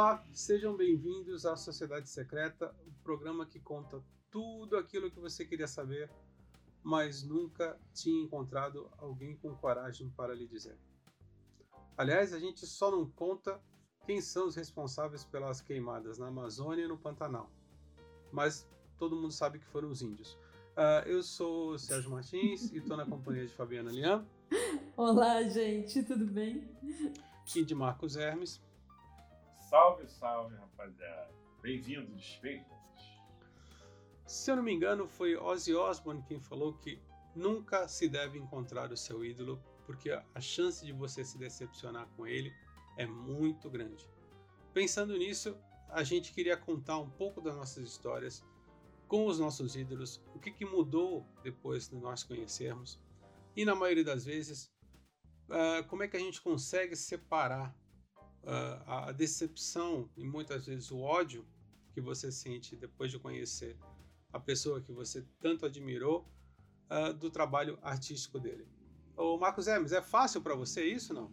Olá, 0.00 0.24
sejam 0.32 0.74
bem-vindos 0.74 1.44
à 1.44 1.54
Sociedade 1.56 2.08
Secreta, 2.08 2.74
o 2.86 2.92
programa 3.04 3.44
que 3.44 3.60
conta 3.60 4.02
tudo 4.30 4.78
aquilo 4.78 5.10
que 5.10 5.20
você 5.20 5.44
queria 5.44 5.68
saber, 5.68 6.10
mas 6.82 7.22
nunca 7.22 7.78
tinha 7.92 8.24
encontrado 8.24 8.90
alguém 8.96 9.36
com 9.36 9.54
coragem 9.54 10.08
para 10.16 10.34
lhe 10.34 10.46
dizer. 10.48 10.78
Aliás, 11.98 12.32
a 12.32 12.38
gente 12.38 12.66
só 12.66 12.90
não 12.90 13.10
conta 13.10 13.60
quem 14.06 14.22
são 14.22 14.48
os 14.48 14.56
responsáveis 14.56 15.22
pelas 15.22 15.60
queimadas 15.60 16.16
na 16.16 16.28
Amazônia 16.28 16.86
e 16.86 16.88
no 16.88 16.96
Pantanal, 16.96 17.50
mas 18.32 18.66
todo 18.96 19.14
mundo 19.14 19.34
sabe 19.34 19.58
que 19.58 19.66
foram 19.66 19.90
os 19.90 20.00
índios. 20.00 20.32
Uh, 20.78 21.04
eu 21.04 21.22
sou 21.22 21.72
o 21.72 21.78
Sérgio 21.78 22.10
Martins 22.10 22.72
e 22.72 22.78
estou 22.78 22.96
na 22.96 23.04
companhia 23.04 23.46
de 23.46 23.52
Fabiana 23.52 23.90
Lian. 23.90 24.26
Olá, 24.96 25.42
gente, 25.42 26.02
tudo 26.04 26.24
bem? 26.24 26.66
E 27.54 27.62
de 27.62 27.74
Marcos 27.74 28.16
Hermes. 28.16 28.62
Salve, 29.70 30.08
salve, 30.08 30.56
rapaziada. 30.56 31.30
Bem-vindos, 31.62 32.40
bem-vindos. 32.42 33.22
Se 34.26 34.50
eu 34.50 34.56
não 34.56 34.64
me 34.64 34.72
engano, 34.72 35.06
foi 35.06 35.36
Ozzy 35.36 35.72
Osbourne 35.76 36.24
quem 36.26 36.40
falou 36.40 36.74
que 36.74 37.00
nunca 37.36 37.86
se 37.86 38.08
deve 38.08 38.36
encontrar 38.36 38.90
o 38.90 38.96
seu 38.96 39.24
ídolo, 39.24 39.62
porque 39.86 40.10
a 40.10 40.40
chance 40.40 40.84
de 40.84 40.90
você 40.90 41.24
se 41.24 41.38
decepcionar 41.38 42.08
com 42.16 42.26
ele 42.26 42.52
é 42.96 43.06
muito 43.06 43.70
grande. 43.70 44.08
Pensando 44.74 45.16
nisso, 45.16 45.56
a 45.88 46.02
gente 46.02 46.32
queria 46.32 46.56
contar 46.56 46.98
um 46.98 47.08
pouco 47.08 47.40
das 47.40 47.54
nossas 47.54 47.84
histórias 47.84 48.44
com 49.06 49.24
os 49.26 49.38
nossos 49.38 49.76
ídolos, 49.76 50.20
o 50.34 50.40
que, 50.40 50.50
que 50.50 50.64
mudou 50.64 51.24
depois 51.44 51.88
de 51.88 51.94
nós 51.94 52.24
conhecermos, 52.24 53.00
e 53.54 53.64
na 53.64 53.76
maioria 53.76 54.02
das 54.04 54.24
vezes, 54.24 54.64
uh, 55.48 55.86
como 55.86 56.02
é 56.02 56.08
que 56.08 56.16
a 56.16 56.20
gente 56.20 56.42
consegue 56.42 56.96
separar 56.96 57.72
a 58.86 59.12
decepção 59.12 60.08
e 60.16 60.24
muitas 60.24 60.66
vezes 60.66 60.90
o 60.90 61.00
ódio 61.00 61.46
que 61.92 62.00
você 62.00 62.32
sente 62.32 62.74
depois 62.74 63.10
de 63.10 63.18
conhecer 63.18 63.76
a 64.32 64.38
pessoa 64.38 64.80
que 64.80 64.92
você 64.92 65.26
tanto 65.40 65.66
admirou 65.66 66.26
uh, 66.88 67.12
do 67.12 67.30
trabalho 67.30 67.78
artístico 67.82 68.38
dele. 68.38 68.66
Ô 69.16 69.36
Marcos 69.36 69.66
Hermes, 69.66 69.92
é 69.92 70.00
fácil 70.00 70.40
para 70.40 70.54
você 70.54 70.84
isso 70.84 71.12
não? 71.12 71.30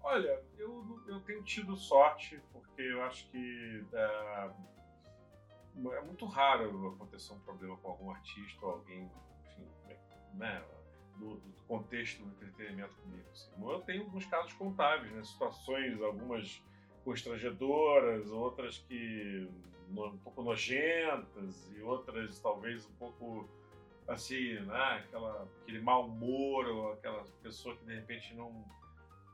Olha, 0.00 0.42
eu, 0.56 1.02
eu 1.06 1.20
tenho 1.20 1.42
tido 1.42 1.76
sorte 1.76 2.40
porque 2.52 2.82
eu 2.82 3.02
acho 3.02 3.28
que 3.30 3.84
uh, 3.92 4.54
é 5.92 6.00
muito 6.02 6.24
raro 6.26 6.88
acontecer 6.88 7.32
um 7.32 7.40
problema 7.40 7.76
com 7.78 7.90
algum 7.90 8.10
artista 8.10 8.64
ou 8.64 8.72
alguém, 8.72 9.10
enfim, 9.44 9.68
né, 10.34 10.64
do, 11.18 11.36
do, 11.36 11.56
contexto 11.66 12.22
do 12.22 12.28
entretenimento 12.44 12.94
comigo. 12.96 13.28
Assim. 13.32 13.50
Eu 13.60 13.80
tenho 13.80 14.04
alguns 14.04 14.24
casos 14.26 14.52
contáveis, 14.52 15.12
né? 15.12 15.24
situações, 15.24 16.00
algumas 16.00 16.62
constrangedoras, 17.04 18.30
outras 18.30 18.78
que 18.78 19.48
um 19.90 20.18
pouco 20.18 20.42
nojentas 20.42 21.72
e 21.76 21.80
outras 21.80 22.38
talvez 22.40 22.86
um 22.86 22.92
pouco 22.94 23.48
assim, 24.08 24.54
né? 24.60 25.04
Aquela, 25.04 25.48
aquele 25.62 25.80
mau 25.80 26.06
humor 26.06 26.66
ou 26.66 26.92
aquela 26.92 27.24
pessoa 27.42 27.76
que 27.76 27.84
de 27.84 27.94
repente 27.94 28.34
não, 28.34 28.64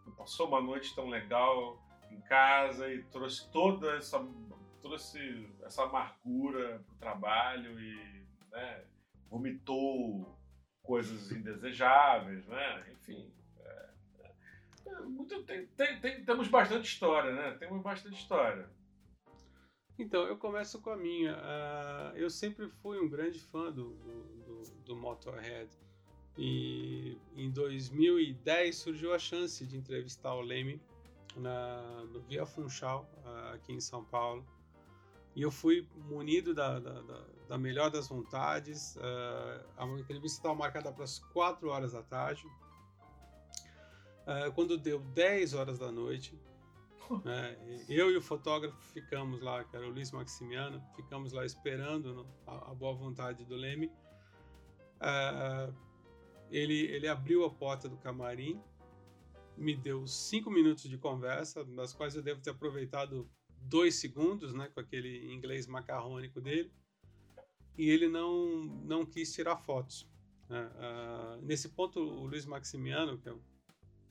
não 0.06 0.12
passou 0.14 0.48
uma 0.48 0.60
noite 0.60 0.94
tão 0.94 1.08
legal 1.08 1.78
em 2.10 2.20
casa 2.22 2.92
e 2.92 3.02
trouxe 3.04 3.50
toda 3.50 3.96
essa 3.96 4.24
trouxe 4.80 5.48
essa 5.62 5.84
amargura 5.84 6.82
para 6.86 6.94
o 6.94 6.98
trabalho 6.98 7.80
e 7.80 8.26
né, 8.50 8.84
vomitou 9.30 10.36
coisas 10.82 11.30
indesejáveis, 11.30 12.46
né? 12.46 12.84
Enfim. 12.92 13.32
É, 13.60 13.88
é, 14.86 15.00
muito, 15.00 15.42
tem, 15.44 15.66
tem, 15.68 16.00
tem, 16.00 16.24
temos 16.24 16.48
bastante 16.48 16.86
história, 16.86 17.32
né? 17.32 17.56
Temos 17.58 17.82
bastante 17.82 18.20
história. 18.20 18.68
Então, 19.98 20.24
eu 20.24 20.36
começo 20.36 20.80
com 20.80 20.90
a 20.90 20.96
minha. 20.96 21.34
Uh, 21.34 22.16
eu 22.16 22.30
sempre 22.30 22.68
fui 22.68 22.98
um 22.98 23.08
grande 23.08 23.38
fã 23.38 23.70
do, 23.70 23.90
do, 23.94 24.62
do, 24.84 24.96
Motorhead. 24.96 25.70
E 26.36 27.18
em 27.36 27.50
2010 27.50 28.76
surgiu 28.76 29.14
a 29.14 29.18
chance 29.18 29.66
de 29.66 29.76
entrevistar 29.76 30.34
o 30.34 30.40
Leme 30.40 30.80
na, 31.36 32.04
no 32.10 32.20
Via 32.22 32.46
Funchal, 32.46 33.08
uh, 33.24 33.54
aqui 33.54 33.72
em 33.72 33.80
São 33.80 34.02
Paulo. 34.04 34.44
E 35.34 35.42
eu 35.42 35.50
fui 35.50 35.86
munido 35.96 36.54
da, 36.54 36.78
da, 36.78 37.00
da, 37.00 37.24
da 37.48 37.58
melhor 37.58 37.90
das 37.90 38.08
vontades. 38.08 38.96
Uh, 38.96 39.64
a 39.76 39.86
entrevista 39.98 40.38
estava 40.38 40.54
marcada 40.54 40.92
para 40.92 41.04
as 41.04 41.18
4 41.18 41.68
horas 41.68 41.92
da 41.92 42.02
tarde. 42.02 42.46
Uh, 44.22 44.52
quando 44.54 44.76
deu 44.76 45.00
10 45.00 45.54
horas 45.54 45.78
da 45.78 45.90
noite, 45.90 46.38
né, 47.24 47.56
eu 47.88 48.10
e 48.10 48.16
o 48.16 48.22
fotógrafo 48.22 48.80
ficamos 48.92 49.40
lá, 49.40 49.64
que 49.64 49.74
era 49.74 49.86
o 49.86 49.90
Luiz 49.90 50.12
Maximiano, 50.12 50.82
ficamos 50.94 51.32
lá 51.32 51.44
esperando 51.44 52.14
no, 52.14 52.26
a, 52.46 52.70
a, 52.70 52.74
boa 52.74 52.94
vontade 52.94 53.44
do 53.44 53.56
Leme. 53.56 53.86
Uh, 55.00 55.74
ele, 56.50 56.86
ele 56.86 57.08
abriu 57.08 57.44
a 57.44 57.50
porta 57.50 57.88
do 57.88 57.96
camarim, 57.96 58.62
me 59.56 59.74
deu 59.74 60.06
cinco 60.06 60.50
minutos 60.50 60.88
de 60.88 60.98
conversa, 60.98 61.64
das 61.64 61.92
quais 61.92 62.14
eu 62.14 62.22
devo 62.22 62.40
ter 62.40 62.50
aproveitado 62.50 63.28
dois 63.62 63.96
segundos, 63.96 64.52
né, 64.52 64.68
com 64.72 64.80
aquele 64.80 65.32
inglês 65.32 65.66
macarrônico 65.66 66.40
dele, 66.40 66.70
e 67.76 67.88
ele 67.88 68.08
não, 68.08 68.64
não 68.84 69.06
quis 69.06 69.32
tirar 69.32 69.56
fotos. 69.56 70.06
Né? 70.48 70.70
Uh, 70.76 71.42
nesse 71.42 71.70
ponto, 71.70 72.00
o 72.00 72.26
Luiz 72.26 72.44
Maximiano, 72.44 73.18
que, 73.18 73.28
é, 73.28 73.34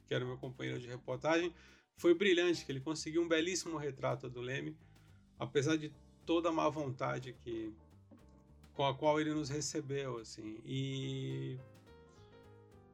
que 0.07 0.13
era 0.13 0.25
meu 0.25 0.37
companheiro 0.37 0.79
de 0.79 0.87
reportagem, 0.87 1.53
foi 1.95 2.13
brilhante, 2.13 2.65
que 2.65 2.71
ele 2.71 2.79
conseguiu 2.79 3.21
um 3.21 3.27
belíssimo 3.27 3.77
retrato 3.77 4.29
do 4.29 4.41
Leme, 4.41 4.75
apesar 5.37 5.77
de 5.77 5.93
toda 6.25 6.49
a 6.49 6.51
má 6.51 6.67
vontade 6.69 7.33
que, 7.33 7.73
com 8.73 8.85
a 8.85 8.95
qual 8.95 9.19
ele 9.19 9.33
nos 9.33 9.49
recebeu, 9.49 10.17
assim, 10.17 10.59
e 10.65 11.59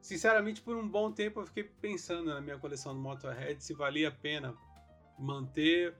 sinceramente 0.00 0.60
por 0.60 0.76
um 0.76 0.88
bom 0.88 1.12
tempo 1.12 1.40
eu 1.40 1.46
fiquei 1.46 1.64
pensando 1.64 2.26
na 2.26 2.40
minha 2.40 2.58
coleção 2.58 2.94
do 2.94 3.00
Motorhead 3.00 3.62
se 3.62 3.74
valia 3.74 4.08
a 4.08 4.12
pena 4.12 4.56
manter 5.18 5.94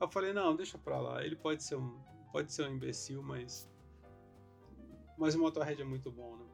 eu 0.00 0.08
falei, 0.08 0.32
não, 0.32 0.56
deixa 0.56 0.78
pra 0.78 0.98
lá. 1.00 1.24
Ele 1.24 1.36
pode 1.36 1.62
ser 1.62 1.76
um, 1.76 1.98
pode 2.32 2.52
ser 2.52 2.64
um 2.64 2.74
imbecil, 2.74 3.22
mas. 3.22 3.68
Mas 5.18 5.34
o 5.34 5.38
Motorhead 5.38 5.80
é 5.80 5.84
muito 5.84 6.10
bom, 6.10 6.36
né? 6.36 6.44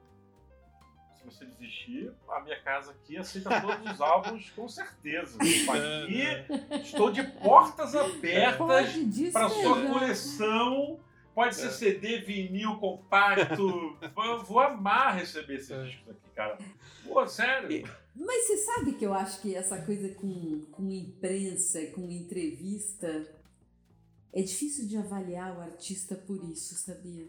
Se 1.17 1.23
você 1.25 1.45
desistir, 1.45 2.13
a 2.29 2.41
minha 2.41 2.61
casa 2.61 2.91
aqui 2.91 3.17
aceita 3.17 3.61
todos 3.61 3.91
os 3.91 4.01
álbuns 4.01 4.49
com 4.51 4.67
certeza. 4.67 5.37
Aqui 5.41 6.21
é, 6.21 6.45
é. 6.69 6.75
estou 6.77 7.11
de 7.11 7.23
portas 7.23 7.95
abertas 7.95 8.93
para 9.31 9.49
sua 9.49 9.87
coleção. 9.87 10.99
Pode 11.33 11.55
ser 11.55 11.67
é. 11.67 11.71
CD, 11.71 12.19
vinil, 12.21 12.77
compacto. 12.77 13.97
eu 14.01 14.43
vou 14.43 14.59
amar 14.59 15.15
receber 15.15 15.55
esses 15.55 15.71
é. 15.71 15.83
discos 15.83 16.09
aqui, 16.09 16.29
cara. 16.35 16.57
Pô, 17.03 17.27
sério. 17.27 17.71
E... 17.71 17.85
Mas 18.15 18.47
você 18.47 18.57
sabe 18.57 18.93
que 18.93 19.05
eu 19.05 19.13
acho 19.13 19.41
que 19.41 19.55
essa 19.55 19.79
coisa 19.81 20.09
com, 20.15 20.65
com 20.71 20.89
imprensa 20.89 21.79
e 21.79 21.91
com 21.91 22.09
entrevista 22.09 23.36
é 24.33 24.41
difícil 24.41 24.87
de 24.87 24.97
avaliar 24.97 25.57
o 25.57 25.61
artista 25.61 26.15
por 26.15 26.43
isso, 26.49 26.75
sabia? 26.75 27.27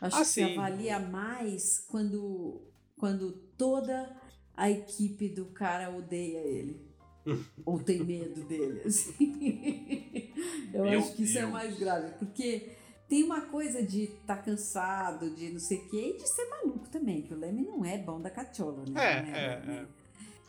Acho 0.00 0.16
ah, 0.16 0.20
que 0.20 0.26
sim. 0.26 0.46
se 0.46 0.58
avalia 0.58 0.98
mais 1.00 1.84
quando, 1.88 2.62
quando 2.96 3.32
toda 3.56 4.16
a 4.56 4.70
equipe 4.70 5.28
do 5.28 5.46
cara 5.46 5.94
odeia 5.94 6.38
ele. 6.38 6.88
ou 7.64 7.78
tem 7.78 8.04
medo 8.04 8.44
dele. 8.44 8.82
Assim. 8.84 10.32
Eu 10.72 10.84
Meu 10.84 10.98
acho 11.00 11.12
que 11.12 11.18
Deus. 11.18 11.30
isso 11.30 11.38
é 11.38 11.46
mais 11.46 11.78
grave. 11.78 12.12
Porque 12.18 12.72
tem 13.08 13.24
uma 13.24 13.42
coisa 13.42 13.82
de 13.82 14.04
estar 14.04 14.36
tá 14.36 14.42
cansado, 14.42 15.30
de 15.34 15.50
não 15.50 15.60
sei 15.60 15.78
o 15.78 15.88
quê, 15.88 16.14
e 16.14 16.22
de 16.22 16.28
ser 16.28 16.46
maluco 16.48 16.88
também, 16.88 17.22
que 17.22 17.32
o 17.32 17.38
Leme 17.38 17.62
não 17.62 17.84
é 17.84 17.98
bom 17.98 18.20
da 18.20 18.30
cachola, 18.30 18.84
né? 18.88 19.00
É, 19.00 19.12
é, 19.40 19.86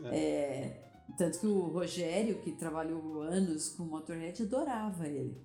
é, 0.03 0.18
é. 0.18 0.89
Tanto 1.18 1.39
que 1.39 1.47
o 1.47 1.62
Rogério, 1.68 2.39
que 2.42 2.51
trabalhou 2.51 3.21
anos 3.21 3.69
com 3.69 3.83
o 3.83 3.85
Motorhead, 3.88 4.44
adorava 4.44 5.07
ele. 5.07 5.35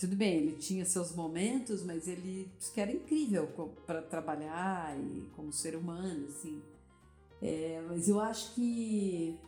Tudo 0.00 0.16
bem, 0.16 0.38
ele 0.38 0.56
tinha 0.56 0.86
seus 0.86 1.14
momentos, 1.14 1.82
mas 1.82 2.08
ele 2.08 2.50
que 2.72 2.80
era 2.80 2.90
incrível 2.90 3.46
para 3.86 4.00
trabalhar 4.00 4.98
e 4.98 5.28
como 5.36 5.52
ser 5.52 5.76
humano, 5.76 6.26
assim. 6.26 6.62
É, 7.42 7.82
mas 7.86 8.08
eu 8.08 8.18
acho 8.18 8.54
que 8.54 9.38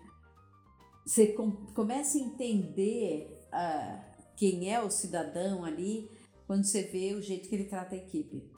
você 1.07 1.29
com, 1.29 1.53
começa 1.73 2.19
a 2.19 2.21
entender 2.21 3.41
uh, 3.47 4.27
quem 4.37 4.71
é 4.71 4.79
o 4.79 4.91
cidadão 4.91 5.65
ali 5.65 6.11
quando 6.47 6.65
você 6.65 6.83
vê 6.83 7.15
o 7.15 7.23
jeito 7.23 7.49
que 7.49 7.55
ele 7.55 7.65
trata 7.65 7.95
a 7.95 7.99
equipe. 7.99 8.53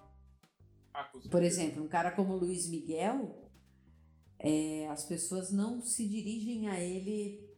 Ah, 0.92 1.12
Por 1.30 1.44
exemplo, 1.44 1.80
um 1.80 1.88
cara 1.88 2.10
como 2.10 2.32
o 2.32 2.36
Luiz 2.36 2.68
Miguel, 2.68 3.48
é, 4.40 4.88
as 4.88 5.04
pessoas 5.04 5.52
não 5.52 5.80
se 5.80 6.08
dirigem 6.08 6.66
a 6.66 6.80
ele. 6.80 7.48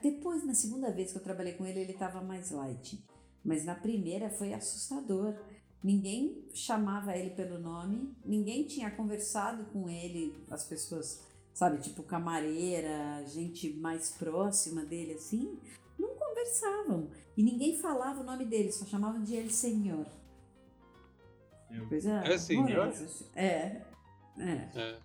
Depois, 0.00 0.46
na 0.46 0.54
segunda 0.54 0.92
vez 0.92 1.10
que 1.10 1.18
eu 1.18 1.22
trabalhei 1.22 1.54
com 1.54 1.66
ele, 1.66 1.80
ele 1.80 1.92
estava 1.92 2.22
mais 2.22 2.52
light. 2.52 3.04
Mas 3.44 3.64
na 3.64 3.74
primeira 3.74 4.30
foi 4.30 4.54
assustador. 4.54 5.34
Ninguém 5.82 6.48
chamava 6.54 7.14
ele 7.14 7.30
pelo 7.30 7.58
nome, 7.58 8.16
ninguém 8.24 8.66
tinha 8.66 8.90
conversado 8.90 9.66
com 9.66 9.86
ele, 9.86 10.34
as 10.50 10.64
pessoas, 10.66 11.22
sabe, 11.52 11.76
tipo 11.82 12.02
camareira, 12.02 13.22
gente 13.26 13.70
mais 13.74 14.12
próxima 14.12 14.82
dele 14.82 15.12
assim, 15.12 15.58
não 15.98 16.14
conversavam. 16.16 17.10
E 17.36 17.42
ninguém 17.42 17.78
falava 17.78 18.20
o 18.22 18.24
nome 18.24 18.46
dele, 18.46 18.72
só 18.72 18.86
chamavam 18.86 19.22
de 19.22 19.34
ele 19.34 19.50
senhor. 19.50 20.06
Coisa 21.88 22.22
É 22.24 22.38
senhor? 22.38 22.64
horrorosa, 22.64 23.04
assim. 23.04 23.26
É. 23.34 23.82
É. 24.38 24.70
É. 24.74 24.98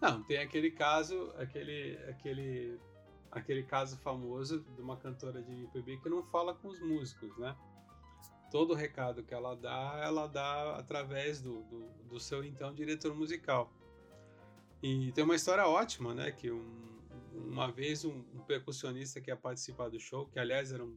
Não, 0.00 0.22
tem 0.24 0.38
aquele 0.38 0.70
caso, 0.70 1.32
aquele, 1.36 1.96
aquele, 2.08 2.78
aquele 3.30 3.62
caso 3.62 3.96
famoso 3.98 4.60
de 4.60 4.80
uma 4.80 4.96
cantora 4.96 5.42
de 5.42 5.52
MPB 5.52 5.98
que 5.98 6.08
não 6.08 6.22
fala 6.24 6.54
com 6.54 6.68
os 6.68 6.80
músicos, 6.80 7.36
né? 7.38 7.56
Todo 8.50 8.72
o 8.72 8.74
recado 8.74 9.22
que 9.22 9.34
ela 9.34 9.54
dá, 9.54 10.00
ela 10.02 10.26
dá 10.26 10.76
através 10.76 11.40
do, 11.40 11.62
do, 11.64 11.88
do 12.08 12.18
seu 12.20 12.42
então 12.42 12.74
diretor 12.74 13.14
musical. 13.14 13.70
E 14.82 15.12
tem 15.12 15.24
uma 15.24 15.34
história 15.34 15.66
ótima, 15.66 16.14
né? 16.14 16.30
Que 16.32 16.50
um- 16.50 16.88
uma 17.34 17.70
vez 17.70 18.04
um, 18.04 18.24
um 18.34 18.40
percussionista 18.46 19.20
que 19.20 19.30
ia 19.30 19.36
participar 19.36 19.88
do 19.90 20.00
show, 20.00 20.26
que 20.26 20.38
aliás 20.38 20.72
era 20.72 20.84
um, 20.84 20.96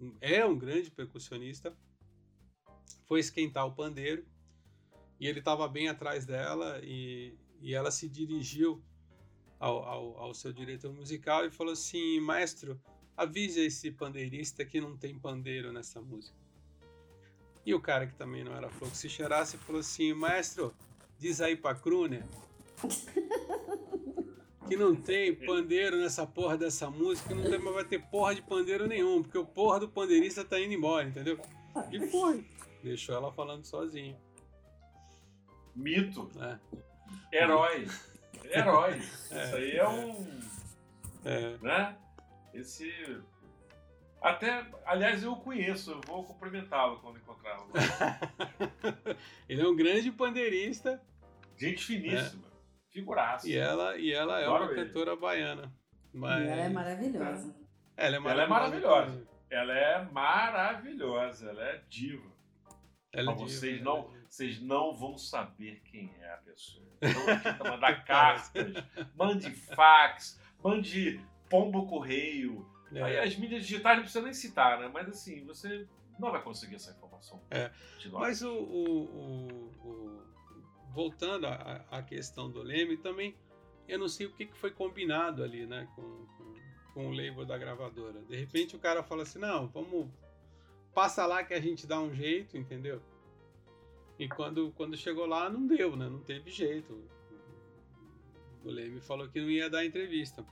um- 0.00 0.16
é 0.20 0.44
um 0.46 0.56
grande 0.56 0.90
percussionista, 0.90 1.76
foi 3.06 3.20
esquentar 3.20 3.66
o 3.66 3.72
pandeiro 3.74 4.24
e 5.18 5.26
ele 5.26 5.38
estava 5.40 5.66
bem 5.68 5.88
atrás 5.88 6.24
dela 6.24 6.80
e, 6.82 7.36
e 7.60 7.74
ela 7.74 7.90
se 7.90 8.08
dirigiu 8.08 8.82
ao, 9.58 9.84
ao, 9.84 10.18
ao 10.18 10.34
seu 10.34 10.52
diretor 10.52 10.92
musical 10.92 11.44
e 11.44 11.50
falou 11.50 11.72
assim: 11.72 12.20
Maestro, 12.20 12.80
avise 13.16 13.60
esse 13.60 13.90
pandeirista 13.90 14.64
que 14.64 14.80
não 14.80 14.96
tem 14.96 15.18
pandeiro 15.18 15.72
nessa 15.72 16.00
música. 16.00 16.36
E 17.64 17.74
o 17.74 17.80
cara 17.80 18.06
que 18.06 18.14
também 18.14 18.44
não 18.44 18.54
era 18.54 18.68
flor 18.68 18.90
que 18.90 18.96
se 18.96 19.08
cheirasse 19.08 19.56
falou 19.58 19.80
assim: 19.80 20.12
Maestro, 20.12 20.74
diz 21.18 21.40
aí 21.40 21.56
pra 21.56 21.74
Kruner 21.74 22.24
que 24.68 24.76
não 24.76 24.94
tem 24.94 25.34
pandeiro 25.34 25.96
nessa 25.96 26.26
porra 26.26 26.56
dessa 26.56 26.90
música, 26.90 27.34
não 27.34 27.44
tem, 27.44 27.58
vai 27.58 27.84
ter 27.84 28.02
porra 28.06 28.34
de 28.34 28.42
pandeiro 28.42 28.86
nenhum, 28.86 29.22
porque 29.22 29.38
o 29.38 29.44
porra 29.44 29.80
do 29.80 29.88
pandeirista 29.88 30.44
tá 30.44 30.58
indo 30.58 30.72
embora, 30.72 31.06
entendeu? 31.06 31.38
E 31.92 32.06
foi. 32.06 32.44
Deixou 32.82 33.14
ela 33.14 33.32
falando 33.32 33.64
sozinha. 33.64 34.18
Mito. 35.74 36.30
né? 36.34 36.60
Herói. 37.32 37.86
Herói. 38.50 38.92
É, 39.30 39.44
Isso 39.44 39.56
aí 39.56 39.76
é 39.76 39.88
um. 39.88 40.40
É, 41.24 41.56
né? 41.62 41.96
Esse. 42.52 42.92
Até, 44.20 44.64
aliás, 44.86 45.22
eu 45.22 45.32
o 45.32 45.36
conheço, 45.40 45.90
eu 45.92 46.00
vou 46.06 46.24
cumprimentá-lo 46.24 46.98
quando 47.00 47.18
encontrá-lo. 47.18 47.68
ele 49.48 49.60
é 49.62 49.66
um 49.68 49.76
grande 49.76 50.10
pandeirista 50.10 51.00
Gente 51.56 51.84
finíssima. 51.84 52.44
Figuraça. 52.90 53.48
e 53.48 53.56
ela, 53.56 53.96
e 53.98 54.12
ela 54.12 54.40
é 54.40 54.44
Adoro 54.44 54.64
uma 54.64 54.72
ele. 54.72 54.86
cantora 54.86 55.16
baiana. 55.16 55.72
E 56.12 56.16
Mas 56.16 56.46
ela 56.48 56.60
é 56.62 56.68
maravilhosa. 56.68 57.54
ela 57.96 58.14
é 58.16 58.18
Ela 58.18 58.42
é 58.42 58.46
maravilhosa. 58.46 58.48
maravilhosa. 58.48 59.28
Ela 59.50 59.72
é 59.78 60.02
maravilhosa, 60.10 61.50
ela 61.50 61.62
é 61.64 61.82
diva. 61.88 62.32
Ela 63.12 63.32
é 63.32 63.34
diva, 63.34 63.48
vocês 63.48 63.80
ela 63.80 63.84
não, 63.84 63.98
é 63.98 64.02
diva. 64.10 64.23
Vocês 64.34 64.60
não 64.60 64.92
vão 64.92 65.16
saber 65.16 65.80
quem 65.84 66.10
é 66.20 66.32
a 66.34 66.38
pessoa. 66.38 66.84
Então, 67.00 67.70
mandar 67.70 68.02
cartas, 68.04 68.52
mande 69.14 69.48
fax, 69.52 70.40
mande 70.62 71.20
pombo 71.48 71.86
correio. 71.86 72.68
É. 72.92 73.00
Aí 73.02 73.18
as 73.20 73.36
mídias 73.36 73.62
digitais 73.64 73.96
não 73.96 74.02
precisa 74.02 74.24
nem 74.24 74.32
citar, 74.34 74.80
né? 74.80 74.90
Mas 74.92 75.08
assim, 75.08 75.44
você 75.44 75.86
não 76.18 76.32
vai 76.32 76.42
conseguir 76.42 76.74
essa 76.76 76.90
informação. 76.90 77.40
É. 77.50 77.70
de 78.00 78.08
nós. 78.08 78.20
Mas 78.22 78.42
o, 78.42 78.52
o- 78.52 79.04
o- 79.04 79.88
o- 79.88 80.22
voltando 80.92 81.46
à, 81.46 81.84
à 81.90 82.02
questão 82.02 82.50
do 82.50 82.60
Leme, 82.60 82.96
também 82.96 83.36
eu 83.86 84.00
não 84.00 84.08
sei 84.08 84.26
o 84.26 84.32
que, 84.32 84.46
que 84.46 84.56
foi 84.58 84.72
combinado 84.72 85.44
ali, 85.44 85.64
né, 85.64 85.86
com, 85.94 86.02
com, 86.02 86.54
com 86.92 87.06
o 87.08 87.12
label 87.12 87.44
da 87.44 87.56
gravadora. 87.56 88.20
De 88.22 88.36
repente 88.36 88.74
o 88.74 88.80
cara 88.80 89.02
fala 89.04 89.22
assim, 89.22 89.38
não, 89.38 89.68
vamos 89.68 90.08
passa 90.92 91.24
lá 91.24 91.44
que 91.44 91.54
a 91.54 91.60
gente 91.60 91.86
dá 91.86 92.00
um 92.00 92.12
jeito, 92.14 92.56
entendeu? 92.56 93.00
E 94.18 94.28
quando, 94.28 94.70
quando 94.72 94.96
chegou 94.96 95.26
lá 95.26 95.50
não 95.50 95.66
deu, 95.66 95.96
né? 95.96 96.08
Não 96.08 96.20
teve 96.20 96.50
jeito. 96.50 97.02
O 98.64 98.70
Leme 98.70 99.00
falou 99.00 99.28
que 99.28 99.40
não 99.40 99.50
ia 99.50 99.68
dar 99.68 99.84
entrevista. 99.84 100.44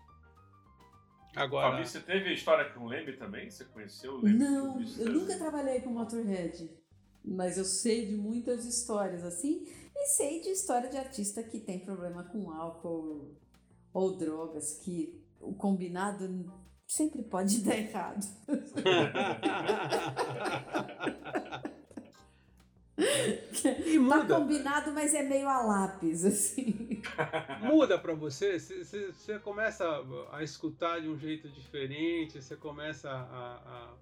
Agora, 1.34 1.70
Fabi, 1.70 1.88
você 1.88 2.00
teve 2.00 2.28
a 2.28 2.32
história 2.32 2.68
com 2.70 2.80
o 2.80 2.88
Lembre 2.88 3.16
também? 3.16 3.50
Você 3.50 3.64
conheceu 3.64 4.14
o 4.14 4.16
Lembre? 4.16 4.38
Não, 4.38 4.82
eu 4.98 5.12
nunca 5.12 5.38
trabalhei 5.38 5.80
com 5.80 5.90
Motorhead. 5.90 6.68
Mas 7.24 7.56
eu 7.56 7.64
sei 7.64 8.06
de 8.06 8.16
muitas 8.16 8.66
histórias 8.66 9.24
assim. 9.24 9.64
E 9.94 10.06
sei 10.08 10.40
de 10.40 10.50
história 10.50 10.90
de 10.90 10.96
artista 10.96 11.42
que 11.42 11.60
tem 11.60 11.78
problema 11.78 12.24
com 12.24 12.50
álcool 12.50 13.38
ou 13.94 14.16
drogas, 14.16 14.78
que 14.78 15.22
o 15.40 15.54
combinado 15.54 16.52
sempre 16.86 17.22
pode 17.22 17.60
dar 17.64 17.78
errado. 17.78 18.26
e 23.68 23.94
Tá 24.08 24.16
muda. 24.18 24.36
combinado, 24.36 24.92
mas 24.92 25.14
é 25.14 25.22
meio 25.22 25.48
a 25.48 25.62
lápis, 25.62 26.24
assim. 26.24 27.02
muda 27.62 27.98
pra 27.98 28.14
você, 28.14 28.58
você- 28.58 29.38
começa 29.40 29.84
a, 29.84 30.36
a 30.38 30.42
escutar 30.42 31.00
de 31.00 31.08
um 31.08 31.18
jeito 31.18 31.48
diferente, 31.48 32.40
você 32.42 32.56
começa 32.56 33.10
a. 33.10 33.94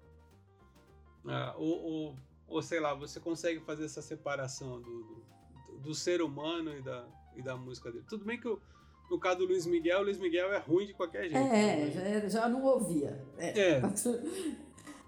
a- 1.25 1.31
a- 1.31 1.55
ou, 1.57 1.83
ou, 1.83 2.15
ou 2.47 2.61
sei 2.61 2.79
lá, 2.79 2.93
você 2.93 3.19
consegue 3.19 3.59
fazer 3.61 3.85
essa 3.85 4.01
separação 4.01 4.81
do, 4.81 5.03
do, 5.03 5.77
do 5.83 5.95
ser 5.95 6.21
humano 6.21 6.75
e 6.77 6.81
da, 6.81 7.05
e 7.35 7.41
da 7.41 7.55
música 7.55 7.91
dele. 7.91 8.05
Tudo 8.07 8.25
bem 8.25 8.39
que 8.39 8.47
o- 8.47 8.59
no 9.09 9.19
caso 9.19 9.39
do 9.39 9.45
Luiz 9.45 9.65
Miguel, 9.65 9.99
o 9.99 10.03
Luiz 10.03 10.17
Miguel 10.19 10.53
é 10.53 10.57
ruim 10.57 10.85
de 10.87 10.93
qualquer 10.93 11.23
jeito. 11.23 11.35
É, 11.37 11.85
né? 11.85 12.21
já, 12.21 12.29
já 12.29 12.49
não 12.49 12.63
ouvia. 12.63 13.21
É. 13.37 13.59
É. 13.77 13.81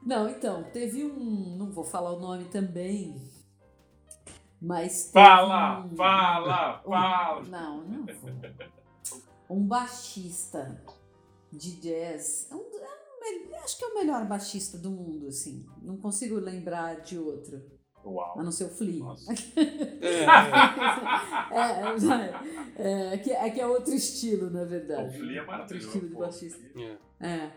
Não, 0.05 0.27
então, 0.29 0.63
teve 0.65 1.01
um. 1.05 1.55
Não 1.57 1.71
vou 1.71 1.85
falar 1.85 2.11
o 2.11 2.19
nome 2.19 2.43
também. 2.45 3.15
Mas. 4.65 5.05
teve 5.11 5.25
Fala, 5.25 5.85
um- 5.85 5.95
fala, 5.95 6.81
um- 6.85 6.89
fala. 6.89 7.41
Não, 7.43 7.83
não 7.83 8.05
vou. 8.05 8.31
Um 9.57 9.67
baixista 9.67 10.81
de 11.51 11.75
jazz. 11.81 12.47
É 12.49 12.55
um, 12.55 12.59
é 12.59 13.59
um 13.59 13.63
acho 13.63 13.77
que 13.77 13.83
é 13.83 13.87
o 13.89 13.93
melhor 13.95 14.25
baixista 14.25 14.77
do 14.77 14.89
mundo, 14.89 15.27
assim. 15.27 15.65
Não 15.81 15.97
consigo 15.97 16.35
lembrar 16.39 17.01
de 17.01 17.19
outro. 17.19 17.61
Uau. 18.05 18.37
A 18.39 18.43
não 18.43 18.51
ser 18.51 18.65
o 18.65 18.69
Flea. 18.69 18.99
Nossa. 19.03 19.31
É, 21.51 22.83
é, 22.83 23.11
é, 23.11 23.13
é, 23.13 23.17
que, 23.17 23.31
é 23.31 23.49
que 23.49 23.61
é 23.61 23.67
outro 23.67 23.93
estilo, 23.93 24.49
na 24.49 24.63
verdade. 24.65 25.15
O 25.15 25.19
Flea 25.19 25.37
é 25.37 25.39
Outro 25.41 25.51
maravilhoso. 25.51 25.87
estilo 25.87 26.09
de 26.09 26.15
baixista. 26.15 26.61
é. 26.79 26.97
É. 27.27 27.51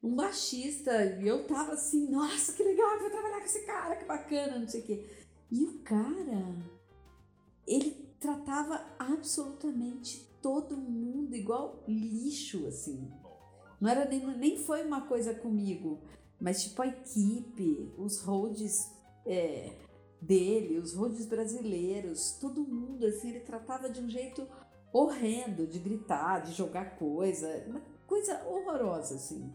Um 0.00 0.14
baixista, 0.14 1.04
e 1.20 1.26
eu 1.26 1.44
tava 1.48 1.72
assim, 1.72 2.08
nossa, 2.08 2.52
que 2.52 2.62
legal, 2.62 2.88
eu 2.92 3.00
vou 3.00 3.10
trabalhar 3.10 3.38
com 3.40 3.44
esse 3.46 3.66
cara, 3.66 3.96
que 3.96 4.04
bacana, 4.04 4.58
não 4.60 4.68
sei 4.68 4.80
o 4.80 4.84
quê. 4.84 5.10
E 5.50 5.64
o 5.64 5.78
cara, 5.80 6.54
ele 7.66 7.90
tratava 8.20 8.84
absolutamente 8.98 10.28
todo 10.42 10.76
mundo 10.76 11.34
igual 11.34 11.82
lixo, 11.86 12.66
assim. 12.66 13.10
Não 13.80 13.88
era 13.88 14.04
nem, 14.04 14.26
nem 14.36 14.58
foi 14.58 14.84
uma 14.84 15.02
coisa 15.02 15.34
comigo, 15.34 16.00
mas 16.40 16.62
tipo 16.62 16.82
a 16.82 16.86
equipe, 16.86 17.92
os 17.96 18.20
holds 18.20 18.92
é, 19.24 19.72
dele, 20.20 20.78
os 20.78 20.94
holds 20.94 21.26
brasileiros, 21.26 22.32
todo 22.40 22.66
mundo, 22.66 23.06
assim, 23.06 23.30
ele 23.30 23.40
tratava 23.40 23.88
de 23.88 24.00
um 24.00 24.08
jeito 24.08 24.46
horrendo, 24.92 25.66
de 25.66 25.78
gritar, 25.78 26.40
de 26.40 26.52
jogar 26.52 26.96
coisa, 26.96 27.64
uma 27.66 27.80
coisa 28.06 28.42
horrorosa, 28.46 29.14
assim. 29.14 29.52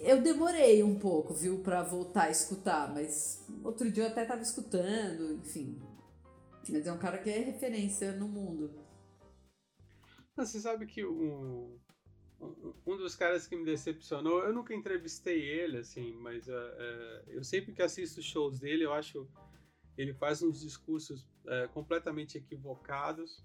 Eu 0.00 0.20
demorei 0.22 0.82
um 0.82 0.98
pouco, 0.98 1.32
viu, 1.34 1.60
pra 1.62 1.82
voltar 1.82 2.24
a 2.24 2.30
escutar, 2.30 2.92
mas 2.92 3.46
outro 3.62 3.90
dia 3.90 4.04
eu 4.04 4.08
até 4.10 4.24
tava 4.24 4.42
escutando, 4.42 5.32
enfim. 5.34 5.80
Mas 6.68 6.86
é 6.86 6.92
um 6.92 6.98
cara 6.98 7.18
que 7.18 7.30
é 7.30 7.38
referência 7.38 8.12
no 8.12 8.28
mundo. 8.28 8.70
Não, 10.36 10.44
Você 10.44 10.60
sabe 10.60 10.86
que 10.86 11.04
um, 11.04 11.78
um- 12.40 12.96
dos 12.96 13.14
caras 13.14 13.46
que 13.46 13.56
me 13.56 13.64
decepcionou, 13.64 14.40
eu 14.44 14.52
nunca 14.52 14.74
entrevistei 14.74 15.40
ele, 15.42 15.78
assim, 15.78 16.14
mas 16.14 16.48
é, 16.48 16.52
é, 16.54 17.24
eu 17.28 17.44
sempre 17.44 17.72
que 17.72 17.82
assisto 17.82 18.22
shows 18.22 18.58
dele, 18.60 18.84
eu 18.84 18.92
acho 18.92 19.28
ele 19.96 20.12
faz 20.14 20.42
uns 20.42 20.60
discursos 20.60 21.28
é, 21.46 21.68
completamente 21.68 22.36
equivocados 22.36 23.44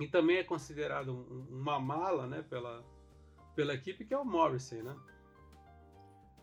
e 0.00 0.08
também 0.08 0.38
é 0.38 0.44
considerado 0.44 1.12
um- 1.12 1.46
uma 1.60 1.78
mala, 1.78 2.26
né, 2.26 2.42
pela, 2.42 2.84
pela 3.54 3.74
equipe, 3.74 4.04
que 4.04 4.12
é 4.14 4.18
o 4.18 4.24
Morrissey, 4.24 4.82
né? 4.82 4.96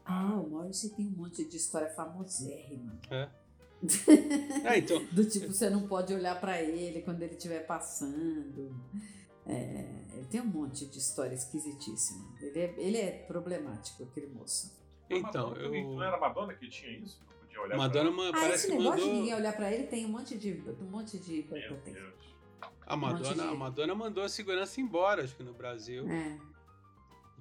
Ah, 0.06 0.34
o 0.36 0.50
Morrissey 0.50 0.90
tem 0.92 1.08
um 1.08 1.12
monte 1.12 1.46
de 1.46 1.56
história 1.58 1.90
famosérrima. 1.90 3.00
É. 3.10 3.30
É, 4.66 4.78
então, 4.80 5.04
Do 5.12 5.26
tipo, 5.26 5.48
você 5.52 5.70
não 5.70 5.88
pode 5.88 6.14
olhar 6.14 6.40
pra 6.40 6.62
ele 6.62 7.02
quando 7.02 7.22
ele 7.22 7.36
estiver 7.36 7.66
passando. 7.66 8.74
É, 9.46 9.86
ele 10.14 10.26
tem 10.30 10.42
um 10.42 10.46
monte 10.46 10.86
de 10.86 10.98
história 11.00 11.34
esquisitíssima. 11.36 12.26
Ele 12.42 12.60
é, 12.60 12.74
ele 12.78 12.98
é 12.98 13.12
problemático, 13.28 14.04
aquele 14.04 14.28
moço. 14.28 14.72
Então 15.10 15.54
eu... 15.56 15.72
Não 15.72 16.02
era 16.04 16.16
a 16.16 16.20
Madonna 16.20 16.54
que 16.54 16.70
tinha 16.70 16.92
isso? 16.98 17.22
Não 17.28 17.38
podia 17.40 17.62
olhar 17.62 17.78
Madonna 17.78 18.12
pra 18.12 18.24
ma- 18.24 18.30
Ah, 18.30 18.32
parece 18.32 18.54
esse 18.56 18.68
que 18.68 18.78
negócio 18.78 18.96
de 19.00 19.02
mandou... 19.06 19.16
ninguém 19.20 19.36
olhar 19.36 19.54
pra 19.56 19.72
ele 19.72 19.84
tem 19.88 20.06
um 20.06 20.10
monte 20.10 20.38
de. 20.38 20.64
Um 20.82 20.86
monte 20.90 21.20
de. 21.20 21.46
Meu 21.52 21.78
tem. 21.82 21.94
Deus. 21.94 22.14
A 22.86 22.96
Um 22.96 22.98
Madonna, 22.98 23.34
de- 23.34 23.50
a 23.50 23.54
Madonna 23.54 23.96
mandou 23.96 24.24
a 24.24 24.30
segurança 24.30 24.80
embora, 24.80 25.24
acho 25.24 25.36
que 25.36 25.44
no 25.44 25.54
Brasil. 25.54 26.08
É. 26.10 26.38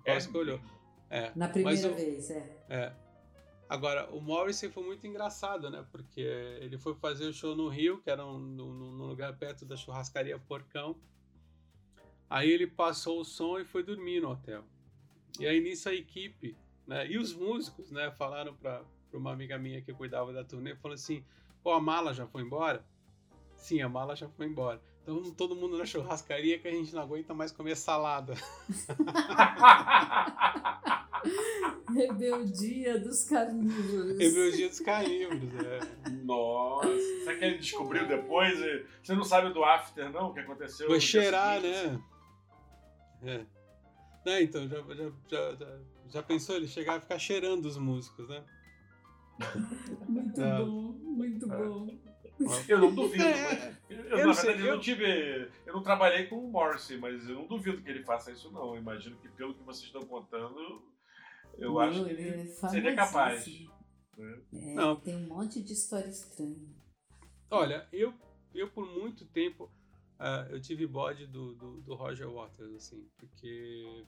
Quase 0.05 0.29
que 0.29 0.37
olhou. 0.37 0.61
É. 1.13 1.31
Na 1.37 1.47
primeira 1.47 1.93
o, 1.93 1.95
vez, 1.95 2.31
é. 2.31 2.57
É. 2.71 2.93
Agora, 3.69 4.09
o 4.11 4.21
Morrissey 4.21 4.71
foi 4.71 4.83
muito 4.83 5.07
engraçado, 5.07 5.71
né? 5.71 5.85
Porque 5.93 6.21
ele 6.21 6.79
foi 6.79 6.95
fazer 6.95 7.27
o 7.27 7.35
show 7.35 7.55
no 7.55 7.69
Rio, 7.69 8.01
que 8.01 8.09
era 8.09 8.25
um, 8.25 8.39
num, 8.39 8.73
num 8.73 9.07
lugar 9.07 9.37
perto 9.37 9.67
da 9.67 9.77
churrascaria 9.77 10.39
Porcão. 10.39 10.97
Aí 12.31 12.51
ele 12.51 12.67
passou 12.67 13.21
o 13.21 13.25
som 13.27 13.59
e 13.59 13.65
foi 13.65 13.83
dormir 13.83 14.23
no 14.23 14.31
hotel. 14.31 14.65
E 15.39 15.47
aí 15.47 15.61
nisso 15.61 15.91
a 15.91 15.95
equipe, 15.95 16.57
né? 16.87 17.07
E 17.07 17.19
os 17.19 17.35
músicos, 17.35 17.91
né? 17.91 18.11
Falaram 18.13 18.55
para 18.55 18.83
uma 19.13 19.33
amiga 19.33 19.59
minha 19.59 19.83
que 19.83 19.93
cuidava 19.93 20.33
da 20.33 20.43
turnê, 20.43 20.75
falou 20.77 20.95
assim: 20.95 21.23
pô, 21.63 21.73
a 21.73 21.81
mala 21.81 22.15
já 22.15 22.27
foi 22.27 22.41
embora? 22.41 22.83
Sim, 23.57 23.83
a 23.83 23.89
mala 23.89 24.17
já 24.17 24.31
foi 24.31 24.47
embora. 24.47 24.81
Então 25.03 25.31
todo 25.33 25.55
mundo 25.55 25.77
na 25.77 25.85
churrascaria 25.85 26.59
que 26.59 26.69
a 26.69 26.71
gente 26.71 26.95
não 26.95 27.03
aguenta 27.03 27.35
mais 27.35 27.53
comer 27.53 27.77
salada. 27.77 28.35
Rebeldia 31.95 32.99
dos 32.99 33.25
carnívoros. 33.25 34.19
Rebeldia 34.19 34.69
dos 34.69 34.81
carnívoros, 34.81 35.51
é. 35.65 36.11
Nossa, 36.25 36.89
será 37.25 37.39
que 37.39 37.45
ele 37.45 37.59
descobriu 37.59 38.07
depois? 38.07 38.59
Você 39.03 39.15
não 39.15 39.25
sabe 39.25 39.53
do 39.53 39.65
after, 39.65 40.11
não? 40.11 40.31
O 40.31 40.35
que 40.35 40.41
aconteceu? 40.41 40.87
Foi 40.87 41.01
cheirar, 41.01 41.61
né? 41.61 42.01
É. 43.25 43.47
Né, 44.25 44.43
então, 44.43 44.69
já, 44.69 44.77
já, 45.29 45.55
já, 45.55 45.79
já, 46.09 46.23
pensou 46.23 46.57
ele 46.57 46.69
chegar 46.69 46.99
e 46.99 47.01
ficar 47.01 47.19
cheirando 47.19 47.67
os 47.67 47.77
músicos, 47.77 48.29
né? 48.29 48.45
Muito 50.09 50.41
é. 50.41 50.59
bom, 50.59 50.93
muito 51.03 51.53
é. 51.53 51.57
bom. 51.57 51.89
Eu 52.69 52.79
não 52.79 52.95
duvido. 52.95 53.25
É, 53.25 53.75
eu, 53.89 53.97
eu, 53.97 54.27
na 54.27 54.33
verdade, 54.33 54.37
sei, 54.37 54.69
eu... 54.69 54.75
não 54.75 54.81
tive. 54.81 55.51
Eu 55.67 55.75
não 55.75 55.83
trabalhei 55.83 56.27
com 56.27 56.39
o 56.39 56.51
Morrissey, 56.51 56.99
mas 56.99 57.29
eu 57.29 57.37
não 57.37 57.47
duvido 57.47 57.83
que 57.83 57.91
ele 57.91 58.03
faça 58.05 58.31
isso, 58.33 58.51
não. 58.51 58.75
Eu 58.75 58.81
imagino 58.81 59.17
que, 59.17 59.29
pelo 59.29 59.55
que 59.55 59.63
vocês 59.63 59.87
estão 59.87 60.03
contando, 60.03 60.83
eu 61.59 61.73
não, 61.73 61.79
acho 61.81 62.05
que 62.05 62.11
ele 62.11 62.47
seria 62.47 62.95
capaz. 62.95 63.47
Né? 63.47 64.43
É, 64.53 64.75
não. 64.75 64.97
Tem 64.97 65.17
um 65.17 65.29
monte 65.29 65.63
de 65.63 65.73
história 65.73 66.09
estranha. 66.09 66.57
Olha, 67.51 67.87
eu, 67.93 68.15
eu 68.55 68.71
por 68.71 68.87
muito 68.87 69.25
tempo. 69.27 69.71
Uh, 70.19 70.47
eu 70.51 70.61
tive 70.61 70.87
bode 70.87 71.27
do, 71.27 71.55
do, 71.55 71.81
do, 71.81 71.95
Roger 71.95 72.31
Waters, 72.31 72.73
assim, 72.75 73.09
porque 73.17 74.05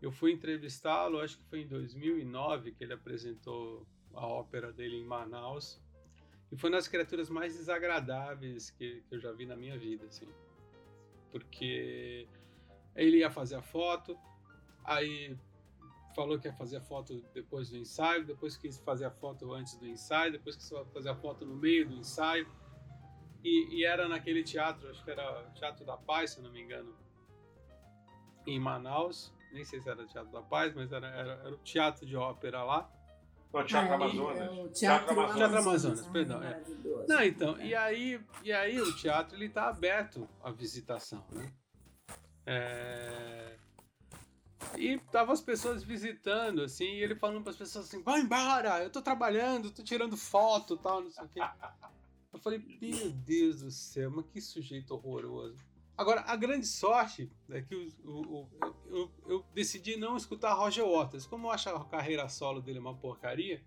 eu 0.00 0.12
fui 0.12 0.30
entrevistá-lo, 0.30 1.18
acho 1.20 1.38
que 1.38 1.44
foi 1.46 1.62
em 1.62 1.66
2009 1.66 2.70
que 2.70 2.84
ele 2.84 2.92
apresentou 2.92 3.84
a 4.14 4.24
ópera 4.24 4.72
dele 4.72 4.96
em 4.96 5.04
Manaus. 5.04 5.82
E 6.52 6.56
foi 6.56 6.70
uma 6.70 6.76
das 6.76 6.86
criaturas 6.86 7.28
mais 7.28 7.56
desagradáveis 7.56 8.70
que, 8.70 9.02
que 9.08 9.14
eu 9.14 9.18
já 9.18 9.32
vi 9.32 9.44
na 9.44 9.56
minha 9.56 9.76
vida, 9.76 10.06
assim. 10.06 10.28
Porque 11.32 12.28
ele 12.94 13.18
ia 13.18 13.30
fazer 13.30 13.56
a 13.56 13.62
foto, 13.62 14.16
aí 14.84 15.36
falou 16.14 16.38
que 16.38 16.48
ia 16.48 16.54
fazer 16.54 16.76
a 16.76 16.80
foto 16.80 17.22
depois 17.34 17.70
do 17.70 17.76
ensaio, 17.76 18.24
depois 18.24 18.56
quis 18.56 18.78
fazer 18.78 19.04
a 19.04 19.10
foto 19.10 19.52
antes 19.52 19.76
do 19.76 19.86
ensaio, 19.86 20.32
depois 20.32 20.56
quis 20.56 20.70
fazer 20.92 21.10
a 21.10 21.14
foto 21.14 21.44
no 21.44 21.56
meio 21.56 21.88
do 21.88 21.94
ensaio. 21.94 22.46
E, 23.44 23.80
e, 23.80 23.84
era 23.84 24.08
naquele 24.08 24.44
teatro, 24.44 24.88
acho 24.88 25.02
que 25.04 25.10
era 25.10 25.50
Teatro 25.54 25.84
da 25.84 25.96
Paz, 25.96 26.30
se 26.30 26.38
eu 26.38 26.44
não 26.44 26.52
me 26.52 26.62
engano, 26.62 26.94
em 28.46 28.60
Manaus. 28.60 29.34
Nem 29.52 29.64
sei 29.64 29.80
se 29.80 29.90
era 29.90 30.06
Teatro 30.06 30.30
da 30.30 30.42
Paz, 30.42 30.72
mas 30.74 30.92
era, 30.92 31.08
era, 31.08 31.32
era 31.32 31.54
o 31.54 31.58
teatro 31.58 32.06
de 32.06 32.16
ópera 32.16 32.62
lá. 32.62 32.88
Não, 33.52 33.64
Teatro 33.64 33.92
ah, 33.92 33.94
Amazonas. 33.96 34.38
É 34.38 34.46
teatro, 34.46 34.72
teatro 34.72 35.10
Amazonas. 35.10 35.36
Teatro 35.36 35.58
Amazonas, 35.58 36.06
perdão. 36.08 36.42
É. 36.42 36.62
Não, 37.08 37.22
então, 37.22 37.60
e 37.60 37.74
aí, 37.74 38.20
e 38.42 38.52
aí 38.52 38.80
o 38.80 38.96
teatro 38.96 39.36
ele 39.36 39.46
está 39.46 39.68
aberto 39.68 40.26
à 40.42 40.50
visitação, 40.50 41.22
né? 41.30 41.52
É... 42.46 43.58
E 44.78 44.98
tava 45.10 45.32
as 45.32 45.40
pessoas 45.40 45.82
visitando, 45.82 46.62
assim, 46.62 46.84
e 46.84 47.02
ele 47.02 47.14
falando 47.14 47.42
para 47.42 47.50
as 47.50 47.56
pessoas 47.56 47.86
assim: 47.86 48.02
vai 48.02 48.20
embora, 48.20 48.82
eu 48.82 48.90
tô 48.90 49.02
trabalhando, 49.02 49.70
tô 49.70 49.82
tirando 49.82 50.16
foto 50.16 50.76
tal, 50.76 51.02
não 51.02 51.10
sei 51.10 51.24
o 51.24 51.28
quê. 51.28 51.40
Eu 52.32 52.38
falei: 52.38 52.58
meu 52.80 53.10
Deus 53.10 53.60
do 53.60 53.70
céu, 53.70 54.10
mas 54.10 54.26
que 54.26 54.40
sujeito 54.40 54.94
horroroso. 54.94 55.56
Agora, 55.96 56.22
a 56.26 56.34
grande 56.36 56.66
sorte 56.66 57.30
é 57.50 57.60
que 57.60 57.74
o, 57.74 58.10
o, 58.10 58.42
o, 58.42 58.48
eu, 58.86 59.10
eu, 59.26 59.44
decidi 59.54 59.96
não 59.96 60.16
escutar 60.16 60.54
Roger 60.54 60.86
Waters. 60.86 61.26
Como 61.26 61.46
eu 61.46 61.50
acho 61.50 61.68
a 61.68 61.84
carreira 61.84 62.28
solo 62.28 62.62
dele 62.62 62.78
uma 62.78 62.94
porcaria, 62.94 63.62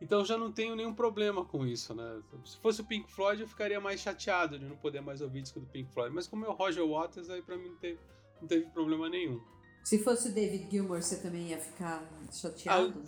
então 0.00 0.20
eu 0.20 0.24
já 0.24 0.36
não 0.38 0.50
tenho 0.50 0.74
nenhum 0.74 0.94
problema 0.94 1.44
com 1.44 1.66
isso, 1.66 1.94
né? 1.94 2.22
Se 2.44 2.58
fosse 2.58 2.80
o 2.80 2.84
Pink 2.84 3.12
Floyd, 3.12 3.42
eu 3.42 3.48
ficaria 3.48 3.80
mais 3.80 4.00
chateado 4.00 4.58
de 4.58 4.64
não 4.64 4.76
poder 4.76 5.00
mais 5.00 5.20
ouvir 5.20 5.42
disco 5.42 5.60
do 5.60 5.66
Pink 5.66 5.92
Floyd. 5.92 6.14
Mas 6.14 6.26
como 6.26 6.44
é 6.44 6.48
o 6.48 6.52
Roger 6.52 6.86
Waters, 6.86 7.28
aí 7.28 7.42
pra 7.42 7.56
mim 7.56 7.68
não 7.68 7.76
teve, 7.76 7.98
não 8.40 8.48
teve 8.48 8.66
problema 8.70 9.08
nenhum. 9.08 9.40
Se 9.84 9.98
fosse 9.98 10.28
o 10.28 10.32
David 10.32 10.70
Gilmour, 10.70 11.02
você 11.02 11.16
também 11.16 11.48
ia 11.48 11.58
ficar 11.58 12.08
chateado? 12.30 13.02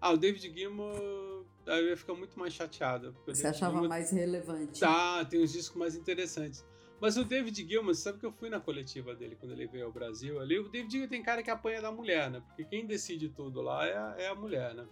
Ah, 0.00 0.08
ah 0.08 0.12
o 0.12 0.16
David 0.16 0.52
Gilmour 0.52 1.44
eu 1.66 1.88
ia 1.88 1.96
ficar 1.96 2.14
muito 2.14 2.38
mais 2.38 2.52
chateado. 2.52 3.14
Você 3.26 3.46
achava 3.46 3.72
Gilmour... 3.72 3.88
mais 3.88 4.10
relevante? 4.10 4.80
Tá, 4.80 5.24
tem 5.24 5.42
uns 5.42 5.52
discos 5.52 5.76
mais 5.76 5.94
interessantes. 5.94 6.64
Mas 7.00 7.16
o 7.16 7.24
David 7.24 7.66
Gilmour, 7.68 7.94
sabe 7.94 8.18
que 8.20 8.26
eu 8.26 8.32
fui 8.32 8.48
na 8.48 8.60
coletiva 8.60 9.14
dele 9.14 9.36
quando 9.36 9.52
ele 9.52 9.66
veio 9.66 9.86
ao 9.86 9.92
Brasil 9.92 10.40
ali? 10.40 10.58
O 10.58 10.68
David 10.68 10.90
Gilmour 10.90 11.10
tem 11.10 11.22
cara 11.22 11.42
que 11.42 11.50
apanha 11.50 11.82
da 11.82 11.90
mulher, 11.90 12.30
né? 12.30 12.40
Porque 12.46 12.64
quem 12.64 12.86
decide 12.86 13.28
tudo 13.28 13.60
lá 13.60 13.86
é 13.86 13.96
a, 13.96 14.14
é 14.18 14.28
a 14.28 14.34
mulher, 14.34 14.74
né? 14.74 14.86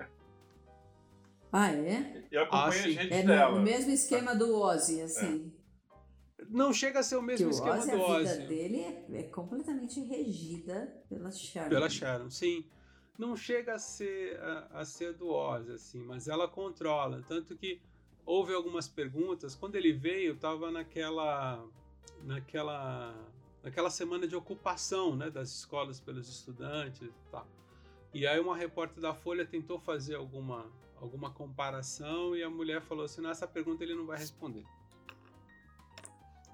Ah, 1.52 1.72
é? 1.72 2.24
Eu 2.30 2.42
acompanho 2.42 2.64
ah, 2.64 2.68
a 2.68 2.72
gente 2.72 3.12
é 3.12 3.22
dela. 3.22 3.56
no 3.56 3.62
mesmo 3.62 3.90
esquema 3.90 4.34
do 4.34 4.54
Ozzy, 4.56 5.02
assim. 5.02 5.52
É. 5.56 5.59
Não 6.48 6.72
chega 6.72 7.00
a 7.00 7.02
ser 7.02 7.16
o 7.16 7.22
mesmo 7.22 7.48
que 7.48 7.54
esquema 7.54 7.76
Ozzy, 7.76 7.90
do 7.90 8.00
Ozzy. 8.00 8.28
A 8.28 8.34
vida 8.34 8.46
dele 8.46 8.80
é, 8.80 9.06
é, 9.12 9.22
completamente 9.24 10.00
regida 10.00 11.02
pela 11.08 11.30
Sharon. 11.30 11.68
Pela 11.68 11.88
Sharon, 11.88 12.30
sim. 12.30 12.64
Não 13.18 13.36
chega 13.36 13.74
a 13.74 13.78
ser, 13.78 14.40
a, 14.40 14.80
a 14.80 14.84
ser 14.84 15.12
do 15.12 15.28
Ozzy, 15.28 15.72
assim, 15.72 16.02
mas 16.02 16.28
ela 16.28 16.48
controla. 16.48 17.22
Tanto 17.28 17.56
que 17.56 17.80
houve 18.24 18.54
algumas 18.54 18.88
perguntas. 18.88 19.54
Quando 19.54 19.76
ele 19.76 19.92
veio, 19.92 20.36
tava 20.36 20.70
naquela 20.70 21.62
naquela, 22.22 23.14
naquela 23.62 23.90
semana 23.90 24.26
de 24.26 24.36
ocupação 24.36 25.16
né, 25.16 25.30
das 25.30 25.50
escolas 25.50 26.00
pelos 26.00 26.28
estudantes 26.28 27.02
e 27.02 27.30
tal. 27.30 27.46
E 28.12 28.26
aí 28.26 28.40
uma 28.40 28.56
repórter 28.56 29.00
da 29.00 29.14
Folha 29.14 29.46
tentou 29.46 29.78
fazer 29.78 30.16
alguma, 30.16 30.66
alguma 30.96 31.30
comparação 31.30 32.34
e 32.36 32.42
a 32.42 32.50
mulher 32.50 32.82
falou 32.82 33.04
assim, 33.04 33.26
essa 33.26 33.46
pergunta 33.46 33.84
ele 33.84 33.94
não 33.94 34.06
vai 34.06 34.18
responder. 34.18 34.64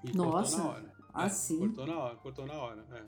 E 0.03 0.15
Nossa, 0.15 0.57
cortou 0.57 0.65
na 0.65 0.69
hora. 0.69 0.93
Assim? 1.13 1.55
É, 1.55 1.59
cortou 1.59 1.87
na 1.87 1.97
hora, 1.97 2.15
cortou 2.17 2.45
na 2.45 2.53
hora, 2.53 2.85
é. 2.91 3.03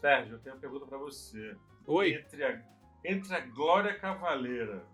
Sérgio, 0.00 0.34
eu 0.34 0.38
tenho 0.40 0.54
uma 0.54 0.60
pergunta 0.60 0.86
para 0.86 0.98
você. 0.98 1.56
Oi? 1.86 2.14
Entre 2.14 2.44
a, 2.44 2.62
entre 3.04 3.34
a 3.34 3.40
Glória 3.40 3.98
Cavaleira 3.98 4.86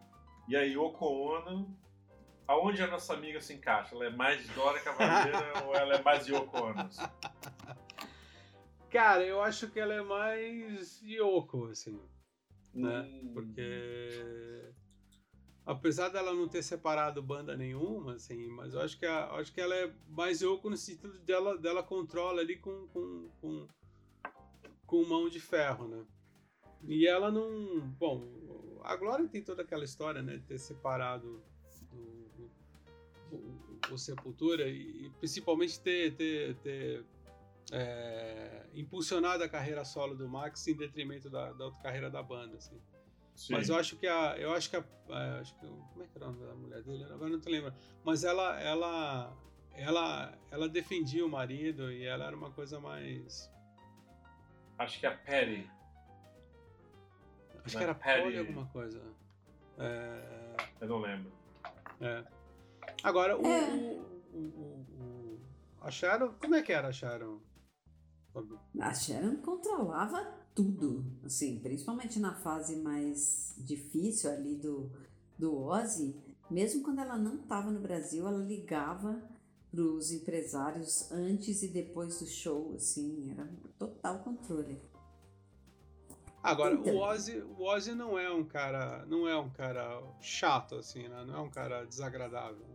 e 0.48 0.56
a 0.56 0.62
Yoko 0.62 1.06
Ono, 1.06 1.76
aonde 2.46 2.82
a 2.82 2.86
nossa 2.86 3.14
amiga 3.14 3.40
se 3.40 3.54
encaixa? 3.54 3.94
Ela 3.94 4.06
é 4.06 4.10
mais 4.10 4.46
Dora 4.48 4.80
Cavaleira 4.80 5.64
ou 5.66 5.74
ela 5.74 5.94
é 5.94 6.02
mais 6.02 6.26
Yoko 6.26 6.56
Ono? 6.56 6.88
Cara, 8.90 9.24
eu 9.24 9.42
acho 9.42 9.70
que 9.70 9.80
ela 9.80 9.94
é 9.94 10.02
mais 10.02 11.00
Yoko, 11.02 11.66
assim. 11.68 11.98
Né? 12.74 13.00
Hum. 13.00 13.30
Porque 13.32 14.72
apesar 15.64 16.08
dela 16.08 16.34
não 16.34 16.48
ter 16.48 16.62
separado 16.62 17.22
banda 17.22 17.56
nenhuma, 17.56 18.14
assim, 18.14 18.46
mas 18.48 18.74
eu 18.74 18.80
acho 18.80 18.98
que, 18.98 19.06
a, 19.06 19.30
acho 19.34 19.52
que 19.52 19.60
ela 19.60 19.74
é 19.74 19.92
mais 20.08 20.40
Yoko 20.42 20.68
no 20.68 20.76
sentido 20.76 21.18
dela, 21.20 21.56
dela 21.56 21.82
controla 21.82 22.40
ali 22.40 22.56
com, 22.56 22.86
com, 22.88 23.28
com, 23.40 23.68
com 24.86 25.04
mão 25.04 25.28
de 25.28 25.40
ferro, 25.40 25.88
né? 25.88 26.04
E 26.84 27.06
ela 27.06 27.30
não. 27.30 27.80
Bom, 27.98 28.80
a 28.82 28.96
Glória 28.96 29.28
tem 29.28 29.42
toda 29.42 29.62
aquela 29.62 29.84
história, 29.84 30.20
né? 30.20 30.36
De 30.38 30.42
ter 30.42 30.58
separado 30.58 31.42
o, 33.30 33.92
o 33.92 33.98
Sepultura 33.98 34.68
e, 34.68 35.10
principalmente 35.20 35.80
ter, 35.80 36.16
ter, 36.16 36.56
ter 36.56 37.04
é, 37.70 38.66
impulsionado 38.74 39.44
a 39.44 39.48
carreira 39.48 39.84
solo 39.84 40.16
do 40.16 40.28
Max 40.28 40.66
em 40.66 40.74
detrimento 40.74 41.30
da, 41.30 41.52
da 41.52 41.66
outra 41.66 41.80
carreira 41.80 42.10
da 42.10 42.22
banda, 42.22 42.56
assim. 42.56 42.80
Sim. 43.34 43.54
Mas 43.54 43.68
eu 43.68 43.76
acho 43.76 43.96
que 43.96 44.06
a. 44.06 44.36
Eu 44.38 44.52
acho 44.52 44.70
que 44.70 44.76
a. 44.76 44.84
É, 45.08 45.40
acho 45.40 45.54
que, 45.54 45.66
como 45.66 46.02
é 46.02 46.06
que 46.06 46.16
era 46.16 46.28
o 46.28 46.32
nome 46.32 46.46
da 46.46 46.54
mulher 46.54 46.82
dele? 46.82 47.04
Agora 47.04 47.30
não 47.30 47.40
te 47.40 47.48
lembro. 47.48 47.72
Mas 48.04 48.24
ela, 48.24 48.60
ela, 48.60 49.36
ela, 49.74 50.38
ela 50.50 50.68
defendia 50.68 51.24
o 51.24 51.28
marido 51.28 51.90
e 51.90 52.04
ela 52.04 52.26
era 52.26 52.36
uma 52.36 52.50
coisa 52.50 52.78
mais. 52.78 53.50
Acho 54.78 55.00
que 55.00 55.06
a 55.06 55.16
Perry. 55.16 55.70
Acho 57.64 57.76
que 57.76 57.82
era 57.82 57.94
Perry 57.94 58.22
Polly 58.22 58.38
alguma 58.38 58.66
coisa. 58.66 59.02
É... 59.78 60.56
Eu 60.80 60.88
não 60.88 61.00
lembro. 61.00 61.32
É. 62.00 62.24
Agora, 63.02 63.36
o, 63.36 63.46
é. 63.46 63.70
o, 63.70 64.12
o, 64.32 64.40
o, 64.40 65.40
a 65.80 65.90
Sharon, 65.90 66.34
como 66.34 66.54
é 66.54 66.62
que 66.62 66.72
era 66.72 66.88
a 66.88 66.92
Sharon? 66.92 67.40
A 68.80 68.94
Sharon 68.94 69.36
controlava 69.36 70.41
tudo, 70.54 71.04
assim, 71.24 71.58
principalmente 71.58 72.18
na 72.18 72.34
fase 72.34 72.76
mais 72.76 73.54
difícil 73.58 74.30
ali 74.30 74.54
do, 74.56 74.90
do 75.38 75.56
Ozzy. 75.56 76.14
Mesmo 76.50 76.82
quando 76.82 77.00
ela 77.00 77.16
não 77.16 77.36
estava 77.36 77.70
no 77.70 77.80
Brasil, 77.80 78.26
ela 78.26 78.38
ligava 78.38 79.22
para 79.70 79.80
os 79.80 80.12
empresários 80.12 81.10
antes 81.10 81.62
e 81.62 81.68
depois 81.68 82.18
do 82.18 82.26
show, 82.26 82.74
assim, 82.74 83.30
era 83.30 83.48
total 83.78 84.18
controle. 84.18 84.78
Agora, 86.42 86.74
então. 86.74 86.96
o, 86.96 86.98
Ozzy, 86.98 87.38
o 87.38 87.62
Ozzy 87.62 87.94
não 87.94 88.18
é 88.18 88.30
um 88.30 88.44
cara. 88.44 89.06
Não 89.06 89.28
é 89.28 89.38
um 89.38 89.48
cara 89.48 90.02
chato, 90.20 90.74
assim, 90.74 91.06
né? 91.06 91.24
Não 91.24 91.36
é 91.36 91.40
um 91.40 91.50
cara 91.50 91.84
desagradável. 91.84 92.66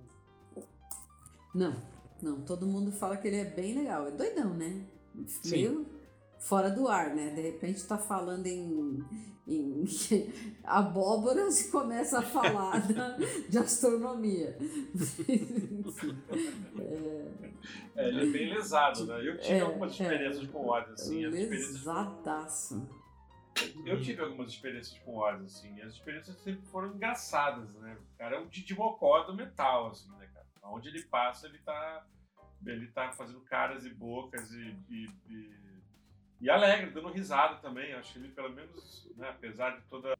Não, 1.53 1.75
não. 2.22 2.41
Todo 2.41 2.65
mundo 2.65 2.93
fala 2.93 3.17
que 3.17 3.27
ele 3.27 3.36
é 3.36 3.46
bem 3.46 3.75
legal. 3.75 4.07
É 4.07 4.12
doidão, 4.12 4.53
né? 4.53 4.88
Sim. 5.27 5.51
Meio 5.51 5.97
fora 6.39 6.70
do 6.70 6.88
ar, 6.88 7.13
né? 7.15 7.32
De 7.32 7.41
repente 7.41 7.86
tá 7.88 7.98
falando 7.98 8.46
em, 8.48 9.03
em 9.48 9.84
abóboras 10.63 11.62
e 11.62 11.72
começa 11.72 12.20
a 12.20 12.22
falar 12.22 12.88
da, 12.88 13.17
de 13.50 13.58
astronomia. 13.58 14.58
é... 16.79 17.32
é... 17.96 18.10
ele 18.10 18.29
é 18.29 18.32
bem 18.32 18.53
lesado, 18.53 19.06
né? 19.06 19.27
Eu 19.27 19.39
tive 19.39 19.56
é, 19.56 19.62
algumas 19.62 19.91
experiências 19.91 20.44
é, 20.44 20.48
com 20.51 20.60
o 20.60 20.70
Ozzy, 20.70 20.91
assim. 20.94 21.25
Lesadaço. 21.27 22.88
Eu 23.86 24.00
tive 24.01 24.22
algumas 24.22 24.51
experiências 24.51 25.00
com 25.00 25.15
o 25.15 25.20
Ozzy, 25.20 25.46
assim, 25.46 25.75
e 25.75 25.82
as 25.82 25.94
experiências 25.94 26.38
sempre 26.38 26.65
foram 26.67 26.94
engraçadas, 26.94 27.74
né? 27.75 27.98
O 28.13 28.17
cara 28.17 28.36
é 28.36 28.39
um 28.39 28.48
Didi 28.48 28.75
Mocó 28.75 29.24
do 29.24 29.34
metal, 29.34 29.88
assim, 29.88 30.10
né, 30.12 30.29
cara? 30.34 30.46
Onde 30.63 30.89
ele 30.89 31.01
passa, 31.03 31.48
ele 31.48 31.58
tá, 31.60 32.06
ele 32.65 32.88
tá 32.88 33.12
fazendo 33.13 33.39
caras 33.41 33.86
e 33.86 33.89
bocas 33.89 34.51
e, 34.51 34.75
e, 34.89 35.08
e, 35.29 35.66
e 36.39 36.50
alegre, 36.50 36.91
dando 36.91 37.10
risada 37.10 37.56
também. 37.58 37.94
Acho 37.94 38.13
que 38.13 38.20
ele, 38.20 38.29
pelo 38.29 38.50
menos, 38.50 39.10
né, 39.15 39.29
apesar 39.29 39.72
de 39.72 39.82
toda 39.88 40.17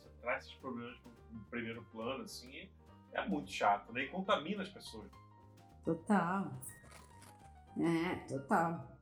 você 0.00 0.08
traz 0.20 0.44
esses 0.44 0.56
problemas 0.58 0.98
no 1.30 1.44
primeiro 1.44 1.82
plano, 1.92 2.24
assim, 2.24 2.68
é 3.12 3.26
muito 3.26 3.50
chato, 3.50 3.92
né? 3.92 4.02
E 4.02 4.08
contamina 4.08 4.62
as 4.62 4.68
pessoas. 4.68 5.10
Total. 5.84 6.50
É, 7.78 8.16
total. 8.28 8.96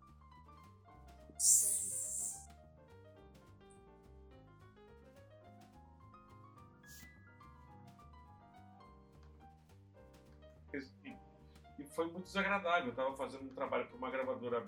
Foi 11.99 12.07
muito 12.07 12.27
desagradável. 12.27 12.87
Eu 12.87 12.91
estava 12.91 13.13
fazendo 13.17 13.51
um 13.51 13.55
trabalho 13.55 13.89
para 13.89 13.97
uma 13.97 14.09
gravadora 14.09 14.65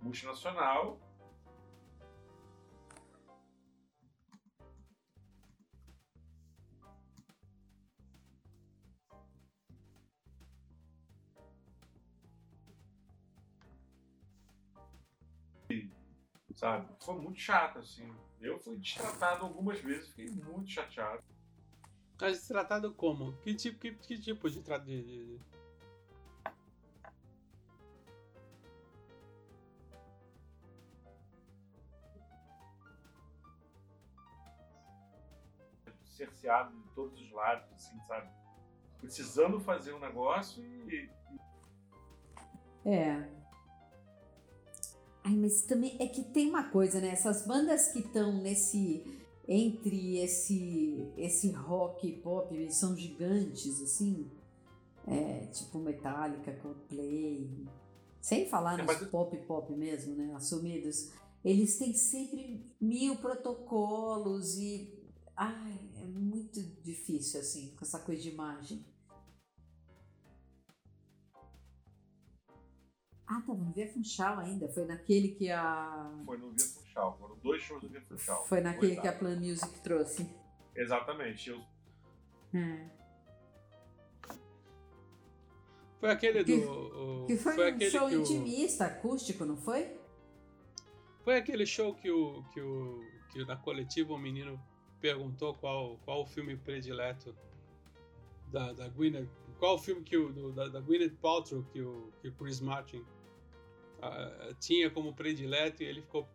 multinacional 0.00 1.00
sabe? 16.54 16.88
Foi 17.04 17.14
muito 17.14 17.38
chato, 17.38 17.78
assim. 17.78 18.12
Eu 18.40 18.58
fui 18.58 18.76
destratado 18.78 19.44
algumas 19.44 19.80
vezes, 19.80 20.08
fiquei 20.08 20.28
muito 20.28 20.68
chateado. 20.70 21.22
Mas 22.20 22.38
destratado 22.38 22.92
como? 22.94 23.32
Que 23.38 23.54
tipo, 23.54 23.78
que, 23.78 23.92
que 23.94 24.18
tipo 24.18 24.50
de 24.50 24.60
de, 24.60 25.02
de... 25.02 25.57
cerceado 36.18 36.76
de 36.76 36.88
todos 36.94 37.20
os 37.20 37.32
lados, 37.32 37.72
assim, 37.72 37.98
sabe? 38.06 38.28
Precisando 39.00 39.60
fazer 39.60 39.94
um 39.94 40.00
negócio 40.00 40.62
e. 40.90 41.08
É, 42.84 43.28
Ai, 45.28 45.36
mas 45.36 45.60
também 45.60 45.94
é 46.00 46.06
que 46.06 46.24
tem 46.24 46.48
uma 46.48 46.70
coisa, 46.70 47.00
né? 47.00 47.08
Essas 47.08 47.46
bandas 47.46 47.88
que 47.92 47.98
estão 47.98 48.32
nesse 48.40 49.04
entre 49.46 50.18
esse 50.18 51.12
esse 51.18 51.50
rock 51.52 52.12
pop, 52.22 52.54
eles 52.54 52.76
são 52.76 52.96
gigantes 52.96 53.82
assim, 53.82 54.30
é, 55.06 55.46
tipo 55.52 55.78
Metallica, 55.80 56.52
Coldplay, 56.62 57.66
sem 58.22 58.48
falar 58.48 58.74
é, 58.74 58.82
nos 58.82 58.86
mas... 58.86 59.10
pop 59.10 59.36
pop 59.46 59.70
mesmo, 59.74 60.14
né? 60.14 60.32
Assumidos, 60.34 61.12
eles 61.44 61.76
têm 61.76 61.92
sempre 61.92 62.64
mil 62.80 63.16
protocolos 63.16 64.56
e 64.56 64.94
ai, 65.36 65.78
muito 66.08 66.60
difícil 66.82 67.40
assim 67.40 67.74
com 67.76 67.84
essa 67.84 67.98
coisa 68.00 68.22
de 68.22 68.30
imagem. 68.30 68.84
Ah, 73.26 73.42
tava 73.42 73.58
no 73.58 73.72
Via 73.72 73.92
Funchal 73.92 74.38
ainda. 74.38 74.68
Foi 74.70 74.86
naquele 74.86 75.28
que 75.28 75.50
a. 75.50 76.10
Foi 76.24 76.38
no 76.38 76.50
Via 76.50 76.64
Funchal. 76.64 77.18
Foram 77.18 77.36
dois 77.38 77.62
shows 77.62 77.82
do 77.82 77.88
Via 77.88 78.00
Funchal. 78.00 78.46
Foi 78.46 78.60
naquele 78.62 78.96
que 78.96 79.06
a 79.06 79.12
Plan 79.12 79.38
Music 79.38 79.80
trouxe. 79.80 80.26
Exatamente. 80.74 81.50
Eu... 81.50 81.62
Hum. 82.54 82.88
Foi 86.00 86.10
aquele 86.10 86.42
que, 86.42 86.56
do. 86.56 86.70
O... 86.70 87.26
Que 87.26 87.36
foi, 87.36 87.54
foi 87.54 87.74
um 87.74 87.80
show 87.90 88.10
intimista, 88.10 88.84
o... 88.84 88.86
acústico, 88.86 89.44
não 89.44 89.58
foi? 89.58 89.94
Foi 91.22 91.36
aquele 91.36 91.66
show 91.66 91.94
que 91.94 92.10
o. 92.10 92.42
que 92.54 92.60
o. 92.62 93.04
que 93.30 93.44
na 93.44 93.56
coletiva 93.56 94.14
o 94.14 94.18
menino 94.18 94.58
perguntou 95.00 95.54
qual, 95.54 95.98
qual 96.04 96.22
o 96.22 96.26
filme 96.26 96.56
predileto 96.56 97.34
da, 98.52 98.72
da 98.72 98.88
Gwyneth. 98.88 99.28
Qual 99.58 99.74
o 99.74 99.78
filme 99.78 100.02
que 100.02 100.16
o, 100.16 100.32
do, 100.32 100.52
da, 100.52 100.68
da 100.68 100.80
Gwyneth 100.80 101.16
Paltrow 101.20 101.64
que 101.64 101.80
o, 101.80 102.12
que 102.20 102.28
o 102.28 102.32
Chris 102.34 102.60
Martin 102.60 102.98
uh, 103.98 104.54
tinha 104.60 104.90
como 104.90 105.14
predileto 105.14 105.82
e 105.82 105.86
ele 105.86 106.02
ficou 106.02 106.28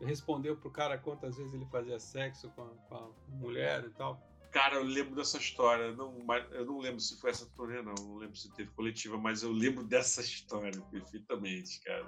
respondeu 0.00 0.56
pro 0.56 0.70
cara 0.70 0.96
quantas 0.96 1.36
vezes 1.36 1.52
ele 1.52 1.66
fazia 1.66 1.98
sexo 1.98 2.48
com 2.50 2.62
a, 2.62 2.68
com 2.88 2.94
a 2.94 3.10
mulher 3.36 3.84
e 3.84 3.90
tal. 3.90 4.20
Cara, 4.50 4.76
eu 4.76 4.82
lembro 4.82 5.14
dessa 5.14 5.36
história. 5.36 5.92
Não, 5.92 6.24
eu 6.52 6.64
não 6.64 6.78
lembro 6.78 7.00
se 7.00 7.20
foi 7.20 7.30
essa 7.30 7.46
turnê, 7.54 7.82
não. 7.82 7.94
Não 7.94 8.16
lembro 8.16 8.36
se 8.36 8.52
teve 8.54 8.70
coletiva, 8.70 9.18
mas 9.18 9.42
eu 9.42 9.52
lembro 9.52 9.84
dessa 9.84 10.20
história 10.20 10.80
perfeitamente, 10.90 11.80
cara. 11.80 12.06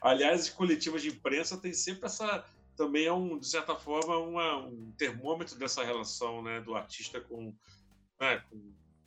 Aliás, 0.00 0.50
coletivas 0.50 1.02
de 1.02 1.08
imprensa 1.08 1.56
tem 1.56 1.72
sempre 1.72 2.06
essa. 2.06 2.44
Também 2.76 3.06
é 3.06 3.12
um, 3.12 3.38
de 3.38 3.46
certa 3.46 3.74
forma, 3.76 4.16
uma, 4.18 4.56
um 4.58 4.92
termômetro 4.96 5.58
dessa 5.58 5.84
relação, 5.84 6.42
né, 6.42 6.60
do 6.60 6.74
artista 6.74 7.20
com, 7.20 7.54
né, 8.20 8.42
com 8.48 8.56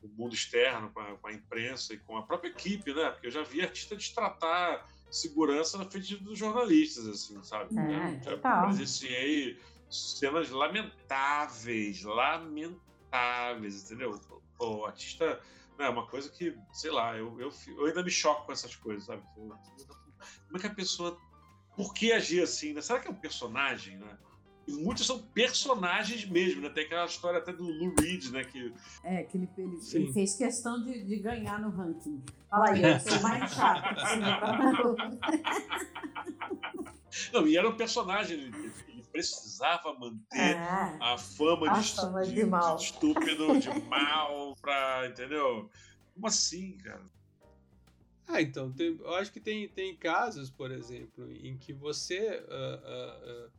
o 0.04 0.10
mundo 0.17 0.34
externo, 0.34 0.91
com 0.91 0.99
a, 0.99 1.17
com 1.17 1.28
a, 1.28 1.34
imprensa 1.34 1.93
e 1.93 1.97
com 1.97 2.17
a 2.17 2.23
própria 2.23 2.49
equipe, 2.49 2.93
né? 2.93 3.10
Porque 3.10 3.28
eu 3.28 3.32
já 3.32 3.43
vi 3.43 3.62
artista 3.62 3.95
destratar 3.95 4.86
segurança 5.10 5.78
na 5.78 5.86
frente 5.86 6.15
dos 6.17 6.38
jornalistas, 6.38 7.08
assim, 7.08 7.41
sabe? 7.43 7.73
É, 7.78 8.21
já 8.21 8.38
presenciei 8.65 9.60
cenas 9.89 10.49
lamentáveis, 10.49 12.04
lamentáveis, 12.04 13.86
entendeu? 13.86 14.19
O 14.60 14.86
artista 14.86 15.39
é 15.78 15.89
uma 15.89 16.08
coisa 16.08 16.30
que, 16.30 16.58
sei 16.71 16.91
lá, 16.91 17.15
eu, 17.15 17.39
eu, 17.39 17.52
eu 17.78 17.86
ainda 17.86 18.04
me 18.04 18.10
choco 18.10 18.45
com 18.45 18.52
essas 18.52 18.76
coisas, 18.76 19.06
sabe? 19.06 19.23
Como 19.36 19.54
é 20.56 20.60
que 20.60 20.67
a 20.67 20.73
pessoa. 20.73 21.17
Por 21.75 21.93
que 21.93 22.12
agir 22.12 22.43
assim? 22.43 22.73
Né? 22.73 22.81
Será 22.81 22.99
que 22.99 23.07
é 23.07 23.12
um 23.12 23.15
personagem, 23.15 23.97
né? 23.97 24.17
muitos 24.67 25.05
são 25.05 25.19
personagens 25.19 26.25
mesmo, 26.25 26.62
né? 26.62 26.69
Tem 26.69 26.86
aquela 26.86 27.05
história 27.05 27.39
até 27.39 27.51
do 27.51 27.63
Lou 27.63 27.93
Reed, 27.99 28.31
né? 28.31 28.45
Que... 28.45 28.73
É, 29.03 29.23
que 29.23 29.38
ele, 29.38 29.49
ele, 29.57 29.77
ele 29.93 30.13
fez 30.13 30.36
questão 30.36 30.81
de, 30.83 31.03
de, 31.03 31.17
ganhar 31.17 31.59
no 31.59 31.69
ranking. 31.69 32.23
Fala 32.49 32.69
aí, 32.69 32.81
eu 32.81 32.97
sou 32.99 33.21
mais 33.21 33.51
chato. 33.51 33.93
Não, 37.31 37.47
e 37.47 37.55
era 37.57 37.69
um 37.69 37.75
personagem, 37.75 38.39
ele, 38.39 38.73
ele 38.88 39.03
precisava 39.12 39.93
manter 39.93 40.39
é. 40.39 40.97
a 40.99 41.17
fama, 41.17 41.71
a 41.71 41.79
de, 41.79 41.93
fama 41.93 42.23
de, 42.23 42.33
de, 42.33 42.45
mal. 42.45 42.77
de 42.77 42.83
estúpido, 42.83 43.59
de 43.59 43.69
mal, 43.81 44.55
pra, 44.62 45.07
entendeu? 45.07 45.69
Como 46.13 46.27
assim, 46.27 46.77
cara? 46.77 47.03
Ah, 48.27 48.41
então, 48.41 48.71
tem, 48.71 48.97
eu 48.99 49.15
acho 49.15 49.31
que 49.31 49.39
tem, 49.39 49.67
tem 49.67 49.95
casos, 49.95 50.49
por 50.49 50.71
exemplo, 50.71 51.29
em 51.31 51.57
que 51.57 51.73
você 51.73 52.39
uh, 52.39 53.45
uh, 53.45 53.47
uh, 53.47 53.51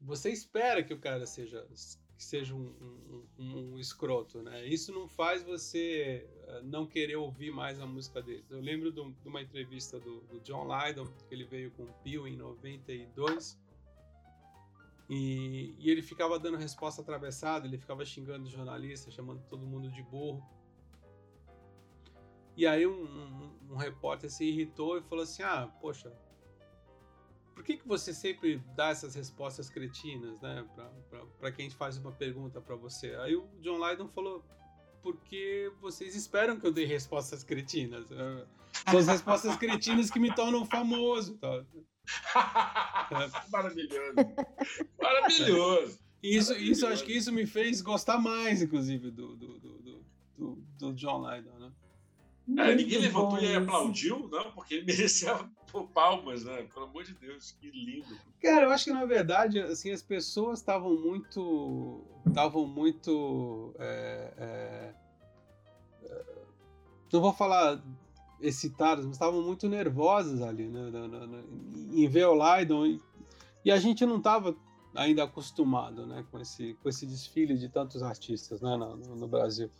você 0.00 0.30
espera 0.30 0.82
que 0.82 0.92
o 0.92 0.98
cara 0.98 1.26
seja 1.26 1.66
que 2.16 2.24
seja 2.24 2.54
um, 2.54 3.24
um, 3.38 3.72
um, 3.72 3.78
escroto, 3.78 4.42
né? 4.42 4.64
Isso 4.66 4.92
não 4.92 5.08
faz 5.08 5.42
você 5.42 6.28
não 6.62 6.86
querer 6.86 7.16
ouvir 7.16 7.50
mais 7.50 7.80
a 7.80 7.86
música 7.86 8.22
dele. 8.22 8.44
Eu 8.48 8.60
lembro 8.60 8.92
de 8.92 9.00
uma 9.24 9.42
entrevista 9.42 9.98
do, 9.98 10.20
do 10.20 10.38
John 10.40 10.64
Lydon, 10.64 11.06
que 11.28 11.34
ele 11.34 11.44
veio 11.44 11.72
com 11.72 11.82
o 11.82 11.92
Peel 12.04 12.28
em 12.28 12.36
92, 12.36 13.58
e, 15.14 15.74
e, 15.78 15.90
ele 15.90 16.00
ficava 16.00 16.38
dando 16.38 16.56
resposta 16.56 17.02
atravessada, 17.02 17.66
ele 17.66 17.76
ficava 17.76 18.04
xingando 18.04 18.46
o 18.46 18.50
jornalista, 18.50 19.10
chamando 19.10 19.42
todo 19.48 19.66
mundo 19.66 19.90
de 19.90 20.02
burro. 20.02 20.42
E 22.56 22.66
aí 22.66 22.86
um, 22.86 23.04
um, 23.04 23.72
um 23.72 23.76
repórter 23.76 24.30
se 24.30 24.44
irritou 24.44 24.98
e 24.98 25.02
falou 25.02 25.24
assim, 25.24 25.42
ah, 25.42 25.68
poxa, 25.80 26.12
por 27.54 27.64
que, 27.64 27.76
que 27.76 27.86
você 27.86 28.12
sempre 28.12 28.62
dá 28.74 28.88
essas 28.88 29.14
respostas 29.14 29.70
cretinas, 29.70 30.40
né? 30.40 30.66
Para 31.38 31.52
quem 31.52 31.70
faz 31.70 31.96
uma 31.96 32.12
pergunta 32.12 32.60
para 32.60 32.74
você. 32.74 33.14
Aí 33.16 33.36
o 33.36 33.48
John 33.60 33.78
Lydon 33.78 34.08
falou, 34.08 34.44
porque 35.02 35.70
vocês 35.80 36.14
esperam 36.14 36.58
que 36.58 36.66
eu 36.66 36.72
dê 36.72 36.84
respostas 36.84 37.44
cretinas. 37.44 38.10
É, 38.10 38.46
são 38.90 38.98
as 38.98 39.06
respostas 39.06 39.56
cretinas 39.56 40.10
que 40.10 40.18
me 40.18 40.34
tornam 40.34 40.64
famoso. 40.64 41.38
Tá? 41.38 41.64
Maravilhoso. 43.50 44.14
Maravilhoso. 45.00 45.98
Isso, 46.22 46.54
isso, 46.54 46.86
acho 46.86 47.04
que 47.04 47.12
isso 47.16 47.32
me 47.32 47.46
fez 47.46 47.80
gostar 47.80 48.18
mais, 48.18 48.62
inclusive, 48.62 49.10
do, 49.10 49.34
do, 49.34 49.58
do, 49.58 50.04
do, 50.36 50.56
do 50.78 50.92
John 50.94 51.28
Lydon, 51.28 51.58
né? 51.58 51.72
É, 52.58 52.74
ninguém 52.74 52.98
levantou 52.98 53.38
e 53.38 53.54
aplaudiu, 53.54 54.28
não, 54.28 54.50
porque 54.52 54.74
ele 54.74 54.86
merecia 54.86 55.48
palmas, 55.94 56.44
né? 56.44 56.66
Pelo 56.74 56.86
amor 56.86 57.04
de 57.04 57.14
Deus, 57.14 57.52
que 57.52 57.70
lindo. 57.70 58.16
Cara, 58.40 58.66
eu 58.66 58.70
acho 58.70 58.84
que 58.84 58.92
na 58.92 59.04
verdade, 59.04 59.60
assim, 59.60 59.90
as 59.90 60.02
pessoas 60.02 60.58
estavam 60.58 60.94
muito. 60.94 62.02
estavam 62.26 62.66
muito. 62.66 63.74
É, 63.78 64.34
é, 64.36 64.94
é, 66.04 66.24
não 67.12 67.20
vou 67.20 67.32
falar 67.32 67.82
excitadas, 68.40 69.04
mas 69.04 69.14
estavam 69.14 69.40
muito 69.40 69.68
nervosas 69.68 70.42
ali, 70.42 70.66
né? 70.66 70.90
em 71.92 72.08
ver 72.08 72.26
o 72.26 72.34
Lydon. 72.34 72.86
E, 72.86 73.00
e 73.64 73.70
a 73.70 73.78
gente 73.78 74.04
não 74.04 74.16
estava 74.16 74.56
ainda 74.94 75.22
acostumado, 75.22 76.06
né? 76.06 76.24
Com 76.30 76.40
esse, 76.40 76.74
com 76.82 76.88
esse 76.88 77.06
desfile 77.06 77.56
de 77.56 77.68
tantos 77.68 78.02
artistas, 78.02 78.60
né? 78.60 78.76
no, 78.76 78.96
no 78.96 79.28
Brasil. 79.28 79.70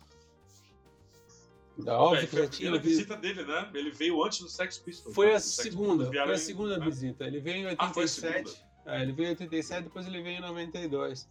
Da 1.77 1.97
óbvio 1.97 2.27
que 2.27 2.37
já 2.37 2.47
tinha 2.47 2.77
visita 2.77 3.15
dele, 3.17 3.43
né? 3.43 3.69
Ele 3.73 3.91
veio 3.91 4.23
antes 4.23 4.39
do 4.39 4.49
Sex 4.49 4.77
Pistols. 4.77 5.15
Foi 5.15 5.27
né? 5.27 5.33
a 5.33 5.39
segunda, 5.39 6.05
foi 6.05 6.19
a 6.19 6.37
segunda 6.37 6.77
né? 6.77 6.85
visita. 6.85 7.25
Ele 7.25 7.39
veio 7.39 7.57
em 7.57 7.65
87. 7.67 8.63
Ah, 8.85 8.97
é, 8.97 9.01
ele 9.01 9.11
veio 9.11 9.27
em 9.27 9.31
87, 9.31 9.83
depois 9.83 10.05
ele 10.05 10.21
veio 10.21 10.37
em 10.37 10.41
92. 10.41 11.27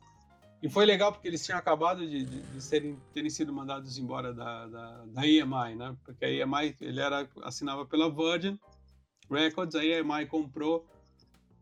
E 0.63 0.69
foi 0.69 0.85
legal 0.85 1.13
porque 1.13 1.29
eles 1.29 1.45
tinham 1.45 1.59
acabado 1.59 2.07
de, 2.07 2.25
de, 2.25 2.41
de 2.41 2.61
serem, 2.61 2.97
terem 3.13 3.31
sido 3.31 3.53
mandados 3.53 3.99
embora 3.99 4.33
da, 4.33 4.67
da, 4.67 5.05
da, 5.07 5.27
EMI, 5.27 5.75
né? 5.77 5.97
Porque 6.05 6.25
a 6.25 6.31
EMI, 6.31 6.77
ele 6.81 7.01
era, 7.01 7.29
assinava 7.43 7.85
pela 7.85 8.09
Virgin 8.09 8.59
Records, 9.31 9.75
a 9.75 9.85
EMI 9.85 10.27
comprou 10.27 10.89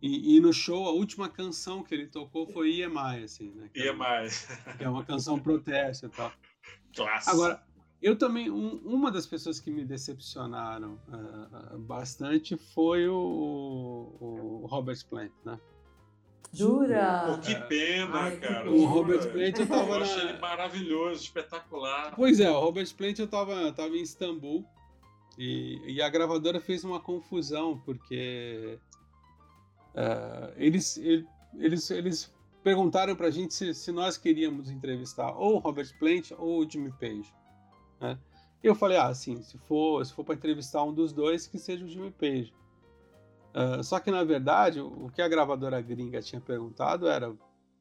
e, 0.03 0.37
e, 0.37 0.41
no 0.41 0.53
show, 0.53 0.87
a 0.87 0.93
última 0.93 1.29
canção 1.29 1.83
que 1.83 1.95
ele 1.95 2.07
tocou 2.07 2.47
foi 2.47 2.81
EMI, 2.81 3.25
assim, 3.25 3.51
né? 3.53 3.69
Que 3.73 3.89
EMI. 3.89 4.29
É, 4.67 4.73
que 4.79 4.85
é 4.85 4.89
uma 4.89 5.05
canção 5.05 5.39
protesto 5.39 6.07
e 6.07 6.09
tal. 6.09 6.33
Clássico. 6.97 7.31
Agora, 7.31 7.63
eu 8.03 8.17
também, 8.17 8.51
um, 8.51 8.77
uma 8.85 9.11
das 9.11 9.27
pessoas 9.27 9.61
que 9.61 9.71
me 9.71 9.85
decepcionaram 9.85 10.99
uh, 11.09 11.79
bastante 11.79 12.57
foi 12.57 13.07
o, 13.07 13.15
o, 13.15 14.67
Robert 14.67 14.99
Plant, 15.09 15.33
né? 15.45 15.61
Jura? 16.53 17.25
Pô, 17.27 17.39
que 17.43 17.55
pena, 17.69 18.21
Ai, 18.23 18.37
cara. 18.39 18.71
O 18.71 18.87
Robert 18.87 19.31
Plant 19.31 19.59
eu 19.59 19.69
tava. 19.69 19.97
Eu 19.97 20.03
achei 20.03 20.29
ele 20.29 20.39
maravilhoso, 20.39 21.23
espetacular. 21.23 22.15
Pois 22.17 22.41
é, 22.41 22.51
o 22.51 22.59
Robert 22.59 22.93
Plant 22.97 23.19
eu 23.19 23.29
tava, 23.29 23.53
eu 23.53 23.73
tava 23.73 23.95
em 23.95 24.03
Istambul 24.03 24.65
e, 25.39 25.79
e 25.87 26.03
a 26.03 26.09
gravadora 26.09 26.59
fez 26.59 26.83
uma 26.83 27.01
confusão 27.01 27.81
porque 27.85 28.79
uh, 29.95 30.53
eles, 30.57 30.97
eles, 31.55 31.91
eles 31.91 32.35
perguntaram 32.65 33.15
pra 33.15 33.31
gente 33.31 33.55
se, 33.55 33.75
se 33.75 33.93
nós 33.93 34.17
queríamos 34.17 34.71
entrevistar 34.71 35.33
ou 35.37 35.57
o 35.57 35.59
Robert 35.59 35.97
Plant 35.99 36.33
ou 36.37 36.65
o 36.65 36.69
Jimmy 36.69 36.93
Page. 36.99 37.33
Né? 38.01 38.19
E 38.63 38.67
eu 38.67 38.75
falei, 38.75 38.99
ah, 38.99 39.13
sim, 39.15 39.43
se 39.43 39.59
for, 39.59 40.05
se 40.05 40.13
for 40.13 40.25
para 40.25 40.35
entrevistar 40.35 40.83
um 40.85 40.93
dos 40.93 41.13
dois, 41.13 41.47
que 41.47 41.59
seja 41.59 41.85
o 41.85 41.89
Jimmy 41.89 42.11
Page. 42.11 42.53
Uh, 43.55 43.83
só 43.83 43.99
que 43.99 44.11
na 44.11 44.23
verdade, 44.23 44.81
o 44.81 45.11
que 45.13 45.21
a 45.21 45.29
gravadora 45.29 45.81
gringa 45.81 46.23
tinha 46.23 46.41
perguntado 46.41 47.09
era: 47.09 47.35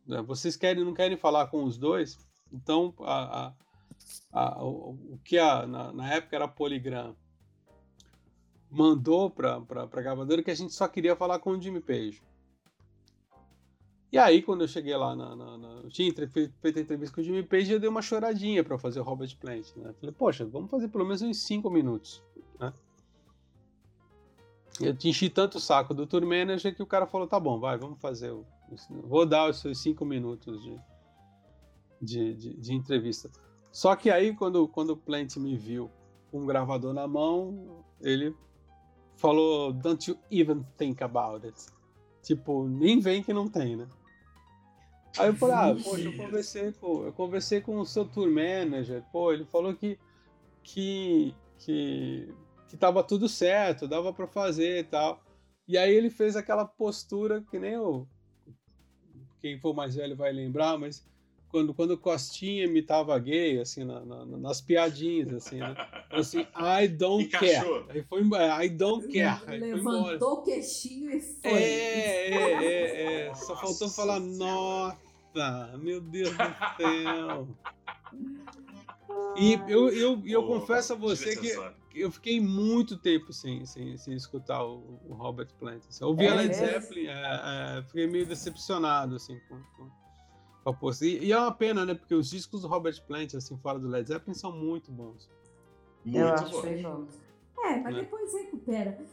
né, 0.06 0.22
vocês 0.22 0.56
querem, 0.56 0.84
não 0.84 0.94
querem 0.94 1.18
falar 1.18 1.48
com 1.48 1.64
os 1.64 1.78
dois? 1.78 2.18
Então, 2.52 2.94
a, 3.02 3.48
a, 3.48 3.54
a, 4.32 4.64
o, 4.64 4.98
o, 5.14 5.20
que 5.24 5.38
na, 5.38 5.94
na, 5.94 6.14
época 6.14 6.36
era 6.36 6.48
Polygram 6.48 7.16
mandou 8.72 9.30
para 9.30 9.58
a 9.58 10.02
gravadora 10.02 10.42
que 10.42 10.52
a 10.52 10.56
gente 10.56 10.74
só 10.74 10.88
queria 10.88 11.16
falar 11.16 11.40
com 11.40 11.52
o 11.52 11.62
Jimmy 11.62 11.82
Page. 11.82 12.22
E 14.12 14.17
aí, 14.17 14.41
quando 14.41 14.62
eu 14.62 14.67
cheguei 14.67 14.95
lá, 14.95 15.15
na, 15.15 15.36
na, 15.36 15.58
na 15.58 15.89
tinha 15.89 16.12
feito 16.13 16.52
a 16.63 16.82
entrevista 16.82 17.13
com 17.13 17.22
o 17.22 17.24
Jimmy 17.24 17.43
Page, 17.43 17.72
eu 17.72 17.80
dei 17.80 17.88
uma 17.88 18.02
choradinha 18.02 18.63
para 18.63 18.78
fazer 18.78 19.00
o 19.00 19.04
Robert 19.04 19.36
Plant, 19.38 19.76
né? 19.76 19.93
Falei, 20.00 20.15
poxa, 20.17 20.45
vamos 20.45 20.72
fazer 20.72 20.88
pelo 20.88 21.06
menos 21.06 21.22
uns 21.22 21.38
5 21.43 21.69
minutos, 21.69 22.24
né? 22.60 22.74
Eu 24.82 24.95
te 24.95 25.10
enchi 25.10 25.30
tanto 25.30 25.58
o 25.58 25.62
saco 25.62 25.93
do 25.93 26.08
tour 26.08 26.26
manager 26.26 26.74
que 26.74 26.82
o 26.82 26.88
cara 26.88 27.06
falou, 27.06 27.28
tá 27.28 27.39
bom, 27.39 27.60
vai, 27.60 27.78
vamos 27.78 28.00
fazer, 28.00 28.32
o, 28.32 28.45
vou 29.04 29.26
dar 29.26 29.48
os 29.50 29.60
seus 29.60 29.80
5 29.80 30.04
minutos 30.06 30.63
de, 30.63 30.80
de, 32.02 32.34
de, 32.34 32.54
de, 32.56 32.74
entrevista. 32.74 33.30
Só 33.72 33.95
que 33.95 34.10
aí, 34.10 34.36
quando, 34.36 34.67
quando 34.67 34.91
o 34.91 34.98
Plant 34.98 35.36
me 35.38 35.56
viu 35.56 35.91
com 36.32 36.41
um 36.41 36.45
gravador 36.48 36.93
na 36.93 37.08
mão, 37.08 37.84
ele 38.02 38.36
falou, 39.17 39.72
don't 39.72 40.10
you 40.10 40.17
even 40.32 40.63
think 40.78 41.04
about 41.04 41.45
it. 41.45 41.56
Tipo, 42.24 42.67
nem 42.67 43.00
vem 43.00 43.22
que 43.22 43.34
não 43.34 43.48
tem, 43.48 43.76
né? 43.76 43.88
Aí 45.17 45.28
eu 45.28 45.36
falei, 45.36 45.56
ah, 45.56 45.84
poxa, 45.84 46.04
eu 46.04 46.15
conversei, 46.15 46.72
pô, 46.72 47.06
eu 47.06 47.13
conversei 47.13 47.62
com 47.62 47.78
o 47.80 47.86
seu 47.86 48.06
tour 48.06 48.30
manager, 48.30 49.04
pô, 49.12 49.34
ele 49.34 49.45
falou 49.45 49.74
que 49.74 49.98
que 50.63 51.34
que, 51.58 52.34
que 52.69 52.78
tava 52.78 53.04
tudo 53.04 53.28
certo, 53.28 53.88
dava 53.88 54.13
para 54.13 54.28
fazer 54.28 54.80
e 54.80 54.84
tal. 54.84 55.22
E 55.67 55.78
aí 55.78 55.93
ele 55.93 56.10
fez 56.10 56.36
aquela 56.36 56.65
postura 56.65 57.43
que 57.50 57.60
nem 57.60 57.78
o 57.78 58.08
quem 59.41 59.60
for 59.60 59.74
mais 59.74 59.95
velho 59.95 60.15
vai 60.15 60.32
lembrar, 60.32 60.78
mas 60.78 61.06
quando, 61.50 61.74
quando 61.74 61.98
Costinha 61.98 62.66
imitava 62.66 63.18
gay, 63.20 63.60
assim, 63.60 63.84
na, 63.84 64.00
na, 64.02 64.26
nas 64.26 64.62
piadinhas, 64.62 65.34
assim, 65.34 65.58
né? 65.58 65.76
Assim, 66.12 66.46
I 66.56 66.88
don't 66.88 67.26
Encaixou. 67.26 67.84
care. 67.86 67.98
Aí 67.98 68.04
foi 68.04 68.22
embora, 68.22 68.64
I 68.64 68.70
don't 68.70 69.08
care. 69.08 69.42
Aí 69.48 69.60
Levantou 69.60 70.34
o 70.34 70.44
queixinho 70.44 71.12
e 71.12 71.20
foi. 71.20 71.52
É, 71.52 72.30
é, 72.30 72.66
é, 72.66 73.28
é. 73.28 73.34
Só 73.36 73.56
faltou 73.56 73.88
Nossa 73.88 73.96
falar, 73.96 74.20
nossa, 74.20 75.78
meu 75.82 76.00
Deus 76.02 76.32
do 76.32 76.38
céu. 76.78 77.48
E 79.38 79.54
eu, 79.68 79.90
eu, 79.90 80.22
eu 80.26 80.46
confesso 80.46 80.94
a 80.94 80.96
você 80.96 81.36
que 81.36 81.56
eu 81.96 82.12
fiquei 82.12 82.40
muito 82.40 82.98
tempo 82.98 83.32
sem, 83.32 83.66
sem, 83.66 83.98
sem 83.98 84.14
escutar 84.14 84.64
o, 84.64 85.00
o 85.08 85.14
Robert 85.14 85.50
Plant. 85.60 85.82
Assim. 85.88 86.04
Eu 86.04 86.10
ouvi 86.10 86.26
é, 86.26 86.30
a 86.30 86.36
Led 86.36 86.54
Zeppelin, 86.54 87.08
é, 87.08 87.78
é, 87.78 87.84
fiquei 87.84 88.08
meio 88.08 88.26
decepcionado 88.26 89.16
assim, 89.16 89.40
com, 89.48 89.60
com 89.76 89.90
e, 91.02 91.26
e, 91.26 91.32
é 91.32 91.38
uma 91.38 91.54
pena, 91.54 91.86
né? 91.86 91.93
Porque 91.93 92.13
os 92.13 92.30
discos 92.30 92.62
do 92.62 92.67
Robert 92.67 93.02
Plant, 93.06 93.34
assim, 93.36 93.58
fora 93.58 93.80
do 93.80 93.88
Led 93.88 94.08
Zeppelin, 94.08 94.34
são 94.34 94.52
muito 94.52 94.91
bons. 94.91 95.30
Muito 96.04 96.17
Eu 96.17 96.34
acho 96.34 96.62
bons. 96.84 97.19
É, 97.60 97.80
mas 97.82 97.95
né? 97.95 98.02
depois 98.02 98.34
recupera. 98.34 99.06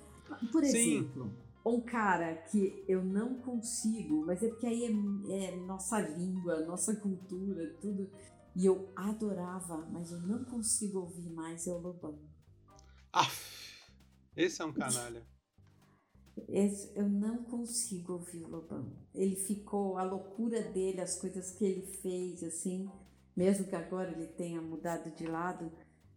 Por 0.51 0.63
exemplo, 0.63 1.25
Sim. 1.25 1.33
um 1.65 1.81
cara 1.81 2.35
que 2.35 2.85
eu 2.89 3.05
não 3.05 3.37
consigo, 3.37 4.25
mas 4.27 4.43
é 4.43 4.49
porque 4.49 4.67
aí 4.67 4.85
é, 5.29 5.45
é 5.45 5.57
nossa 5.57 6.01
língua, 6.01 6.65
nossa 6.67 6.95
cultura, 6.97 7.75
tudo. 7.81 8.11
E 8.55 8.65
eu 8.65 8.89
adorava, 8.97 9.87
mas 9.93 10.11
eu 10.11 10.21
não 10.21 10.45
consigo 10.45 11.01
ouvir 11.01 11.31
mais, 11.31 11.67
é 11.67 11.73
o 11.73 11.79
Lobão. 11.79 12.19
Ah, 13.13 13.31
esse 14.35 14.63
é 14.63 14.65
um 14.65 14.73
canalha. 14.73 15.23
Eu 16.95 17.09
não 17.09 17.45
consigo 17.45 18.15
ouvir 18.15 18.45
o 18.45 18.49
Lobão. 18.49 18.93
Ele 19.15 19.37
ficou, 19.37 19.97
a 19.97 20.03
loucura 20.03 20.63
dele, 20.63 21.01
as 21.01 21.19
coisas 21.19 21.53
que 21.53 21.65
ele 21.65 21.83
fez, 21.83 22.43
assim, 22.43 22.91
mesmo 23.35 23.67
que 23.67 23.75
agora 23.75 24.13
ele 24.13 24.27
tenha 24.27 24.61
mudado 24.61 25.11
de 25.15 25.27
lado, 25.27 25.71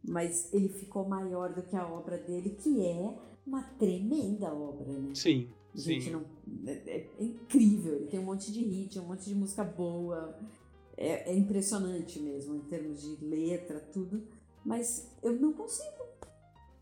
mas 0.04 0.54
ele 0.54 0.70
ficou 0.70 1.08
maior 1.08 1.54
do 1.54 1.64
que 1.64 1.76
a 1.76 1.88
obra 1.88 2.18
dele, 2.18 2.52
que 2.52 2.86
é 2.86 3.18
uma 3.46 3.64
tremenda 3.64 4.54
obra, 4.54 4.92
né? 4.92 5.16
Sim. 5.16 5.50
Gente, 5.74 6.06
sim. 6.06 6.12
Não, 6.12 6.26
é, 6.66 6.72
é, 6.72 7.10
incrível. 7.20 7.96
Ele 7.96 8.08
tem 8.08 8.20
um 8.20 8.26
monte 8.26 8.52
de 8.52 8.62
hit, 8.64 9.00
um 9.00 9.08
monte 9.08 9.26
de 9.26 9.36
música 9.36 9.64
boa. 9.64 10.38
É, 10.98 11.32
é 11.32 11.38
impressionante 11.38 12.20
mesmo 12.20 12.56
em 12.56 12.62
termos 12.62 13.02
de 13.02 13.24
letra, 13.24 13.80
tudo. 13.80 14.28
Mas 14.66 15.10
eu 15.24 15.34
não 15.34 15.54
consigo 15.54 16.04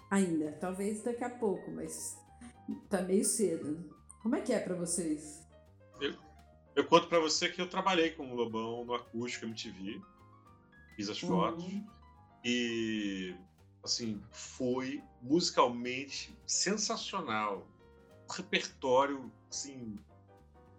ainda. 0.09 0.53
Talvez 0.53 1.03
daqui 1.03 1.23
a 1.23 1.29
pouco, 1.29 1.69
mas 1.71 2.17
Tá 2.89 3.01
meio 3.01 3.23
cedo. 3.23 3.89
Como 4.21 4.35
é 4.35 4.41
que 4.41 4.51
é 4.51 4.59
para 4.59 4.75
vocês? 4.75 5.47
Eu, 6.01 6.15
eu 6.75 6.85
conto 6.85 7.07
para 7.07 7.19
você 7.19 7.49
que 7.49 7.61
eu 7.61 7.69
trabalhei 7.69 8.11
com 8.11 8.31
o 8.31 8.35
Lobão 8.35 8.83
no 8.85 8.93
Acústico 8.93 9.45
MTV. 9.45 10.01
Fiz 10.95 11.09
as 11.09 11.19
fotos. 11.19 11.63
Uhum. 11.63 11.87
E, 12.43 13.35
assim, 13.83 14.21
foi 14.31 15.01
musicalmente 15.21 16.37
sensacional. 16.45 17.67
Um 18.29 18.33
repertório, 18.33 19.31
assim, 19.49 19.97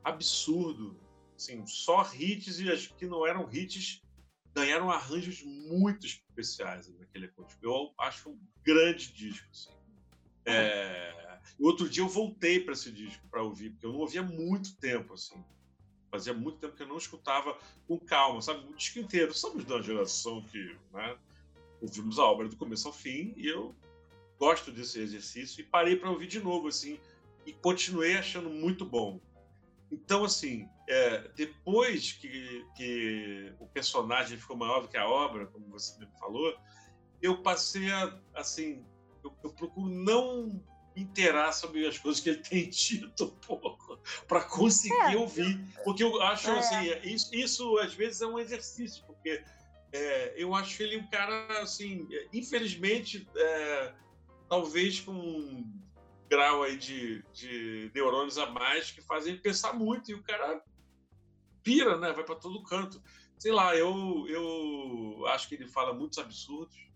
absurdo. 0.04 0.98
Assim, 1.36 1.66
só 1.66 2.02
hits 2.14 2.58
e 2.58 2.70
as 2.70 2.86
que 2.86 3.06
não 3.06 3.26
eram 3.26 3.48
hits 3.52 4.02
ganharam 4.54 4.90
arranjos 4.90 5.42
muito 5.44 6.04
especiais 6.04 6.88
naquele 6.98 7.26
acústico. 7.26 7.64
Eu 7.64 7.94
acho 7.98 8.30
um 8.30 8.40
grande 8.64 9.12
disco, 9.12 9.46
assim. 9.50 9.72
É, 10.44 11.27
outro 11.58 11.88
dia 11.88 12.02
eu 12.02 12.08
voltei 12.08 12.60
para 12.60 12.72
esse 12.72 12.90
disco 12.90 13.26
para 13.30 13.42
ouvir, 13.42 13.70
porque 13.70 13.86
eu 13.86 13.92
não 13.92 14.00
ouvia 14.00 14.22
muito 14.22 14.76
tempo, 14.76 15.14
assim. 15.14 15.42
Fazia 16.10 16.32
muito 16.32 16.58
tempo 16.58 16.74
que 16.74 16.82
eu 16.82 16.88
não 16.88 16.96
escutava 16.96 17.56
com 17.86 17.98
calma, 17.98 18.40
sabe? 18.40 18.66
O 18.66 18.74
disco 18.74 18.98
inteiro. 18.98 19.34
Somos 19.34 19.64
uma 19.64 19.82
geração 19.82 20.42
que 20.42 20.76
né, 20.92 21.16
ouvimos 21.80 22.18
a 22.18 22.24
obra 22.24 22.48
do 22.48 22.56
começo 22.56 22.88
ao 22.88 22.94
fim 22.94 23.34
e 23.36 23.46
eu 23.46 23.74
gosto 24.38 24.70
desse 24.70 25.00
exercício 25.00 25.60
e 25.60 25.64
parei 25.64 25.96
para 25.96 26.10
ouvir 26.10 26.28
de 26.28 26.40
novo, 26.40 26.68
assim, 26.68 26.98
e 27.44 27.52
continuei 27.52 28.16
achando 28.16 28.48
muito 28.48 28.84
bom. 28.84 29.20
Então, 29.90 30.24
assim, 30.24 30.68
é, 30.86 31.28
depois 31.34 32.12
que, 32.12 32.64
que 32.76 33.52
o 33.58 33.66
personagem 33.66 34.38
ficou 34.38 34.56
maior 34.56 34.82
do 34.82 34.88
que 34.88 34.96
a 34.96 35.08
obra, 35.08 35.46
como 35.46 35.66
você 35.68 35.98
me 35.98 36.06
falou, 36.18 36.56
eu 37.20 37.42
passei 37.42 37.90
a, 37.90 38.18
assim, 38.34 38.84
eu, 39.24 39.34
eu 39.42 39.50
procuro 39.50 39.88
não 39.88 40.62
inteirar 41.00 41.52
sobre 41.52 41.86
as 41.86 41.98
coisas 41.98 42.20
que 42.20 42.30
ele 42.30 42.38
tem 42.42 42.68
dito 42.68 43.24
um 43.24 43.46
pouco 43.46 43.98
para 44.26 44.42
conseguir 44.42 45.14
é, 45.14 45.16
ouvir, 45.16 45.60
porque 45.84 46.02
eu 46.02 46.20
acho 46.22 46.50
é. 46.50 46.58
assim, 46.58 47.08
isso, 47.08 47.34
isso 47.34 47.78
às 47.78 47.94
vezes 47.94 48.20
é 48.20 48.26
um 48.26 48.38
exercício, 48.38 49.04
porque 49.06 49.42
é, 49.92 50.34
eu 50.36 50.54
acho 50.54 50.82
ele 50.82 50.98
um 50.98 51.06
cara 51.08 51.62
assim, 51.62 52.06
infelizmente, 52.32 53.28
é, 53.34 53.94
talvez 54.48 55.00
com 55.00 55.12
um 55.12 55.80
grau 56.28 56.62
aí 56.62 56.76
de, 56.76 57.22
de 57.32 57.90
neurônios 57.94 58.38
a 58.38 58.46
mais 58.46 58.90
que 58.90 59.00
fazem 59.00 59.32
ele 59.32 59.42
pensar 59.42 59.72
muito 59.72 60.10
e 60.10 60.14
o 60.14 60.22
cara 60.22 60.62
pira, 61.62 61.96
né? 61.96 62.12
Vai 62.12 62.24
para 62.24 62.34
todo 62.34 62.62
canto. 62.62 63.02
Sei 63.38 63.52
lá, 63.52 63.74
eu 63.74 64.26
eu 64.28 65.26
acho 65.28 65.48
que 65.48 65.54
ele 65.54 65.66
fala 65.66 65.94
muitos 65.94 66.18
absurdos 66.18 66.87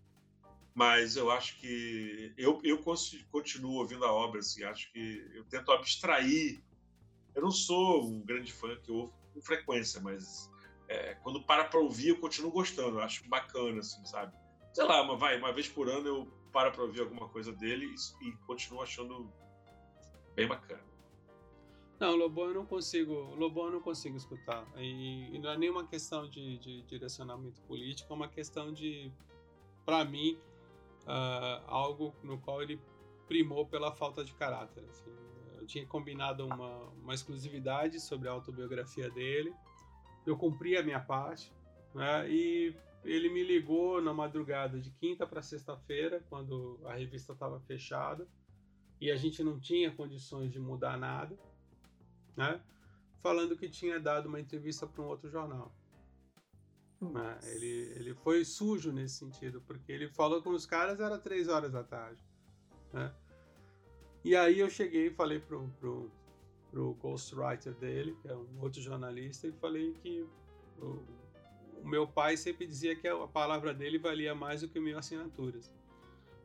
mas 0.75 1.17
eu 1.17 1.31
acho 1.31 1.59
que 1.59 2.33
eu, 2.37 2.61
eu 2.65 2.83
continuo 3.31 3.75
ouvindo 3.75 4.05
a 4.05 4.13
obra, 4.13 4.41
assim, 4.41 4.65
acho 4.65 4.91
que 4.93 5.31
eu 5.35 5.45
tento 5.45 5.71
abstrair. 5.71 6.63
Eu 7.35 7.43
não 7.43 7.51
sou 7.51 8.05
um 8.05 8.21
grande 8.21 8.53
fã 8.53 8.75
que 8.77 8.91
eu 8.91 8.97
ouvo 8.97 9.15
com 9.35 9.41
frequência, 9.41 10.01
mas 10.01 10.51
é, 10.89 11.15
quando 11.17 11.43
para 11.43 11.65
para 11.65 11.81
ouvir 11.81 12.09
eu 12.09 12.21
continuo 12.21 12.51
gostando, 12.51 12.99
eu 12.99 13.03
acho 13.03 13.27
bacana, 13.29 13.81
assim, 13.81 14.05
sabe? 14.05 14.33
Sei 14.73 14.85
lá, 14.85 15.03
uma, 15.03 15.17
vai, 15.17 15.39
uma 15.39 15.53
vez 15.53 15.69
por 15.69 15.89
ano 15.89 16.07
eu 16.07 16.27
paro 16.53 16.73
para 16.73 16.83
ouvir 16.83 17.01
alguma 17.01 17.29
coisa 17.29 17.53
dele 17.53 17.87
e, 17.87 18.29
e 18.29 18.33
continuo 18.47 18.83
achando 18.83 19.31
bem 20.35 20.47
bacana. 20.47 20.85
Não, 22.01 22.17
Lobão 22.17 22.47
eu 22.47 22.55
não 22.55 22.67
consigo, 22.67 23.13
Lobão 23.37 23.67
eu 23.67 23.73
não 23.73 23.81
consigo 23.81 24.17
escutar. 24.17 24.67
E, 24.77 25.37
e 25.37 25.39
não 25.39 25.51
é 25.51 25.57
nenhuma 25.57 25.87
questão 25.87 26.29
de, 26.29 26.59
de 26.59 26.83
direcionamento 26.83 27.61
político, 27.63 28.13
é 28.13 28.17
uma 28.17 28.29
questão 28.29 28.73
de, 28.73 29.13
para 29.85 30.05
mim, 30.05 30.39
uh, 31.07 31.65
algo 31.67 32.15
no 32.23 32.39
qual 32.39 32.63
ele 32.63 32.81
primou 33.27 33.67
pela 33.67 33.93
falta 33.93 34.25
de 34.25 34.35
caráter. 34.35 34.85
Assim. 34.89 35.11
Eu 35.59 35.67
tinha 35.67 35.87
combinado 35.87 36.47
uma, 36.47 36.79
uma 37.03 37.15
exclusividade 37.15 38.01
sobre 38.01 38.29
a 38.29 38.33
autobiografia 38.33 39.11
dele, 39.11 39.55
eu 40.27 40.37
cumpri 40.37 40.77
a 40.77 40.83
minha 40.83 41.01
parte, 41.01 41.53
né, 41.95 42.29
e 42.31 42.75
ele 43.05 43.29
me 43.29 43.43
ligou 43.43 44.01
na 44.01 44.13
madrugada 44.13 44.81
de 44.81 44.91
quinta 44.91 45.27
para 45.27 45.43
sexta-feira, 45.43 46.25
quando 46.29 46.79
a 46.85 46.95
revista 46.95 47.33
estava 47.33 47.59
fechada, 47.61 48.27
e 49.01 49.11
a 49.11 49.17
gente 49.17 49.43
não 49.43 49.59
tinha 49.59 49.91
condições 49.91 50.53
de 50.53 50.61
mudar 50.61 50.97
nada, 50.97 51.37
né, 52.37 52.61
falando 53.21 53.57
que 53.57 53.69
tinha 53.69 53.99
dado 53.99 54.27
uma 54.27 54.41
entrevista 54.41 54.87
para 54.87 55.03
um 55.03 55.07
outro 55.07 55.29
jornal. 55.29 55.73
Né? 57.11 57.39
Ele, 57.45 57.93
ele 57.97 58.15
foi 58.15 58.45
sujo 58.45 58.93
nesse 58.93 59.17
sentido, 59.17 59.61
porque 59.63 59.91
ele 59.91 60.09
falou 60.09 60.43
com 60.43 60.51
os 60.51 60.65
caras 60.65 61.01
era 61.01 61.19
três 61.19 61.49
horas 61.49 61.73
da 61.73 61.83
tarde. 61.83 62.21
Né? 62.93 63.13
E 64.25 64.37
aí 64.37 64.61
eu 64.61 64.71
cheguei 64.71 65.09
e 65.09 65.11
falei 65.11 65.41
pro, 65.41 65.69
pro, 65.81 66.11
pro 66.71 66.95
ghostwriter 66.95 67.75
dele, 67.75 68.17
que 68.23 68.29
é 68.29 68.37
um 68.37 68.61
outro 68.61 68.81
jornalista, 68.81 69.49
e 69.49 69.53
falei 69.53 69.95
que 69.95 70.25
o, 70.79 71.03
o 71.83 71.89
meu 71.89 72.07
pai 72.07 72.37
sempre 72.37 72.67
dizia 72.67 72.95
que 72.95 73.09
a 73.09 73.27
palavra 73.27 73.75
dele 73.75 73.99
valia 73.99 74.35
mais 74.35 74.61
do 74.61 74.69
que 74.69 74.79
mil 74.79 74.97
assinaturas. 74.97 75.73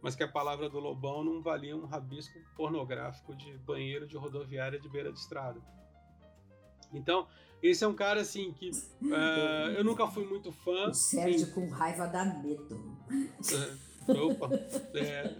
Mas 0.01 0.15
que 0.15 0.23
a 0.23 0.27
palavra 0.27 0.69
do 0.69 0.79
Lobão 0.79 1.23
não 1.23 1.41
valia 1.41 1.75
um 1.75 1.85
rabisco 1.85 2.39
pornográfico 2.55 3.35
de 3.35 3.57
banheiro 3.59 4.07
de 4.07 4.17
rodoviária 4.17 4.79
de 4.79 4.89
beira 4.89 5.11
de 5.11 5.19
estrada. 5.19 5.61
Então, 6.93 7.27
esse 7.61 7.83
é 7.83 7.87
um 7.87 7.93
cara 7.93 8.21
assim 8.21 8.51
que 8.53 8.69
uh, 8.69 9.71
eu 9.75 9.83
nunca 9.83 10.07
fui 10.07 10.25
muito 10.25 10.51
fã. 10.51 10.89
O 10.89 10.93
Sérgio 10.93 11.47
sim. 11.47 11.51
com 11.51 11.69
raiva 11.69 12.07
dá 12.07 12.25
medo. 12.25 12.97
É, 14.07 14.11
opa. 14.13 14.49
É, 14.93 15.35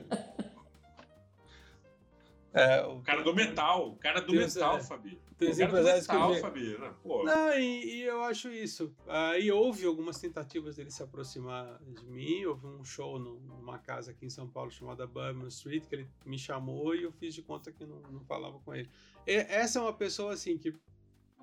é, 2.57 2.81
o 2.87 3.01
cara 3.01 3.21
do 3.21 3.35
metal, 3.35 3.89
o 3.89 3.95
cara 3.97 4.19
do 4.19 4.31
Deus, 4.31 4.55
metal, 4.55 4.77
é. 4.77 4.83
Fabi. 4.83 5.19
Tem 5.37 5.51
o 5.51 5.57
cara 5.57 5.71
do 5.71 5.83
metal, 5.83 6.33
que 6.33 6.39
Fabi. 6.39 6.77
Né? 6.77 6.93
Pô. 7.03 7.23
Não, 7.23 7.53
e, 7.53 7.97
e, 7.97 8.01
eu 8.01 8.23
acho 8.23 8.49
isso. 8.49 8.91
Aí 9.07 9.51
houve 9.51 9.85
algumas 9.85 10.19
tentativas 10.19 10.75
dele 10.75 10.89
se 10.89 11.03
aproximar 11.03 11.79
de 11.85 12.03
mim. 12.07 12.45
Houve 12.45 12.65
um 12.65 12.83
show 12.83 13.19
no, 13.19 13.39
numa 13.41 13.77
casa 13.77 14.09
aqui 14.09 14.25
em 14.25 14.29
São 14.29 14.47
Paulo 14.47 14.71
chamada 14.71 15.05
Birmingham 15.05 15.49
Street, 15.49 15.85
que 15.85 15.93
ele 15.93 16.09
me 16.25 16.39
chamou 16.39 16.95
e 16.95 17.03
eu 17.03 17.11
fiz 17.11 17.35
de 17.35 17.43
conta 17.43 17.71
que 17.71 17.85
não, 17.85 18.01
não 18.09 18.21
falava 18.21 18.57
com 18.59 18.73
ele. 18.73 18.89
E, 19.27 19.33
essa 19.33 19.77
é 19.77 19.81
uma 19.83 19.93
pessoa 19.93 20.33
assim 20.33 20.57
que 20.57 20.73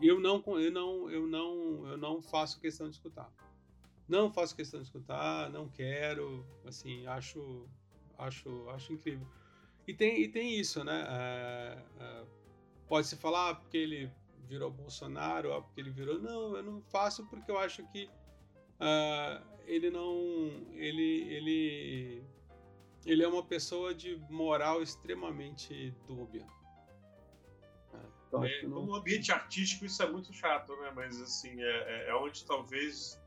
eu 0.00 0.20
não, 0.20 0.42
eu 0.58 0.70
não, 0.70 1.10
eu 1.10 1.26
não, 1.26 1.88
eu 1.88 1.96
não 1.96 2.22
faço 2.22 2.60
questão 2.60 2.88
de 2.88 2.96
escutar. 2.96 3.32
Não 4.08 4.30
faço 4.32 4.54
questão 4.54 4.80
de 4.80 4.86
escutar, 4.86 5.50
não 5.50 5.68
quero, 5.68 6.46
assim, 6.66 7.06
acho, 7.06 7.66
acho, 8.18 8.68
acho 8.70 8.92
incrível. 8.92 9.26
E 9.86 9.94
tem, 9.94 10.20
e 10.20 10.28
tem 10.28 10.58
isso, 10.58 10.82
né? 10.84 11.04
É, 11.08 12.02
é, 12.02 12.24
pode 12.86 13.06
se 13.06 13.16
falar 13.16 13.50
ah, 13.50 13.54
porque 13.54 13.76
ele 13.76 14.10
virou 14.46 14.70
Bolsonaro, 14.70 15.52
ah, 15.52 15.62
porque 15.62 15.80
ele 15.80 15.90
virou. 15.90 16.18
Não, 16.18 16.56
eu 16.56 16.62
não 16.62 16.82
faço 16.82 17.24
porque 17.26 17.50
eu 17.50 17.58
acho 17.58 17.86
que 17.88 18.08
uh, 18.80 19.44
ele 19.66 19.90
não, 19.90 20.16
ele, 20.72 21.22
ele, 21.32 22.24
ele 23.06 23.22
é 23.22 23.28
uma 23.28 23.42
pessoa 23.42 23.94
de 23.94 24.16
moral 24.30 24.82
extremamente 24.82 25.94
dúbia. 26.06 26.46
Então, 28.34 28.44
é, 28.44 28.62
não... 28.62 28.86
No 28.86 28.94
ambiente 28.94 29.30
artístico 29.30 29.84
isso 29.84 30.02
é 30.02 30.10
muito 30.10 30.32
chato, 30.32 30.74
né? 30.76 30.92
Mas 30.94 31.20
assim, 31.20 31.62
é, 31.62 32.06
é, 32.06 32.08
é 32.08 32.14
onde 32.14 32.44
talvez 32.44 33.20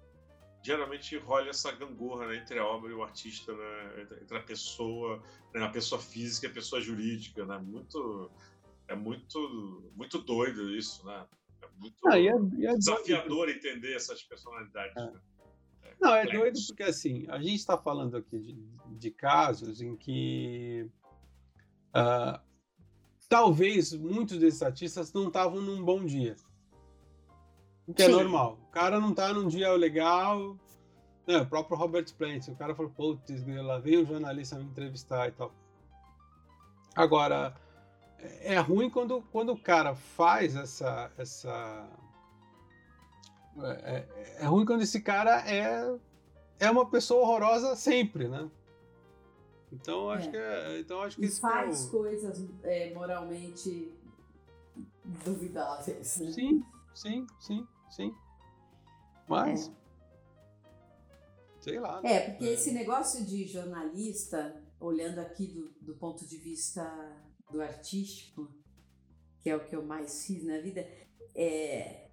geralmente 0.62 1.16
rola 1.18 1.50
essa 1.50 1.72
gangorra 1.72 2.28
né? 2.28 2.38
entre 2.38 2.60
a 2.60 2.66
obra 2.66 2.92
e 2.92 2.94
o 2.94 3.02
artista, 3.02 3.54
né? 3.54 4.08
entre 4.22 4.38
a 4.38 4.42
pessoa, 4.42 5.24
né? 5.54 5.64
a 5.64 5.70
pessoa 5.70 6.02
física 6.02 6.48
e 6.48 6.50
a 6.50 6.54
pessoa 6.54 6.82
jurídica, 6.82 7.46
né? 7.46 7.58
Muito, 7.58 8.30
é 8.88 8.96
muito, 8.96 9.92
muito 9.96 10.20
doido 10.20 10.76
isso, 10.76 11.06
né? 11.06 11.26
É 11.62 11.68
muito 11.80 11.96
ah, 12.08 12.20
e 12.20 12.28
é, 12.28 12.34
e 12.58 12.68
é 12.68 12.76
desafiador 12.76 13.46
doido. 13.46 13.58
entender 13.58 13.96
essas 13.96 14.22
personalidades. 14.24 14.96
É. 14.98 15.06
Né? 15.06 15.22
É 15.84 15.96
Não, 16.02 16.16
é 16.16 16.26
doido 16.26 16.60
porque 16.68 16.84
assim, 16.84 17.26
a 17.30 17.40
gente 17.40 17.56
está 17.56 17.78
falando 17.78 18.18
aqui 18.18 18.38
de, 18.38 18.54
de, 18.98 19.12
casos 19.12 19.82
em 19.82 19.96
que 19.96 20.90
uh, 21.96 22.47
talvez 23.30 23.94
muitos 23.94 24.38
desses 24.38 24.62
artistas 24.62 25.12
não 25.14 25.28
estavam 25.28 25.62
num 25.62 25.84
bom 25.84 26.06
dia. 26.06 26.36
O 27.88 27.94
que 27.94 28.04
é 28.04 28.06
Sim. 28.06 28.12
é 28.12 28.16
normal. 28.16 28.60
O 28.68 28.72
cara 28.72 29.00
não 29.00 29.14
tá 29.14 29.34
num 29.34 29.48
dia 29.48 29.72
legal. 29.74 30.58
É, 31.26 31.38
o 31.38 31.46
próprio 31.46 31.78
Robert 31.78 32.06
Plant, 32.18 32.48
o 32.48 32.56
cara 32.56 32.74
falou, 32.74 32.92
putz, 32.92 33.46
lá 33.46 33.80
vem 33.80 34.02
um 34.02 34.06
jornalista 34.06 34.58
me 34.58 34.66
entrevistar 34.66 35.28
e 35.28 35.32
tal. 35.32 35.52
Agora, 36.96 37.54
é, 38.18 38.56
é 38.56 38.60
ruim 38.60 38.90
quando, 38.90 39.22
quando 39.32 39.52
o 39.52 39.60
cara 39.60 39.94
faz 39.96 40.56
essa. 40.56 41.12
essa 41.18 41.88
é, 43.62 43.70
é, 43.70 44.38
é 44.42 44.46
ruim 44.46 44.66
quando 44.66 44.82
esse 44.82 45.02
cara 45.02 45.42
é, 45.50 45.98
é 46.60 46.72
uma 46.72 46.90
pessoa 46.90 47.22
horrorosa 47.22 47.76
sempre, 47.76 48.28
né? 48.28 48.50
Então 49.72 50.10
acho 50.10 50.30
é. 50.30 50.32
que 50.32 50.38
é, 50.38 50.80
então 50.80 51.02
acho 51.02 51.18
que 51.18 51.26
e 51.26 51.30
faz 51.30 51.86
é 51.86 51.88
o... 51.88 51.92
coisas 51.92 52.46
é, 52.64 52.94
moralmente 52.94 53.94
duvidáveis. 55.24 56.18
Né? 56.18 56.32
Sim, 56.32 56.64
sim, 56.94 57.28
sim, 57.40 57.68
sim. 57.90 58.16
Mas 59.28 59.68
é. 59.68 59.72
sei 61.60 61.80
lá. 61.80 62.02
Né? 62.02 62.14
É 62.14 62.30
porque 62.30 62.46
esse 62.46 62.72
negócio 62.72 63.26
de 63.26 63.46
jornalista, 63.46 64.64
olhando 64.80 65.20
aqui 65.20 65.48
do, 65.48 65.70
do 65.82 65.96
ponto 65.96 66.26
de 66.26 66.38
vista 66.38 66.84
do 67.52 67.62
artístico, 67.62 68.50
que 69.42 69.50
é 69.50 69.56
o 69.56 69.66
que 69.66 69.76
eu 69.76 69.84
mais 69.84 70.26
fiz 70.26 70.46
na 70.46 70.60
vida, 70.60 70.88
é, 71.36 72.10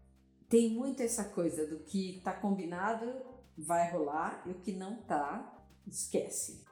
tem 0.49 0.71
muito 0.71 1.03
essa 1.03 1.25
coisa 1.25 1.67
do 1.67 1.81
que 1.81 2.21
tá 2.23 2.33
combinado 2.33 3.35
vai 3.57 3.91
rolar 3.91 4.43
e 4.47 4.51
o 4.51 4.55
que 4.55 4.73
não 4.73 4.97
tá 5.03 5.65
esquece. 5.87 6.65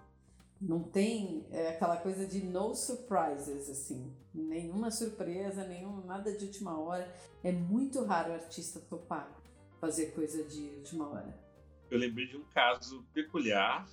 Não 0.63 0.81
tem 0.81 1.45
é, 1.51 1.71
aquela 1.71 1.97
coisa 1.97 2.25
de 2.25 2.41
no 2.45 2.73
surprises, 2.73 3.69
assim. 3.69 4.15
Nenhuma 4.33 4.93
surpresa, 4.93 5.67
nenhum, 5.67 6.07
nada 6.07 6.33
de 6.37 6.45
última 6.45 6.79
hora. 6.79 7.13
É 7.43 7.51
muito 7.51 8.05
raro 8.05 8.31
o 8.31 8.35
artista 8.35 8.79
topar 8.79 9.29
fazer 9.81 10.13
coisa 10.13 10.45
de 10.45 10.61
última 10.77 11.09
hora. 11.09 11.37
Eu 11.91 11.99
lembrei 11.99 12.29
de 12.29 12.37
um 12.37 12.45
caso 12.45 13.05
peculiar, 13.13 13.85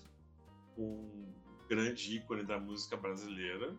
um 0.77 1.33
grande 1.67 2.17
ícone 2.17 2.45
da 2.45 2.59
música 2.59 2.95
brasileira, 2.95 3.75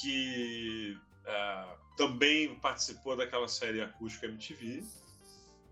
que 0.00 0.96
uh, 1.24 1.78
também 1.98 2.58
participou 2.60 3.14
daquela 3.14 3.46
série 3.46 3.82
acústica 3.82 4.26
MTV 4.26 4.82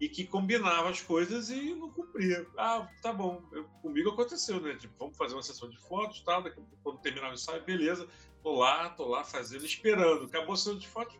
e 0.01 0.09
que 0.09 0.27
combinava 0.27 0.91
as 0.91 1.01
coisas 1.01 1.49
e 1.51 1.75
não 1.75 1.91
cumpria. 1.91 2.47
Ah, 2.57 2.89
tá 3.01 3.13
bom, 3.13 3.43
eu, 3.53 3.65
comigo 3.81 4.11
aconteceu, 4.11 4.61
né? 4.61 4.75
Tipo, 4.77 4.95
vamos 4.99 5.17
fazer 5.17 5.35
uma 5.35 5.43
sessão 5.43 5.69
de 5.71 5.79
fotos, 5.79 6.21
tal, 6.21 6.43
daqui, 6.43 6.63
quando 6.83 7.01
terminar 7.01 7.31
o 7.31 7.35
ensaio, 7.35 7.65
beleza, 7.65 8.07
tô 8.43 8.57
lá, 8.57 8.91
tô 8.91 9.07
lá 9.09 9.25
fazendo, 9.25 9.65
esperando. 9.65 10.27
Acabou 10.27 10.53
a 10.53 10.57
sessão 10.57 10.79
de 10.79 10.87
fotos, 10.87 11.19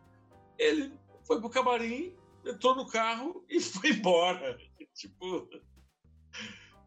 ele 0.57 0.93
foi 1.25 1.39
pro 1.39 1.49
camarim, 1.49 2.15
entrou 2.45 2.75
no 2.75 2.87
carro 2.87 3.43
e 3.49 3.59
foi 3.59 3.91
embora. 3.91 4.57
tipo, 4.93 5.49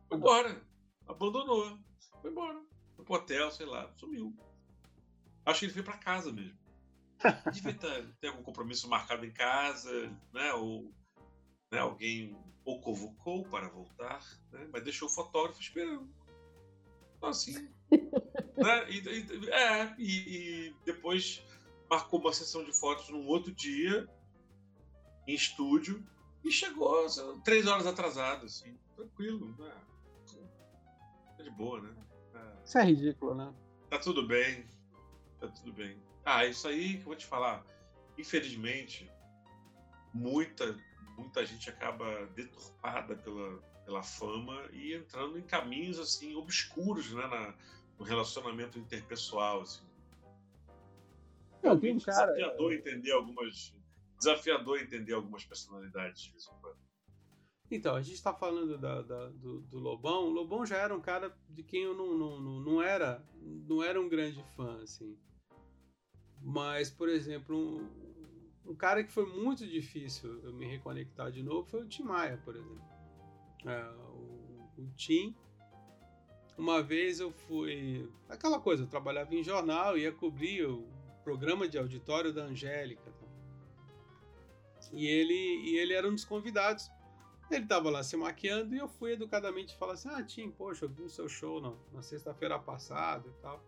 foi 0.09 0.16
embora, 0.16 0.64
abandonou, 1.09 1.76
foi 2.22 2.31
embora, 2.31 2.61
foi 2.94 3.05
pro 3.05 3.14
hotel, 3.14 3.50
sei 3.50 3.66
lá, 3.66 3.92
sumiu. 3.96 4.33
Acho 5.44 5.61
que 5.61 5.66
ele 5.66 5.72
foi 5.72 5.83
para 5.83 5.98
casa 5.98 6.31
mesmo. 6.31 6.59
Devia 7.53 7.74
ter, 7.74 8.14
ter 8.20 8.29
algum 8.29 8.42
compromisso 8.42 8.88
marcado 8.88 9.26
em 9.26 9.33
casa, 9.33 10.16
né? 10.33 10.53
Ou 10.55 10.92
né, 11.71 11.79
alguém 11.79 12.37
o 12.65 12.79
convocou 12.81 13.45
para 13.45 13.69
voltar, 13.69 14.21
né, 14.53 14.69
mas 14.73 14.83
deixou 14.83 15.09
o 15.09 15.11
fotógrafo 15.11 15.61
esperando. 15.61 16.09
Então, 17.17 17.29
assim. 17.29 17.69
né, 17.91 18.91
e, 18.91 18.99
e, 18.99 19.51
é, 19.51 19.95
e, 19.99 20.69
e, 20.69 20.77
depois 20.85 21.45
marcou 21.89 22.21
uma 22.21 22.33
sessão 22.33 22.65
de 22.65 22.73
fotos 22.79 23.09
num 23.09 23.27
outro 23.27 23.53
dia, 23.53 24.09
em 25.27 25.35
estúdio, 25.35 26.05
e 26.45 26.51
chegou 26.51 27.07
três 27.45 27.67
horas 27.67 27.87
atrasado, 27.87 28.47
assim, 28.47 28.79
tranquilo. 28.97 29.55
Né? 29.59 29.73
Tá 31.37 31.43
de 31.43 31.51
boa, 31.51 31.81
né? 31.81 31.95
É. 32.35 32.65
Isso 32.65 32.79
é 32.79 32.85
ridículo, 32.85 33.35
né? 33.35 33.53
Tá 33.89 33.99
tudo 33.99 34.27
bem. 34.27 34.67
Tá 35.39 35.49
tudo 35.49 35.73
bem. 35.73 36.01
Ah, 36.25 36.47
isso 36.47 36.69
aí 36.69 36.95
que 36.95 37.01
eu 37.01 37.07
vou 37.07 37.17
te 37.17 37.27
falar. 37.27 37.65
Infelizmente, 38.17 39.11
muita 40.13 40.77
muita 41.21 41.45
gente 41.45 41.69
acaba 41.71 42.27
deturpada 42.35 43.15
pela, 43.17 43.59
pela 43.85 44.03
fama 44.03 44.69
e 44.73 44.95
entrando 44.95 45.39
em 45.39 45.43
caminhos 45.43 45.99
assim 45.99 46.35
obscuros 46.35 47.13
né, 47.13 47.27
na, 47.27 47.55
no 47.99 48.05
relacionamento 48.05 48.79
interpessoal. 48.79 49.63
Assim. 49.63 49.85
Não, 51.63 51.79
tem 51.79 51.95
um 51.95 52.01
cara... 52.01 52.33
desafiador 52.33 52.73
entender 52.73 53.13
algumas 53.13 53.75
desafiador 54.19 54.79
entender 54.79 55.15
algumas 55.15 55.45
personalidades 55.45 56.23
de 56.23 56.31
vez 56.31 56.45
em 56.47 56.61
quando. 56.61 56.79
Então, 57.71 57.95
a 57.95 58.03
gente 58.03 58.17
está 58.17 58.35
falando 58.35 58.77
da, 58.77 59.01
da, 59.01 59.29
do, 59.29 59.61
do, 59.61 59.79
Lobão. 59.79 60.25
O 60.25 60.31
Lobão 60.31 60.67
já 60.67 60.77
era 60.77 60.95
um 60.95 61.01
cara 61.01 61.35
de 61.49 61.63
quem 61.63 61.85
eu 61.85 61.95
não, 61.95 62.19
não, 62.19 62.41
não, 62.41 62.61
não, 62.61 62.83
era 62.83 63.25
não 63.41 63.83
era 63.83 64.01
um 64.01 64.09
grande 64.09 64.43
fã, 64.57 64.83
assim. 64.83 65.17
Mas, 66.43 66.91
por 66.91 67.09
exemplo, 67.09 67.57
um, 67.57 68.00
um 68.64 68.75
cara 68.75 69.03
que 69.03 69.11
foi 69.11 69.27
muito 69.27 69.66
difícil 69.66 70.40
eu 70.42 70.53
me 70.53 70.66
reconectar 70.66 71.31
de 71.31 71.42
novo 71.42 71.68
foi 71.68 71.83
o 71.83 71.88
Tim 71.88 72.05
Maia, 72.05 72.40
por 72.44 72.55
exemplo. 72.55 72.83
É, 73.66 73.83
o, 74.14 74.83
o 74.83 74.88
Tim, 74.96 75.35
uma 76.57 76.83
vez 76.83 77.20
eu 77.20 77.33
fui. 77.33 78.09
Aquela 78.29 78.61
coisa, 78.61 78.85
eu 78.85 78.87
trabalhava 78.87 79.35
em 79.35 79.42
jornal, 79.42 79.96
ia 79.96 80.12
cobrir 80.12 80.66
o 80.66 80.87
programa 81.25 81.68
de 81.68 81.79
auditório 81.79 82.33
da 82.33 82.44
Angélica. 82.44 83.11
E 84.92 85.07
ele, 85.07 85.35
e 85.35 85.79
ele 85.79 85.94
era 85.94 86.09
um 86.09 86.14
dos 86.14 86.25
convidados. 86.25 86.90
Ele 87.51 87.64
estava 87.64 87.90
lá 87.90 88.03
se 88.03 88.16
maquiando 88.16 88.75
e 88.75 88.79
eu 88.79 88.88
fui 88.88 89.12
educadamente 89.12 89.77
falar 89.77 89.94
assim: 89.94 90.09
Ah, 90.09 90.23
Tim, 90.23 90.51
poxa, 90.51 90.85
eu 90.85 90.88
vi 90.88 91.03
o 91.03 91.09
seu 91.09 91.29
show 91.29 91.61
na, 91.61 91.73
na 91.92 92.03
sexta-feira 92.03 92.59
passada 92.59 93.29
e 93.29 93.42
tal. 93.42 93.64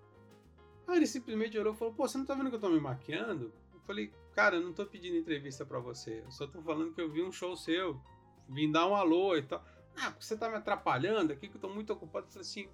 Aí 0.86 0.96
ele 0.96 1.06
simplesmente 1.06 1.58
olhou 1.58 1.74
e 1.74 1.76
falou: 1.76 1.94
Pô, 1.94 2.06
você 2.06 2.18
não 2.18 2.24
tá 2.24 2.34
vendo 2.34 2.50
que 2.50 2.56
eu 2.56 2.60
tô 2.60 2.68
me 2.68 2.80
maquiando? 2.80 3.52
Eu 3.72 3.80
falei: 3.80 4.12
Cara, 4.34 4.56
eu 4.56 4.62
não 4.62 4.72
tô 4.72 4.86
pedindo 4.86 5.16
entrevista 5.16 5.64
para 5.64 5.78
você. 5.78 6.22
Eu 6.24 6.30
só 6.30 6.46
tô 6.46 6.62
falando 6.62 6.94
que 6.94 7.00
eu 7.00 7.10
vi 7.10 7.22
um 7.22 7.32
show 7.32 7.56
seu. 7.56 8.00
Vim 8.48 8.70
dar 8.70 8.86
um 8.86 8.94
alô 8.94 9.36
e 9.36 9.42
tal. 9.42 9.64
Ah, 9.96 10.10
porque 10.10 10.24
você 10.24 10.36
tá 10.36 10.48
me 10.48 10.56
atrapalhando 10.56 11.32
aqui 11.32 11.48
que 11.48 11.56
eu 11.56 11.60
tô 11.60 11.68
muito 11.68 11.92
ocupado. 11.92 12.26
Eu 12.26 12.30
falei 12.30 12.46
assim, 12.48 12.68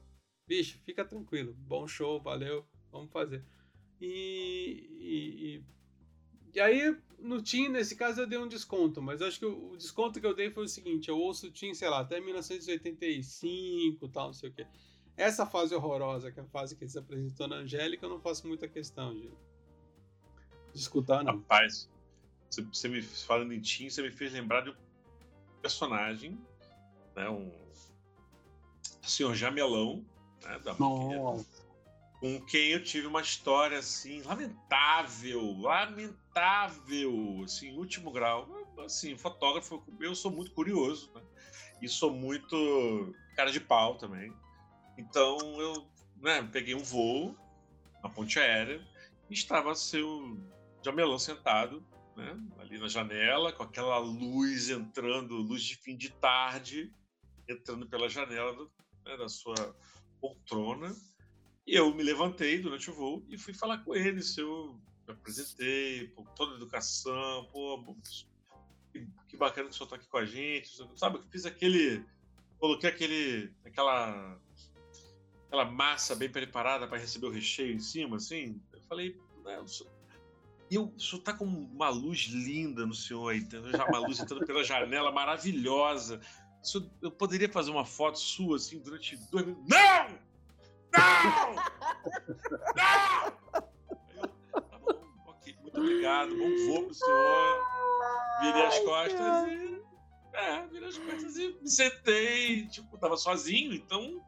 bicho, 0.47 0.79
fica 0.85 1.05
tranquilo. 1.05 1.55
Bom 1.55 1.87
show, 1.89 2.21
valeu, 2.21 2.65
vamos 2.93 3.11
fazer. 3.11 3.45
E, 4.01 4.89
e, 5.01 5.57
e, 5.57 5.65
e 6.55 6.61
aí, 6.61 6.97
no 7.19 7.43
Tim, 7.43 7.69
nesse 7.69 7.97
caso, 7.97 8.21
eu 8.21 8.27
dei 8.27 8.39
um 8.39 8.47
desconto, 8.47 9.03
mas 9.03 9.21
acho 9.21 9.41
que 9.41 9.47
o, 9.47 9.73
o, 9.73 9.77
desconto 9.77 10.21
que 10.21 10.27
eu 10.27 10.35
dei 10.35 10.51
foi 10.51 10.65
o 10.65 10.69
seguinte: 10.69 11.09
eu 11.09 11.19
ouço 11.19 11.49
o 11.49 11.51
Tim, 11.51 11.75
sei 11.75 11.89
lá, 11.89 12.01
até 12.01 12.21
1985 12.21 14.09
tal, 14.09 14.27
não 14.27 14.33
sei 14.33 14.51
o 14.51 14.53
quê. 14.53 14.67
Essa 15.17 15.45
fase 15.45 15.75
horrorosa, 15.75 16.31
que 16.31 16.39
é 16.39 16.43
a 16.45 16.47
fase 16.47 16.77
que 16.77 16.85
ele 16.85 16.91
se 16.91 16.99
apresentou 16.99 17.49
na 17.49 17.57
Angélica, 17.57 18.07
eu 18.07 18.11
não 18.11 18.21
faço 18.21 18.47
muita 18.47 18.69
questão 18.69 19.13
de, 19.13 19.29
de 20.73 20.81
escutar, 20.81 21.23
não. 21.25 21.39
Rapaz, 21.39 21.89
você, 22.51 22.89
me 22.89 23.03
falando 23.03 23.53
em 23.53 23.61
Tim, 23.61 23.91
você 23.91 24.03
me 24.03 24.11
fez 24.11 24.33
lembrar 24.33 24.63
de 24.63 24.71
um 24.71 24.75
personagem, 25.63 26.39
né? 27.15 27.29
Um 27.29 27.51
senhor 29.03 29.35
Jamelão, 29.35 30.05
né? 30.43 30.59
Da 30.61 30.75
com 32.21 32.41
quem 32.47 32.71
eu 32.71 32.83
tive 32.83 33.07
uma 33.07 33.21
história 33.21 33.79
assim 33.79 34.23
lamentável, 34.23 35.57
lamentável, 35.61 37.43
assim, 37.45 37.77
último 37.77 38.11
grau. 38.11 38.49
Assim, 38.85 39.17
fotógrafo, 39.17 39.83
eu 40.01 40.15
sou 40.15 40.31
muito 40.31 40.53
curioso, 40.53 41.11
né? 41.15 41.23
E 41.81 41.89
sou 41.89 42.13
muito 42.13 43.15
cara 43.37 43.53
de 43.53 43.61
pau 43.61 43.97
também. 43.97 44.33
Então 44.97 45.39
eu, 45.61 45.87
né, 46.21 46.43
peguei 46.53 46.75
um 46.75 46.83
voo 46.83 47.37
na 48.03 48.09
ponte 48.09 48.39
aérea 48.39 48.85
e 49.31 49.35
estava 49.35 49.75
seu 49.75 50.37
Jamelão 50.89 51.19
sentado, 51.19 51.87
né, 52.17 52.35
ali 52.59 52.79
na 52.79 52.89
janela, 52.89 53.53
com 53.53 53.63
aquela 53.63 53.99
luz 53.99 54.71
entrando, 54.71 55.37
luz 55.37 55.63
de 55.63 55.77
fim 55.77 55.95
de 55.95 56.11
tarde, 56.11 56.91
entrando 57.47 57.87
pela 57.87 58.09
janela 58.09 58.55
do, 58.55 58.73
né, 59.05 59.17
da 59.19 59.29
sua 59.29 59.55
poltrona. 60.19 60.97
E 61.67 61.75
eu 61.75 61.95
me 61.95 62.03
levantei 62.03 62.59
durante 62.59 62.91
o 62.91 62.95
voo 62.95 63.23
e 63.29 63.37
fui 63.37 63.53
falar 63.53 63.85
com 63.85 63.95
ele. 63.95 64.23
Se 64.23 64.41
eu 64.41 64.81
me 65.07 65.13
apresentei, 65.13 66.09
por 66.09 66.27
toda 66.31 66.55
a 66.55 66.57
educação, 66.57 67.47
pô, 67.53 67.95
que 69.29 69.37
bacana 69.37 69.69
que 69.69 69.75
o 69.75 69.77
senhor 69.77 69.85
está 69.85 69.97
aqui 69.97 70.09
com 70.09 70.17
a 70.17 70.25
gente. 70.25 70.71
Sabe, 70.97 71.19
eu 71.19 71.23
fiz 71.25 71.45
aquele. 71.45 72.03
Coloquei 72.59 72.89
aquele. 72.89 73.53
aquela. 73.63 74.41
aquela 75.49 75.67
massa 75.67 76.17
bem 76.17 76.31
preparada 76.31 76.89
para 76.89 76.97
receber 76.97 77.27
o 77.27 77.31
recheio 77.31 77.75
em 77.75 77.81
cima, 77.81 78.17
assim. 78.17 78.59
Eu 78.73 78.81
falei, 78.85 79.21
né, 79.45 79.61
o 79.61 79.69
senhor, 79.69 79.98
e 80.71 80.79
o 80.79 80.93
senhor 80.99 81.23
tá 81.23 81.33
com 81.33 81.45
uma 81.45 81.89
luz 81.89 82.27
linda 82.31 82.85
no 82.85 82.95
senhor 82.95 83.31
aí, 83.31 83.47
já 83.75 83.87
uma 83.87 83.99
luz 83.99 84.21
entrando 84.21 84.45
pela 84.47 84.63
janela 84.63 85.11
maravilhosa. 85.11 86.21
Senhor, 86.63 86.91
eu 87.01 87.11
poderia 87.11 87.49
fazer 87.49 87.71
uma 87.71 87.85
foto 87.85 88.19
sua 88.19 88.57
assim 88.57 88.79
durante 88.81 89.17
dois 89.31 89.47
minutos? 89.47 89.69
Não! 89.69 90.19
Não! 90.93 91.55
Não! 92.77 93.39
Eu, 94.55 94.63
tá 94.63 94.79
bom, 94.79 95.01
ok, 95.27 95.57
muito 95.63 95.81
obrigado, 95.81 96.37
bom 96.37 96.67
voo 96.67 96.85
pro 96.85 96.95
senhor. 96.95 97.79
Virei 98.41 98.67
as 98.67 98.79
costas 98.81 99.49
e. 99.49 99.83
É, 100.35 100.67
virei 100.67 100.89
as 100.89 100.99
costas 100.99 101.37
e 101.37 101.49
me 101.61 101.71
sentei, 101.71 102.67
tipo, 102.67 102.99
tava 102.99 103.17
sozinho, 103.17 103.73
então. 103.73 104.25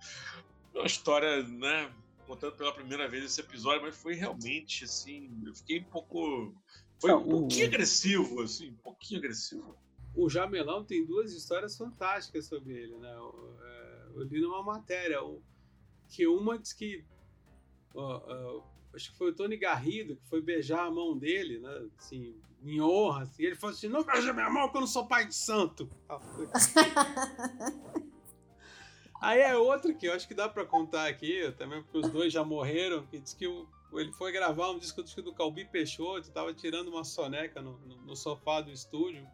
Uma 0.75 0.87
história, 0.87 1.43
né? 1.43 1.91
Contando 2.31 2.55
pela 2.55 2.73
primeira 2.73 3.09
vez 3.09 3.25
esse 3.25 3.41
episódio, 3.41 3.83
mas 3.83 3.97
foi 3.97 4.15
realmente 4.15 4.85
assim, 4.85 5.37
eu 5.45 5.53
fiquei 5.53 5.81
um 5.81 5.85
pouco 5.85 6.55
foi 7.01 7.13
um 7.13 7.25
pouquinho 7.25 7.67
agressivo, 7.67 8.43
assim, 8.43 8.71
um 8.71 8.77
pouquinho 8.77 9.19
agressivo. 9.19 9.77
O 10.15 10.29
Jamelão 10.29 10.85
tem 10.85 11.05
duas 11.05 11.33
histórias 11.33 11.77
fantásticas 11.77 12.47
sobre 12.47 12.75
ele, 12.75 12.97
né? 12.99 13.13
Eu, 13.17 13.59
é, 13.61 14.07
eu 14.15 14.23
li 14.23 14.41
numa 14.41 14.63
matéria 14.63 15.19
que 16.09 16.25
uma 16.29 16.57
diz 16.57 16.73
que 16.73 17.05
acho 18.95 19.11
que 19.11 19.19
foi 19.19 19.31
o 19.31 19.35
Tony 19.35 19.57
Garrido 19.57 20.15
que 20.15 20.29
foi 20.29 20.41
beijar 20.41 20.87
a 20.87 20.91
mão 20.91 21.19
dele, 21.19 21.59
né? 21.59 21.89
Assim, 21.99 22.37
em 22.63 22.81
honra, 22.81 23.25
assim. 23.25 23.43
Ele 23.43 23.57
falou 23.57 23.75
assim: 23.75 23.89
não 23.89 24.05
beija 24.05 24.33
minha 24.33 24.51
mão 24.51 24.69
que 24.69 24.77
eu 24.77 24.83
não 24.83 24.89
sou 24.89 25.09
pai 25.09 25.27
de 25.27 25.35
santo. 25.35 25.91
Aí 29.21 29.41
é 29.41 29.55
outro 29.55 29.95
que 29.95 30.07
eu 30.07 30.15
acho 30.15 30.27
que 30.27 30.35
dá 30.35 30.49
para 30.49 30.65
contar 30.65 31.07
aqui, 31.07 31.53
também 31.59 31.83
porque 31.83 31.99
os 31.99 32.09
dois 32.09 32.33
já 32.33 32.43
morreram, 32.43 33.07
que 33.07 33.19
diz 33.19 33.35
que 33.35 33.47
o, 33.47 33.69
ele 33.93 34.13
foi 34.13 34.33
gravar 34.33 34.71
um 34.71 34.79
disco, 34.79 35.03
disco 35.03 35.21
do 35.21 35.35
Calbi 35.35 35.67
Peixoto, 35.67 36.31
tava 36.31 36.55
tirando 36.55 36.89
uma 36.89 37.05
soneca 37.05 37.61
no, 37.61 37.79
no, 37.81 37.97
no, 37.99 38.17
sofá 38.17 38.63
do 38.63 38.71
estúdio. 38.71 39.27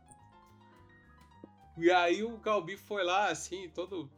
E 1.79 1.89
aí 1.91 2.25
o 2.25 2.39
Calbi 2.39 2.77
foi 2.77 3.05
lá, 3.05 3.29
assim, 3.29 3.69
todo 3.69 4.11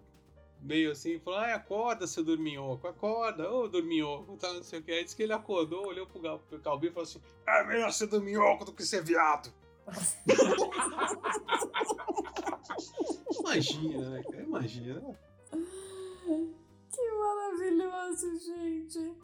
meio 0.61 0.93
assim, 0.93 1.21
falou, 1.21 1.41
ai, 1.41 1.53
acorda, 1.53 2.07
seu 2.07 2.25
dorminhoco, 2.25 2.89
acorda, 2.89 3.51
ô 3.51 3.69
dorminhoco, 3.69 4.39
tá, 4.39 4.51
não 4.53 4.63
sei 4.63 4.79
o 4.79 4.83
que. 4.83 4.91
Aí 4.91 5.05
disse 5.05 5.17
que 5.17 5.23
ele 5.23 5.35
acordou, 5.35 5.87
olhou 5.87 6.07
pro, 6.07 6.39
pro 6.39 6.61
Calbi 6.61 6.87
e 6.87 6.91
falou 6.91 7.05
assim, 7.05 7.21
é 7.47 7.65
melhor 7.65 7.93
ser 7.93 8.07
dorminhoco 8.07 8.65
do 8.65 8.73
que 8.73 8.85
ser 8.85 9.05
viado. 9.05 9.53
imagina, 13.41 14.11
né, 14.11 14.23
cara? 14.23 14.43
Imagina. 14.43 15.19
Que 15.51 17.11
maravilhoso, 17.13 18.39
gente. 18.39 19.17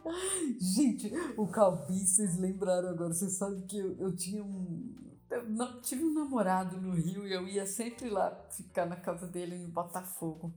Gente, 0.59 1.13
o 1.37 1.47
Calbi, 1.47 2.05
vocês 2.05 2.37
lembraram 2.37 2.89
agora, 2.89 3.13
vocês 3.13 3.37
sabem 3.37 3.65
que 3.65 3.77
eu, 3.77 3.97
eu 3.97 4.15
tinha 4.15 4.43
um. 4.43 4.93
Eu 5.29 5.81
tive 5.81 6.03
um 6.03 6.13
namorado 6.13 6.79
no 6.79 6.93
Rio 6.93 7.27
e 7.27 7.33
eu 7.33 7.47
ia 7.47 7.65
sempre 7.65 8.09
lá 8.09 8.31
ficar 8.51 8.85
na 8.85 8.95
casa 8.95 9.27
dele 9.27 9.55
em 9.55 9.69
Botafogo. 9.69 10.53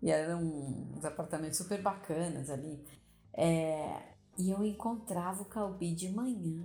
E 0.00 0.10
eram 0.10 0.42
uns 0.42 1.04
apartamentos 1.04 1.58
super 1.58 1.82
bacanas 1.82 2.48
ali. 2.50 2.84
É, 3.32 4.14
e 4.38 4.50
eu 4.50 4.64
encontrava 4.64 5.42
o 5.42 5.46
Calbi 5.46 5.94
de 5.94 6.10
manhã, 6.10 6.64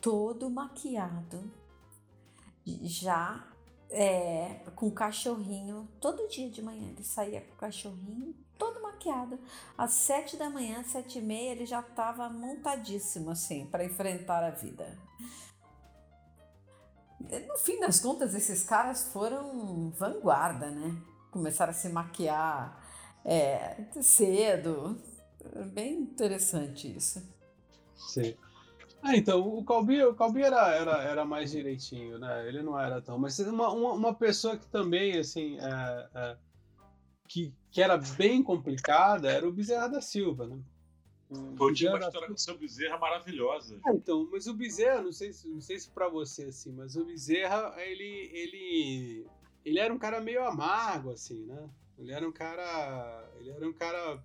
todo 0.00 0.50
maquiado, 0.50 1.50
já 2.82 3.53
é, 3.90 4.60
com 4.74 4.88
o 4.88 4.92
cachorrinho. 4.92 5.88
Todo 6.00 6.28
dia 6.28 6.50
de 6.50 6.62
manhã 6.62 6.88
ele 6.90 7.04
saía 7.04 7.40
com 7.40 7.52
o 7.52 7.56
cachorrinho, 7.56 8.34
todo 8.58 8.82
maquiado. 8.82 9.38
Às 9.76 9.92
sete 9.92 10.36
da 10.36 10.50
manhã, 10.50 10.82
sete 10.84 11.18
e 11.18 11.22
meia, 11.22 11.52
ele 11.52 11.66
já 11.66 11.80
estava 11.80 12.28
montadíssimo 12.28 13.30
assim 13.30 13.66
para 13.66 13.84
enfrentar 13.84 14.42
a 14.42 14.50
vida. 14.50 14.98
No 17.20 17.56
fim 17.58 17.80
das 17.80 18.00
contas, 18.00 18.34
esses 18.34 18.62
caras 18.64 19.04
foram 19.12 19.90
vanguarda, 19.90 20.70
né? 20.70 20.96
Começaram 21.30 21.70
a 21.70 21.74
se 21.74 21.88
maquiar 21.88 22.84
é, 23.24 23.76
cedo. 24.02 25.00
Bem 25.72 25.94
interessante 25.94 26.94
isso. 26.94 27.22
Sim. 27.96 28.36
Ah, 29.06 29.14
então, 29.14 29.46
o 29.46 29.62
Calbi, 29.62 30.02
o 30.02 30.14
Calbi 30.14 30.40
era, 30.40 30.74
era, 30.74 31.02
era 31.02 31.24
mais 31.26 31.50
direitinho, 31.50 32.18
né? 32.18 32.48
Ele 32.48 32.62
não 32.62 32.80
era 32.80 33.02
tão. 33.02 33.18
Mas 33.18 33.38
uma, 33.38 33.70
uma, 33.70 33.92
uma 33.92 34.14
pessoa 34.14 34.56
que 34.56 34.66
também, 34.66 35.18
assim, 35.18 35.58
é, 35.60 36.08
é, 36.14 36.36
que, 37.28 37.52
que 37.70 37.82
era 37.82 37.98
bem 37.98 38.42
complicada 38.42 39.30
era 39.30 39.46
o 39.46 39.52
Bezerra 39.52 39.88
da 39.88 40.00
Silva, 40.00 40.46
né? 40.46 40.58
Eu 41.30 41.74
tinha 41.74 41.90
uma 41.90 41.98
história 41.98 42.28
com 42.28 42.34
o 42.34 42.38
seu 42.38 42.56
Bezerra 42.56 42.96
maravilhosa. 42.96 43.78
Ah, 43.84 43.92
então, 43.92 44.26
mas 44.32 44.46
o 44.46 44.54
Bezerra, 44.54 45.02
não 45.02 45.12
sei, 45.12 45.32
não 45.44 45.60
sei 45.60 45.78
se 45.78 45.90
pra 45.90 46.08
você, 46.08 46.44
assim, 46.44 46.72
mas 46.72 46.96
o 46.96 47.04
Bezerra, 47.04 47.74
ele, 47.82 48.30
ele, 48.32 49.26
ele 49.66 49.78
era 49.78 49.92
um 49.92 49.98
cara 49.98 50.18
meio 50.22 50.42
amargo, 50.46 51.10
assim, 51.10 51.44
né? 51.44 51.68
Ele 51.98 52.10
era 52.10 52.26
um 52.26 52.32
cara. 52.32 53.30
Ele 53.38 53.50
era 53.50 53.68
um 53.68 53.72
cara 53.72 54.22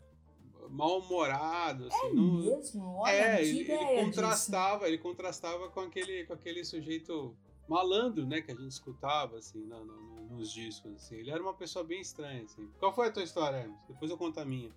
mal-humorado. 0.70 1.88
Assim, 1.88 2.08
é 2.08 2.14
não... 2.14 2.34
mesmo? 2.40 2.96
Olha, 2.98 3.12
é, 3.12 3.46
ele, 3.46 3.72
ele 3.72 4.06
contrastava, 4.06 4.80
disso. 4.80 4.88
ele 4.88 4.98
contrastava 4.98 5.70
com 5.70 5.82
aquele, 5.82 6.26
com 6.26 6.34
aquele 6.34 6.64
sujeito 6.64 7.36
malandro, 7.68 8.26
né, 8.26 8.42
que 8.42 8.52
a 8.52 8.56
gente 8.56 8.72
escutava, 8.72 9.38
assim, 9.38 9.60
no, 9.60 9.86
no, 9.86 10.38
nos 10.38 10.52
discos, 10.52 10.92
assim. 10.96 11.18
Ele 11.18 11.32
era 11.32 11.42
uma 11.42 11.54
pessoa 11.54 11.84
bem 11.86 12.02
estranha, 12.02 12.44
assim. 12.44 12.68
Qual 12.80 12.94
foi 12.94 13.08
a 13.08 13.12
tua 13.12 13.24
história, 13.24 13.58
Hermes? 13.58 13.80
Depois 13.88 14.10
eu 14.10 14.18
conto 14.18 14.40
a 14.40 14.46
minha. 14.46 14.72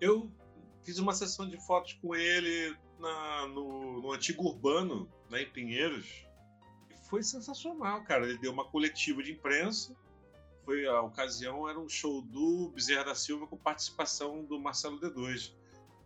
Eu 0.00 0.30
fiz 0.82 0.98
uma 0.98 1.12
sessão 1.12 1.48
de 1.48 1.58
fotos 1.66 1.94
com 1.94 2.14
ele 2.14 2.76
na, 2.98 3.46
no, 3.48 4.00
no 4.00 4.12
antigo 4.12 4.44
Urbano, 4.44 5.08
né, 5.30 5.42
em 5.42 5.50
Pinheiros. 5.50 6.26
E 6.90 6.94
foi 7.08 7.22
sensacional, 7.22 8.02
cara. 8.04 8.26
Ele 8.26 8.38
deu 8.38 8.52
uma 8.52 8.64
coletiva 8.64 9.22
de 9.22 9.32
imprensa 9.32 9.94
foi 10.66 10.84
a 10.84 11.00
ocasião 11.00 11.68
era 11.68 11.78
um 11.78 11.88
show 11.88 12.20
do 12.20 12.72
Bezerra 12.74 13.04
da 13.04 13.14
Silva 13.14 13.46
com 13.46 13.56
participação 13.56 14.44
do 14.44 14.60
Marcelo 14.60 15.00
D2. 15.00 15.54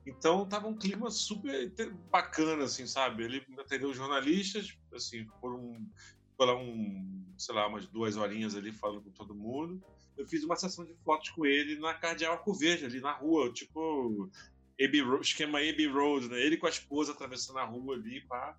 Então 0.06 0.46
tava 0.46 0.68
um 0.68 0.76
clima 0.76 1.10
super 1.10 1.72
bacana, 2.10 2.64
assim, 2.64 2.86
sabe? 2.86 3.24
Ele 3.24 3.42
atendeu 3.58 3.92
jornalistas, 3.94 4.76
assim, 4.94 5.26
por 5.40 5.54
um, 5.54 5.88
por 6.36 6.48
um, 6.50 7.24
sei 7.38 7.54
lá, 7.54 7.66
umas 7.66 7.86
duas 7.86 8.16
horinhas 8.16 8.54
ali 8.54 8.70
falando 8.70 9.02
com 9.02 9.10
todo 9.10 9.34
mundo. 9.34 9.82
Eu 10.16 10.26
fiz 10.26 10.44
uma 10.44 10.56
sessão 10.56 10.84
de 10.84 10.94
fotos 11.02 11.30
com 11.30 11.46
ele 11.46 11.78
na 11.78 11.94
Cardeal 11.94 12.34
Arco 12.34 12.52
Verde, 12.52 12.84
ali 12.84 13.00
na 13.00 13.12
rua, 13.12 13.50
tipo 13.50 14.30
AB 14.78 15.00
Road, 15.00 15.26
esquema 15.26 15.58
AB 15.58 15.86
Road, 15.86 16.28
né? 16.28 16.38
Ele 16.38 16.58
com 16.58 16.66
a 16.66 16.70
esposa 16.70 17.12
atravessando 17.12 17.58
a 17.58 17.64
rua 17.64 17.94
ali, 17.94 18.20
pá. 18.26 18.58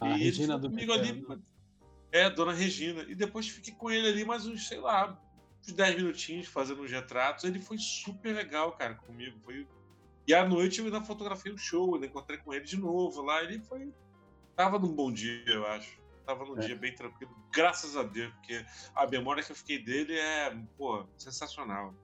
A 0.00 0.10
e 0.10 0.22
Regina 0.22 0.56
do 0.56 0.70
comigo 0.70 0.92
ali? 0.92 1.24
É, 2.12 2.30
Dona 2.30 2.52
Regina. 2.52 3.02
E 3.08 3.14
depois 3.14 3.48
fiquei 3.48 3.74
com 3.74 3.90
ele 3.90 4.08
ali 4.08 4.24
mais 4.24 4.46
uns, 4.46 4.68
sei 4.68 4.78
lá, 4.78 5.20
uns 5.60 5.72
10 5.72 5.96
minutinhos 5.96 6.46
fazendo 6.46 6.82
uns 6.82 6.90
retratos. 6.90 7.44
Ele 7.44 7.58
foi 7.58 7.78
super 7.78 8.34
legal, 8.34 8.72
cara, 8.72 8.94
comigo. 8.94 9.38
Foi... 9.44 9.66
E 10.26 10.34
à 10.34 10.46
noite 10.46 10.78
eu 10.78 10.86
ainda 10.86 11.00
fotografei 11.02 11.52
um 11.52 11.58
show, 11.58 11.94
ainda 11.94 12.06
encontrei 12.06 12.38
com 12.38 12.52
ele 12.52 12.64
de 12.64 12.76
novo 12.76 13.22
lá. 13.22 13.42
Ele 13.42 13.60
foi. 13.60 13.92
Tava 14.54 14.78
num 14.78 14.94
bom 14.94 15.12
dia, 15.12 15.44
eu 15.46 15.66
acho. 15.66 15.98
Tava 16.26 16.44
num 16.44 16.58
é. 16.58 16.66
dia 16.66 16.76
bem 16.76 16.92
tranquilo, 16.92 17.32
graças 17.52 17.96
a 17.96 18.02
Deus, 18.02 18.34
porque 18.34 18.66
a 18.96 19.06
memória 19.06 19.44
que 19.44 19.52
eu 19.52 19.56
fiquei 19.56 19.78
dele 19.78 20.18
é, 20.18 20.50
pô, 20.76 21.06
sensacional. 21.16 21.94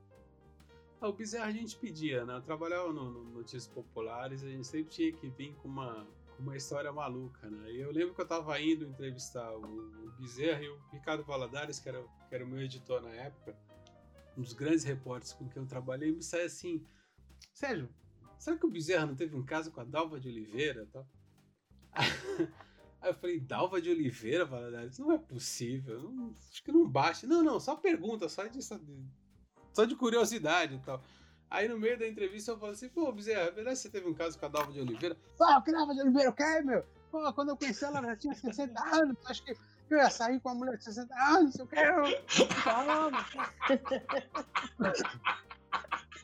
Ah, 1.01 1.09
o 1.09 1.13
Bezerra 1.13 1.47
a 1.47 1.51
gente 1.51 1.77
pedia, 1.77 2.25
né? 2.25 2.37
Eu 2.37 2.41
trabalhava 2.41 2.93
no, 2.93 3.11
no 3.11 3.25
Notícias 3.25 3.67
Populares, 3.67 4.45
a 4.45 4.49
gente 4.49 4.65
sempre 4.65 4.95
tinha 4.95 5.13
que 5.13 5.29
vir 5.31 5.53
com 5.57 5.67
uma, 5.67 6.07
uma 6.39 6.57
história 6.57 6.93
maluca, 6.93 7.49
né? 7.49 7.73
E 7.73 7.81
eu 7.81 7.91
lembro 7.91 8.15
que 8.15 8.21
eu 8.21 8.27
tava 8.27 8.61
indo 8.61 8.85
entrevistar 8.85 9.53
o, 9.53 9.63
o 9.63 10.11
Bezerra 10.19 10.63
e 10.63 10.69
o 10.69 10.79
Ricardo 10.91 11.25
Valadares, 11.25 11.79
que 11.79 11.89
era, 11.89 12.03
que 12.29 12.35
era 12.35 12.45
o 12.45 12.49
meu 12.49 12.61
editor 12.61 13.01
na 13.03 13.11
época, 13.11 13.57
um 14.37 14.43
dos 14.43 14.53
grandes 14.53 14.85
repórteres 14.85 15.33
com 15.33 15.49
quem 15.49 15.63
eu 15.63 15.69
trabalhei, 15.69 16.13
me 16.13 16.23
saiu 16.23 16.47
assim: 16.47 16.87
Sérgio, 17.53 17.89
será 18.39 18.57
que 18.57 18.67
o 18.67 18.71
Bezerra 18.71 19.07
não 19.07 19.15
teve 19.15 19.37
um 19.37 19.45
caso 19.45 19.71
com 19.71 19.81
a 19.81 19.85
Dalva 19.85 20.19
de 20.19 20.29
Oliveira 20.29 20.89
tal? 20.93 21.07
Aí 23.03 23.11
eu 23.11 23.15
falei, 23.15 23.41
Dalva 23.41 23.83
de 23.83 23.91
Oliveira, 23.91 24.45
Valadares? 24.45 24.99
Não 24.99 25.11
é 25.11 25.19
possível, 25.19 26.01
não, 26.13 26.37
acho 26.49 26.63
que 26.63 26.71
não 26.71 26.89
baixa. 26.89 27.27
Não, 27.27 27.43
não, 27.43 27.59
só 27.59 27.75
pergunta, 27.75 28.29
só 28.29 28.47
de, 28.47 28.63
só 28.63 29.85
de 29.85 29.97
curiosidade 29.97 30.77
e 30.77 30.79
tal. 30.79 31.03
Aí 31.53 31.69
no 31.69 31.79
meio 31.79 31.99
da 31.99 32.09
entrevista 32.09 32.53
eu 32.53 32.59
falei 32.59 32.75
assim, 32.75 32.89
pô, 32.89 33.13
Bezerra, 33.13 33.43
é 33.43 33.51
verdade 33.51 33.77
que 33.77 33.83
você 33.83 33.91
teve 33.91 34.09
um 34.09 34.15
caso 34.15 34.39
com 34.39 34.47
a 34.47 34.49
Dalva 34.49 34.73
de 34.73 34.81
Oliveira? 34.81 35.15
Ah, 35.39 35.61
que 35.61 35.71
Dalva 35.71 35.95
de 35.95 36.01
Oliveira, 36.01 36.31
o 36.31 36.33
que, 36.33 36.63
meu? 36.63 36.83
Pô, 37.11 37.31
quando 37.35 37.51
eu 37.51 37.57
conheci 37.59 37.85
ela, 37.85 37.99
ela 37.99 38.09
já 38.09 38.17
tinha 38.17 38.35
60 38.35 38.83
anos, 38.83 39.19
acho 39.27 39.45
que 39.45 39.55
eu 39.91 39.99
ia 39.99 40.09
sair 40.09 40.41
com 40.41 40.49
uma 40.49 40.55
mulher 40.55 40.79
de 40.79 40.85
60 40.85 41.15
anos, 41.15 41.59
eu 41.59 41.67
quero. 41.67 42.05
Falando. 42.65 43.19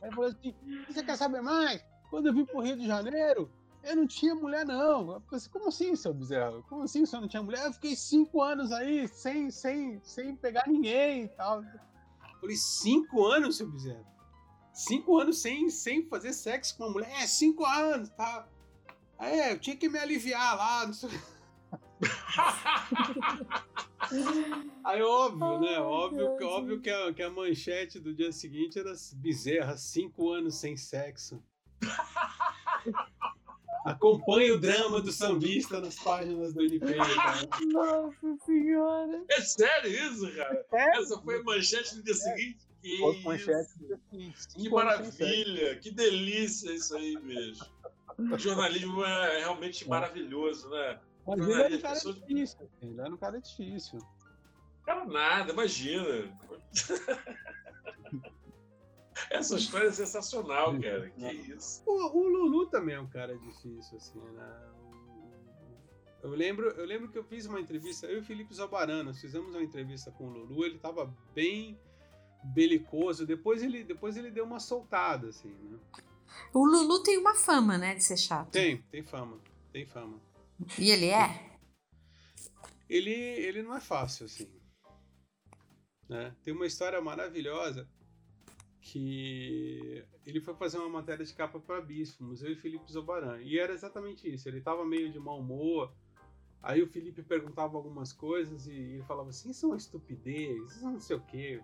Aí 0.01 0.11
falou 0.13 0.31
assim: 0.31 0.55
você 0.89 1.05
quer 1.05 1.17
saber 1.19 1.43
mais? 1.43 1.85
Quando 2.09 2.29
eu 2.29 2.33
vim 2.33 2.47
pro 2.47 2.61
Rio 2.61 2.79
de 2.79 2.87
Janeiro, 2.87 3.51
eu 3.83 3.97
não 3.97 4.07
tinha 4.07 4.35
mulher, 4.35 4.65
não. 4.65 5.13
Eu 5.13 5.21
falei 5.21 5.37
assim, 5.37 5.51
como 5.51 5.69
assim, 5.69 5.95
seu 5.95 6.15
Bezerra? 6.15 6.63
Como 6.71 6.85
assim 6.85 7.05
você 7.05 7.21
não 7.21 7.29
tinha 7.29 7.43
mulher? 7.43 7.67
Eu 7.67 7.73
fiquei 7.75 7.95
cinco 7.95 8.41
anos 8.43 8.73
aí 8.73 9.07
sem, 9.09 9.51
sem, 9.51 10.01
sem 10.03 10.35
pegar 10.37 10.67
ninguém 10.67 11.25
e 11.25 11.29
tal. 11.29 11.63
Eu 11.63 12.41
falei, 12.41 12.57
cinco 12.57 13.27
anos, 13.27 13.59
seu 13.59 13.71
Bezerra? 13.71 14.18
Cinco 14.79 15.19
anos 15.19 15.43
sem, 15.43 15.69
sem 15.71 16.07
fazer 16.07 16.33
sexo 16.33 16.77
com 16.77 16.85
uma 16.85 16.93
mulher. 16.93 17.11
É, 17.11 17.27
cinco 17.27 17.67
anos, 17.67 18.11
tá? 18.11 18.49
É, 19.19 19.51
eu 19.51 19.59
tinha 19.59 19.77
que 19.77 19.89
me 19.89 19.99
aliviar 19.99 20.57
lá. 20.57 20.87
Não 20.87 20.95
sei... 20.95 21.11
Aí 24.85 25.03
óbvio, 25.03 25.59
né? 25.59 25.81
Óbvio, 25.81 26.37
que, 26.37 26.45
óbvio 26.45 26.81
que, 26.81 26.91
a, 26.91 27.13
que 27.13 27.25
a 27.25 27.29
manchete 27.29 27.99
do 27.99 28.15
dia 28.15 28.31
seguinte 28.31 28.79
era 28.79 28.93
bizerra, 29.17 29.77
cinco 29.77 30.31
anos 30.31 30.55
sem 30.55 30.77
sexo. 30.77 31.43
Acompanhe 33.85 34.53
o 34.53 34.61
drama 34.61 35.03
do 35.03 35.11
sambista 35.11 35.81
nas 35.81 35.97
páginas 35.97 36.55
do 36.55 36.63
NP. 36.63 36.95
Nossa 37.73 38.37
senhora! 38.47 39.25
É 39.29 39.41
sério 39.41 39.91
isso, 39.91 40.33
cara? 40.37 40.65
É? 40.73 41.01
Essa 41.01 41.21
foi 41.21 41.41
a 41.41 41.43
manchete 41.43 41.97
do 41.97 42.05
dia 42.05 42.15
seguinte? 42.15 42.68
Que, 42.81 44.33
que 44.55 44.71
maravilha, 44.71 45.77
que 45.77 45.91
delícia 45.91 46.73
isso 46.73 46.97
aí, 46.97 47.17
bicho. 47.19 47.65
O 48.19 48.39
jornalismo 48.39 49.05
é 49.05 49.39
realmente 49.39 49.85
é. 49.85 49.89
maravilhoso, 49.89 50.69
né? 50.71 51.01
Mas 51.27 51.41
ele 51.41 51.53
era 51.53 51.75
um 51.75 51.81
cara 51.81 51.95
pessoas... 51.95 52.17
difícil. 52.17 52.71
Ele 52.81 53.01
era 53.01 53.11
um 53.11 53.17
cara 53.17 53.41
difícil. 53.41 53.99
Cara, 54.85 55.05
nada, 55.05 55.53
imagina. 55.53 56.37
Essa 59.31 59.57
história 59.57 59.89
é 59.89 59.93
sensacional, 59.93 60.79
cara. 60.81 61.11
Que 61.11 61.31
isso. 61.33 61.83
O, 61.85 62.19
o, 62.19 62.29
Lulu 62.29 62.67
também 62.69 62.95
é 62.95 63.01
um 63.01 63.09
cara 63.09 63.37
difícil, 63.37 63.97
assim, 63.97 64.19
né? 64.19 64.69
Eu 66.23 66.31
lembro, 66.31 66.71
eu 66.71 66.85
lembro 66.85 67.09
que 67.11 67.19
eu 67.19 67.25
fiz 67.25 67.47
uma 67.47 67.61
entrevista, 67.61 68.07
eu 68.07 68.19
e 68.19 68.21
o 68.21 68.25
Felipe 68.25 68.55
Zabarano, 68.55 69.15
fizemos 69.15 69.55
uma 69.55 69.63
entrevista 69.63 70.11
com 70.11 70.25
o 70.25 70.31
Lulu, 70.31 70.65
ele 70.65 70.79
tava 70.79 71.15
bem 71.35 71.79
belicoso. 72.43 73.27
Depois 73.27 73.63
ele, 73.63 73.85
depois 73.85 74.17
ele 74.17 74.31
deu 74.31 74.45
uma 74.45 74.61
soltada, 74.61 75.29
assim, 75.29 75.49
né? 75.49 75.79
O 76.53 76.65
Lulu 76.65 77.03
tem 77.03 77.19
uma 77.19 77.35
fama, 77.35 77.79
né, 77.79 77.95
de 77.95 78.05
ser 78.05 78.17
chato. 78.17 78.51
Tem, 78.51 78.83
tem 78.91 79.03
fama, 79.03 79.39
tem 79.73 79.87
fama. 79.87 80.21
E 80.79 80.91
ele 80.91 81.07
é? 81.07 81.57
Ele, 82.89 83.13
ele 83.13 83.63
não 83.63 83.77
é 83.77 83.81
fácil, 83.81 84.27
assim. 84.27 84.49
Né? 86.09 86.35
Tem 86.43 86.55
uma 86.55 86.67
história 86.67 87.01
maravilhosa 87.01 87.89
que 88.81 90.03
ele 90.25 90.41
foi 90.41 90.55
fazer 90.55 90.79
uma 90.79 90.89
matéria 90.89 91.25
de 91.25 91.35
capa 91.35 91.61
para 91.61 91.81
Bispo, 91.81 92.25
Museu 92.25 92.55
de 92.55 92.61
Felipe 92.61 92.91
Zobaran. 92.91 93.41
E 93.43 93.59
era 93.59 93.73
exatamente 93.73 94.33
isso. 94.33 94.49
Ele 94.49 94.59
estava 94.59 94.85
meio 94.85 95.13
de 95.13 95.19
mau 95.19 95.41
humor. 95.41 95.93
Aí 96.63 96.83
o 96.83 96.89
Felipe 96.89 97.23
perguntava 97.23 97.77
algumas 97.77 98.13
coisas 98.13 98.67
e 98.67 98.73
ele 98.73 99.03
falava 99.03 99.29
assim: 99.29 99.51
Isso 99.51 99.67
é 99.67 99.69
uma 99.69 99.77
estupidez, 99.77 100.73
isso 100.73 100.85
não 100.85 100.99
sei 100.99 101.17
o 101.17 101.21
quê. 101.21 101.63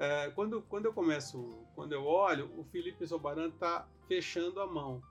É, 0.00 0.30
quando, 0.30 0.62
quando 0.62 0.86
eu 0.86 0.94
começo, 0.94 1.66
quando 1.74 1.92
eu 1.92 2.06
olho, 2.06 2.50
o 2.56 2.64
Felipe 2.64 3.04
Zobaran 3.04 3.50
tá 3.50 3.86
fechando 4.08 4.58
a 4.58 4.66
mão. 4.66 5.02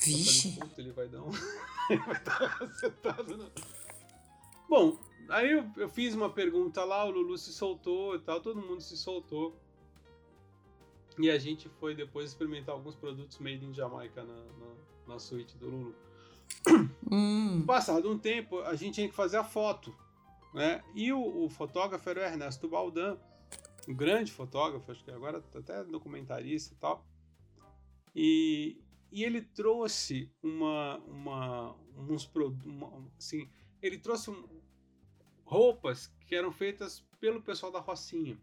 Vixe. 0.00 0.52
Falei, 0.52 0.72
ele 0.78 0.92
vai 0.92 1.08
dar 1.08 1.22
um. 1.22 1.30
ele 1.90 2.02
vai 3.02 3.36
não. 3.36 3.50
Bom, 4.68 4.96
aí 5.28 5.50
eu, 5.50 5.68
eu, 5.76 5.88
fiz 5.88 6.14
uma 6.14 6.30
pergunta 6.30 6.84
lá, 6.84 7.04
o 7.04 7.10
Lulu 7.10 7.36
se 7.36 7.52
soltou 7.52 8.14
e 8.14 8.20
tal, 8.20 8.40
todo 8.40 8.62
mundo 8.62 8.80
se 8.80 8.96
soltou. 8.96 9.56
E 11.18 11.28
a 11.28 11.36
gente 11.36 11.68
foi 11.80 11.96
depois 11.96 12.28
experimentar 12.28 12.76
alguns 12.76 12.94
produtos 12.94 13.40
made 13.40 13.64
in 13.64 13.74
Jamaica 13.74 14.22
na, 14.22 14.34
na, 14.34 15.14
na 15.14 15.18
suíte 15.18 15.58
do 15.58 15.68
Lulu. 15.68 15.94
Hum. 17.10 17.64
Passado 17.66 18.08
um 18.08 18.16
tempo, 18.16 18.60
a 18.60 18.76
gente 18.76 18.94
tinha 18.94 19.08
que 19.08 19.16
fazer 19.16 19.38
a 19.38 19.42
foto. 19.42 19.92
Né? 20.54 20.80
E 20.94 21.12
o, 21.12 21.44
o 21.44 21.48
fotógrafo 21.48 22.08
era 22.08 22.20
o 22.20 22.22
Ernesto 22.22 22.68
Baldan, 22.68 23.18
um 23.88 23.94
grande 23.94 24.30
fotógrafo, 24.30 24.92
acho 24.92 25.02
que 25.02 25.10
agora 25.10 25.42
até 25.54 25.82
documentarista 25.82 26.74
e 26.74 26.76
tal. 26.76 27.06
E, 28.14 28.76
e 29.10 29.24
ele 29.24 29.40
trouxe 29.40 30.30
uma, 30.42 30.98
uma 30.98 31.74
uns 31.96 32.26
produtos, 32.26 32.70
assim, 33.18 33.48
ele 33.80 33.98
trouxe 33.98 34.30
um, 34.30 34.44
roupas 35.42 36.12
que 36.26 36.34
eram 36.34 36.52
feitas 36.52 37.02
pelo 37.18 37.40
pessoal 37.40 37.72
da 37.72 37.80
Rocinha. 37.80 38.38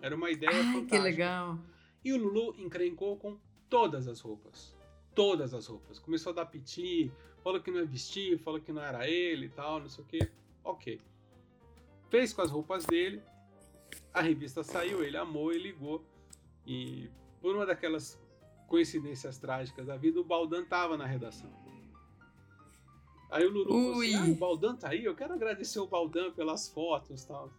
Era 0.00 0.14
uma 0.14 0.30
ideia 0.30 0.52
Ai, 0.52 0.62
fantástica. 0.62 0.96
que 0.96 1.02
legal. 1.02 1.58
E 2.04 2.12
o 2.12 2.16
Lulu 2.16 2.54
encrencou 2.58 3.16
com 3.16 3.38
todas 3.68 4.06
as 4.06 4.20
roupas. 4.20 4.76
Todas 5.14 5.54
as 5.54 5.66
roupas. 5.66 5.98
Começou 5.98 6.30
a 6.30 6.36
dar 6.36 6.46
piti, 6.46 7.10
falou 7.42 7.60
que 7.60 7.70
não 7.70 7.80
ia 7.80 7.86
vestir, 7.86 8.38
falou 8.38 8.60
que 8.60 8.72
não 8.72 8.82
era 8.82 9.08
ele 9.08 9.46
e 9.46 9.50
tal, 9.50 9.80
não 9.80 9.88
sei 9.88 10.04
o 10.04 10.06
que. 10.06 10.30
Ok. 10.62 11.00
Fez 12.10 12.32
com 12.32 12.42
as 12.42 12.50
roupas 12.50 12.84
dele. 12.84 13.22
A 14.14 14.22
revista 14.22 14.62
saiu, 14.62 15.02
ele 15.02 15.16
amou 15.16 15.52
e 15.52 15.58
ligou. 15.58 16.02
E 16.64 17.10
por 17.40 17.56
uma 17.56 17.66
daquelas 17.66 18.18
coincidências 18.68 19.38
trágicas 19.38 19.86
da 19.86 19.96
vida, 19.96 20.20
o 20.20 20.24
Baldan 20.24 20.64
tava 20.64 20.96
na 20.96 21.04
redação. 21.04 21.52
Aí 23.30 23.44
o 23.44 23.50
Lulu 23.50 23.68
falou 23.68 23.92
assim, 24.00 24.14
ah, 24.14 24.24
o 24.32 24.34
Baldan 24.36 24.76
tá 24.76 24.88
aí? 24.90 25.04
Eu 25.04 25.16
quero 25.16 25.34
agradecer 25.34 25.80
o 25.80 25.88
Baldan 25.88 26.30
pelas 26.30 26.68
fotos 26.68 27.24
e 27.24 27.26
tal. 27.26 27.50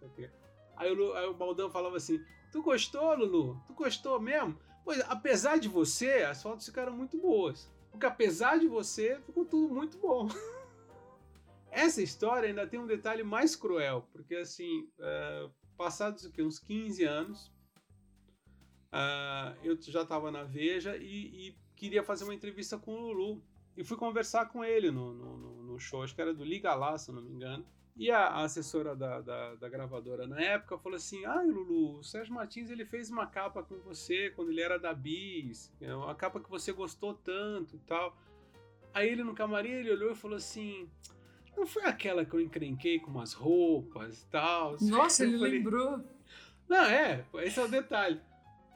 Aí 0.78 0.90
o, 0.92 1.14
aí 1.14 1.28
o 1.28 1.34
Baldan 1.34 1.70
falava 1.70 1.98
assim, 1.98 2.24
tu 2.50 2.64
gostou, 2.64 3.14
Lulu? 3.14 3.62
Tu 3.68 3.74
gostou 3.74 4.18
mesmo? 4.18 4.58
Pois, 4.86 5.02
apesar 5.10 5.60
de 5.60 5.68
você, 5.68 6.24
as 6.24 6.42
fotos 6.42 6.66
ficaram 6.66 6.94
muito 6.94 7.18
boas. 7.18 7.70
Porque 7.92 8.06
apesar 8.06 8.58
de 8.58 8.68
você, 8.68 9.20
ficou 9.26 9.44
tudo 9.44 9.74
muito 9.74 9.98
bom. 9.98 10.30
Essa 11.70 12.02
história 12.02 12.48
ainda 12.48 12.66
tem 12.66 12.80
um 12.80 12.88
detalhe 12.88 13.24
mais 13.24 13.54
cruel, 13.54 14.08
porque 14.14 14.36
assim, 14.36 14.88
uh, 14.98 15.52
passados 15.76 16.26
aqui, 16.26 16.42
uns 16.42 16.60
15 16.60 17.04
anos, 17.04 17.52
uh, 18.92 19.56
eu 19.64 19.80
já 19.82 20.02
estava 20.02 20.32
na 20.32 20.44
Veja 20.44 20.98
e, 20.98 21.50
e, 21.50 21.56
queria 21.76 22.04
fazer 22.04 22.24
uma 22.24 22.34
entrevista 22.34 22.78
com 22.78 22.94
o 22.94 23.12
Lulu. 23.12 23.44
E 23.78 23.84
fui 23.84 23.98
conversar 23.98 24.46
com 24.48 24.64
ele 24.64 24.90
no, 24.90 25.14
no, 25.14 25.64
no 25.64 25.80
show, 25.80 26.02
acho 26.02 26.16
que 26.16 26.22
era 26.22 26.34
do 26.34 26.46
Liga 26.46 26.74
Lá, 26.74 26.98
se 26.98 27.12
não 27.12 27.22
me 27.22 27.30
engano. 27.30 27.66
E 27.98 28.12
a, 28.12 28.28
a 28.28 28.44
assessora 28.44 28.96
da, 28.96 29.22
da, 29.22 29.56
da, 29.56 29.70
gravadora 29.70 30.28
na 30.28 30.40
época 30.40 30.78
falou 30.78 30.98
assim: 30.98 31.24
Ah, 31.26 31.42
Lulu, 31.42 32.00
o 32.00 32.04
Sérgio 32.04 32.34
Martins 32.34 32.70
ele 32.70 32.86
fez 32.86 33.10
uma 33.10 33.26
capa 33.26 33.64
com 33.64 33.78
você 33.80 34.30
quando 34.32 34.50
ele 34.50 34.62
era 34.62 34.78
da 34.78 34.94
Bis, 34.94 35.74
é 35.80 35.96
uma 35.96 36.14
capa 36.14 36.42
que 36.42 36.50
você 36.50 36.74
gostou 36.74 37.14
tanto 37.14 37.76
e 37.76 37.80
tal. 37.80 38.18
Aí 38.94 39.10
ele 39.10 39.24
no 39.24 39.34
camarim 39.34 39.72
ele 39.72 39.92
olhou 39.92 40.12
e 40.12 40.16
falou 40.16 40.36
assim: 40.36 40.90
Não 41.56 41.66
foi 41.66 41.84
aquela 41.84 42.26
que 42.26 42.34
eu 42.34 42.42
encrenquei 42.42 43.00
com 43.00 43.12
umas 43.12 43.34
roupas 43.34 44.22
e 44.22 44.26
tal? 44.28 44.78
Nossa, 44.82 45.24
eu 45.24 45.30
ele 45.30 45.38
falei, 45.38 45.52
lembrou. 45.54 46.04
Não, 46.68 46.84
é, 46.86 47.24
esse 47.36 47.60
é 47.60 47.64
o 47.64 47.68
detalhe. 47.68 48.20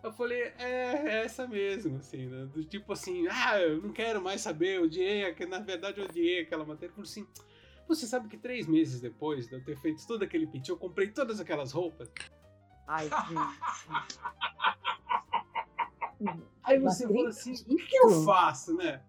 Eu 0.02 0.14
falei, 0.14 0.42
é, 0.42 0.54
é 0.60 1.26
essa 1.26 1.46
mesmo, 1.46 1.98
assim, 1.98 2.28
né? 2.28 2.46
Do 2.54 2.64
tipo 2.64 2.94
assim, 2.94 3.28
ah, 3.30 3.60
eu 3.60 3.82
não 3.82 3.92
quero 3.92 4.22
mais 4.22 4.40
saber, 4.40 4.78
eu 4.78 4.84
odiei, 4.84 5.34
que 5.34 5.46
na 5.46 5.60
verdade 5.60 6.00
eu 6.00 6.06
odiei 6.06 6.42
aquela 6.42 6.66
matéria. 6.66 6.96
Falei 6.96 7.10
assim, 7.10 7.28
você 7.88 8.08
sabe 8.08 8.30
que 8.30 8.38
três 8.38 8.66
meses 8.66 9.02
depois 9.02 9.48
de 9.48 9.56
eu 9.56 9.64
ter 9.64 9.76
feito 9.78 10.06
todo 10.08 10.24
aquele 10.24 10.48
pitch, 10.48 10.70
eu 10.70 10.78
comprei 10.78 11.10
todas 11.10 11.42
aquelas 11.42 11.74
roupas? 11.74 12.10
Ai, 12.88 13.10
Aí 16.64 16.80
você 16.80 17.08
fala 17.08 17.30
assim, 17.30 17.54
o 17.68 17.76
que 17.76 17.98
eu 17.98 18.24
faço, 18.24 18.76
né? 18.76 19.02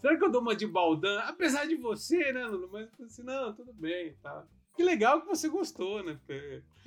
Será 0.00 0.16
que 0.16 0.24
eu 0.24 0.30
dou 0.30 0.40
uma 0.40 0.54
de 0.54 0.66
baldã? 0.66 1.20
Apesar 1.20 1.66
de 1.66 1.76
você, 1.76 2.32
né, 2.32 2.46
Lulu? 2.46 2.70
Mas 2.72 2.88
assim, 3.00 3.22
não, 3.22 3.54
tudo 3.54 3.72
bem, 3.72 4.14
tá. 4.22 4.46
Que 4.76 4.82
legal 4.82 5.20
que 5.20 5.26
você 5.26 5.48
gostou, 5.48 6.04
né? 6.04 6.18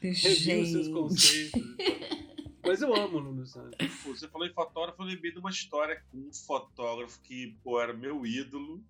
Reviu 0.02 0.66
seus 0.66 0.88
conceitos. 0.88 1.62
Mas 2.66 2.82
eu 2.82 2.96
amo 2.96 3.18
o 3.18 3.20
Lulu 3.20 3.46
Santos. 3.46 3.76
Você 4.06 4.28
falou 4.28 4.48
em 4.48 4.54
fotógrafo, 4.54 5.02
eu 5.02 5.06
lembrei 5.06 5.32
de 5.32 5.40
uma 5.40 5.50
história 5.50 6.02
com 6.12 6.18
um 6.18 6.34
fotógrafo 6.34 7.20
que, 7.22 7.58
pô, 7.64 7.82
era 7.82 7.94
meu 7.94 8.26
ídolo. 8.26 8.82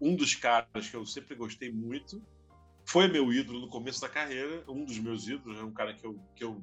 Um 0.00 0.14
dos 0.14 0.34
caras 0.34 0.88
que 0.88 0.94
eu 0.94 1.04
sempre 1.04 1.34
gostei 1.34 1.72
muito. 1.72 2.22
Foi 2.84 3.08
meu 3.08 3.32
ídolo 3.32 3.60
no 3.60 3.68
começo 3.68 4.00
da 4.00 4.08
carreira. 4.08 4.62
Um 4.68 4.84
dos 4.84 4.98
meus 4.98 5.26
ídolos. 5.26 5.58
É 5.58 5.62
um 5.62 5.72
cara 5.72 5.94
que 5.94 6.04
eu, 6.04 6.20
que 6.36 6.44
eu 6.44 6.62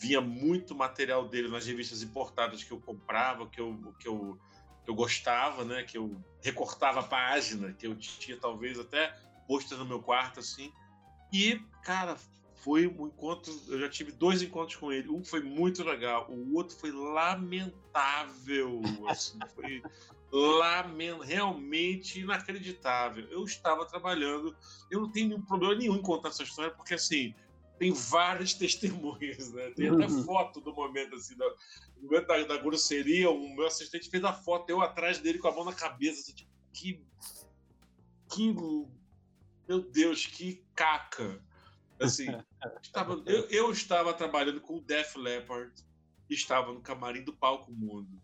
via 0.00 0.20
muito 0.20 0.74
material 0.74 1.28
dele 1.28 1.48
nas 1.48 1.66
revistas 1.66 2.02
importadas 2.02 2.64
que 2.64 2.72
eu 2.72 2.80
comprava, 2.80 3.46
que 3.46 3.60
eu, 3.60 3.94
que 3.98 4.08
eu, 4.08 4.38
eu 4.86 4.94
gostava, 4.94 5.64
né? 5.64 5.82
Que 5.82 5.98
eu 5.98 6.20
recortava 6.42 7.00
a 7.00 7.04
página, 7.04 7.72
que 7.72 7.86
eu 7.86 7.96
tinha 7.96 8.36
talvez 8.36 8.78
até 8.78 9.14
posta 9.46 9.76
no 9.76 9.84
meu 9.84 10.00
quarto, 10.00 10.40
assim. 10.40 10.72
E, 11.32 11.60
cara, 11.82 12.16
foi 12.54 12.86
um 12.86 13.06
encontro. 13.06 13.52
Eu 13.68 13.80
já 13.80 13.88
tive 13.88 14.12
dois 14.12 14.42
encontros 14.42 14.76
com 14.76 14.92
ele. 14.92 15.08
Um 15.08 15.24
foi 15.24 15.42
muito 15.42 15.82
legal, 15.82 16.30
o 16.30 16.54
outro 16.54 16.76
foi 16.76 16.92
lamentável. 16.92 18.80
Assim, 19.08 19.38
foi 19.54 19.82
lament... 20.30 21.20
realmente 21.22 22.20
inacreditável. 22.20 23.24
Eu 23.30 23.44
estava 23.44 23.86
trabalhando, 23.86 24.56
eu 24.90 25.00
não 25.00 25.10
tenho 25.10 25.28
nenhum 25.28 25.42
problema 25.42 25.74
nenhum 25.74 25.96
em 25.96 26.02
contar 26.02 26.28
essa 26.28 26.42
história, 26.42 26.70
porque 26.70 26.94
assim. 26.94 27.34
Tem 27.80 27.92
várias 27.92 28.52
testemunhas, 28.54 29.50
né? 29.52 29.70
Tem 29.70 29.88
até 29.88 30.04
uhum. 30.04 30.22
foto 30.22 30.60
do 30.60 30.74
momento, 30.74 31.16
assim, 31.16 31.34
do, 31.34 31.56
momento 32.02 32.26
da, 32.26 32.44
da 32.44 32.58
grosseria. 32.58 33.30
O 33.30 33.56
meu 33.56 33.66
assistente 33.66 34.10
fez 34.10 34.22
a 34.22 34.34
foto, 34.34 34.68
eu 34.68 34.82
atrás 34.82 35.18
dele 35.18 35.38
com 35.38 35.48
a 35.48 35.54
mão 35.54 35.64
na 35.64 35.72
cabeça, 35.72 36.20
assim, 36.20 36.34
tipo, 36.34 36.50
que. 36.74 37.02
Que. 38.30 38.54
Meu 39.66 39.80
Deus, 39.80 40.26
que 40.26 40.62
caca 40.74 41.42
Assim, 41.98 42.26
estava, 42.82 43.22
eu, 43.24 43.46
eu, 43.48 43.70
estava 43.70 44.12
trabalhando 44.12 44.60
com 44.60 44.76
o 44.76 44.80
Def 44.80 45.16
Leppard, 45.16 45.72
estava 46.28 46.72
no 46.72 46.82
camarim 46.82 47.22
do 47.22 47.32
Palco 47.32 47.72
Mundo. 47.72 48.20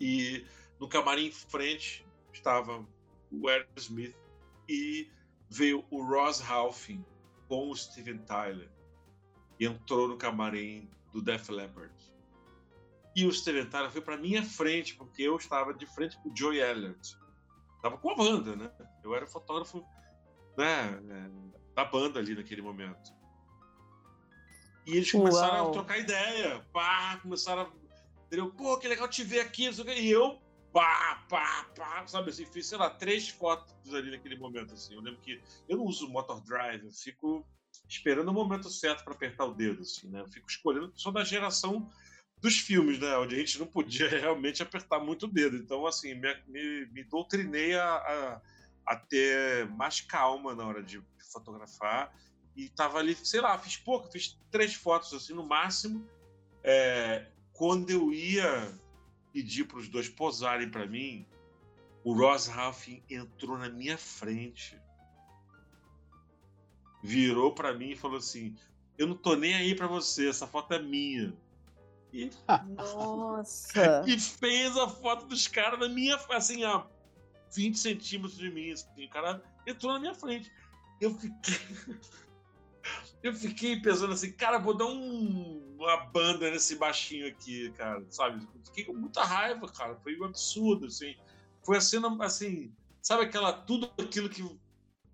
E 0.00 0.44
no 0.80 0.88
camarim 0.88 1.26
em 1.26 1.32
frente 1.32 2.04
estava 2.32 2.84
o 3.30 3.48
Aerosmith 3.48 4.16
e 4.68 5.08
veio 5.48 5.84
o 5.90 6.04
Ross 6.04 6.40
Halfin 6.40 7.04
com 7.48 7.70
o 7.70 7.76
Steven 7.76 8.18
Tyler 8.18 8.68
e 9.58 9.66
entrou 9.66 10.08
no 10.08 10.16
camarim 10.16 10.88
do 11.12 11.22
Def 11.22 11.48
Leppard. 11.48 11.94
E 13.14 13.24
o 13.26 13.32
Steven 13.32 13.66
Tyler 13.66 13.90
foi 13.90 14.02
para 14.02 14.16
minha 14.16 14.42
frente, 14.42 14.94
porque 14.94 15.22
eu 15.22 15.36
estava 15.36 15.72
de 15.72 15.86
frente 15.86 16.18
com 16.18 16.28
o 16.28 16.36
Joey 16.36 16.60
Elliott. 16.60 17.16
Estava 17.76 17.96
com 17.96 18.10
a 18.10 18.14
banda, 18.14 18.54
né? 18.54 18.70
Eu 19.02 19.14
era 19.14 19.26
fotógrafo 19.26 19.82
né, 20.56 21.00
da 21.74 21.84
banda 21.84 22.18
ali 22.18 22.34
naquele 22.34 22.60
momento. 22.60 23.14
E 24.86 24.96
eles 24.96 25.10
começaram 25.10 25.56
Uau. 25.56 25.68
a 25.68 25.72
trocar 25.72 25.98
ideia, 25.98 26.64
pá, 26.72 27.18
começaram 27.22 27.62
a. 27.62 27.86
Entendeu? 28.26 28.50
Pô, 28.50 28.76
que 28.78 28.88
legal 28.88 29.08
te 29.08 29.24
ver 29.24 29.40
aqui, 29.40 29.64
e 29.64 30.10
eu, 30.10 30.40
pá, 30.76 31.24
pá, 31.26 31.64
pá, 31.74 32.06
sabe 32.06 32.28
assim, 32.28 32.44
fiz, 32.44 32.66
sei 32.66 32.76
lá, 32.76 32.90
três 32.90 33.30
fotos 33.30 33.94
ali 33.94 34.10
naquele 34.10 34.36
momento, 34.36 34.74
assim. 34.74 34.92
Eu 34.94 35.00
lembro 35.00 35.18
que 35.22 35.42
eu 35.66 35.78
não 35.78 35.84
uso 35.84 36.06
motor 36.06 36.42
drive, 36.42 36.84
eu 36.84 36.92
fico 36.92 37.48
esperando 37.88 38.28
o 38.28 38.34
momento 38.34 38.68
certo 38.68 39.02
para 39.02 39.14
apertar 39.14 39.46
o 39.46 39.54
dedo, 39.54 39.80
assim, 39.80 40.10
né? 40.10 40.20
Eu 40.20 40.28
fico 40.28 40.46
escolhendo, 40.50 40.92
sou 40.94 41.10
da 41.10 41.24
geração 41.24 41.90
dos 42.42 42.58
filmes, 42.58 42.98
né? 42.98 43.16
Onde 43.16 43.36
a 43.36 43.38
gente 43.38 43.58
não 43.58 43.66
podia 43.66 44.06
realmente 44.20 44.62
apertar 44.62 45.00
muito 45.00 45.24
o 45.24 45.32
dedo. 45.32 45.56
Então, 45.56 45.86
assim, 45.86 46.14
me, 46.14 46.34
me, 46.46 46.84
me 46.92 47.04
doutrinei 47.04 47.74
a, 47.74 47.94
a, 47.94 48.42
a 48.88 48.96
ter 48.96 49.66
mais 49.70 50.02
calma 50.02 50.54
na 50.54 50.66
hora 50.66 50.82
de 50.82 51.02
fotografar 51.32 52.14
e 52.54 52.68
tava 52.68 52.98
ali, 52.98 53.14
sei 53.14 53.40
lá, 53.40 53.58
fiz 53.58 53.78
pouco, 53.78 54.12
fiz 54.12 54.38
três 54.50 54.74
fotos 54.74 55.14
assim 55.14 55.32
no 55.32 55.46
máximo. 55.46 56.06
É, 56.62 57.30
quando 57.54 57.88
eu 57.88 58.12
ia 58.12 58.78
pedir 59.36 59.66
para 59.66 59.76
os 59.76 59.86
dois 59.86 60.08
posarem 60.08 60.70
para 60.70 60.86
mim, 60.86 61.26
o 62.02 62.14
Ross 62.14 62.48
Halfin 62.48 63.02
entrou 63.10 63.58
na 63.58 63.68
minha 63.68 63.98
frente, 63.98 64.80
virou 67.02 67.52
para 67.52 67.74
mim 67.74 67.90
e 67.90 67.96
falou 67.96 68.16
assim: 68.16 68.56
"Eu 68.96 69.06
não 69.06 69.14
tô 69.14 69.36
nem 69.36 69.54
aí 69.54 69.74
para 69.74 69.86
você, 69.86 70.30
essa 70.30 70.46
foto 70.46 70.72
é 70.72 70.80
minha". 70.80 71.36
E, 72.14 72.30
Nossa! 72.78 74.04
e 74.08 74.18
fez 74.18 74.74
a 74.74 74.88
foto 74.88 75.26
dos 75.26 75.46
caras 75.46 75.78
na 75.78 75.86
minha, 75.86 76.16
assim, 76.30 76.64
a 76.64 76.86
20 77.54 77.78
centímetros 77.78 78.38
de 78.38 78.50
mim. 78.50 78.72
Assim, 78.72 79.04
o 79.04 79.10
cara 79.10 79.42
entrou 79.66 79.92
na 79.92 80.00
minha 80.00 80.14
frente. 80.14 80.50
Eu 80.98 81.14
fiquei. 81.14 81.54
eu 83.22 83.34
fiquei 83.34 83.80
pensando 83.80 84.12
assim, 84.12 84.32
cara, 84.32 84.58
vou 84.58 84.76
dar 84.76 84.86
um, 84.86 85.74
uma 85.78 85.96
banda 86.06 86.50
nesse 86.50 86.76
baixinho 86.76 87.26
aqui, 87.28 87.70
cara, 87.72 88.04
sabe? 88.10 88.46
Fiquei 88.64 88.84
com 88.84 88.94
muita 88.94 89.24
raiva, 89.24 89.68
cara. 89.68 89.96
Foi 89.96 90.18
um 90.18 90.24
absurdo, 90.24 90.86
assim. 90.86 91.14
Foi 91.64 91.76
a 91.76 91.80
cena, 91.80 92.16
assim, 92.24 92.72
sabe 93.02 93.24
aquela, 93.24 93.52
tudo 93.52 93.90
aquilo 93.98 94.28
que, 94.28 94.44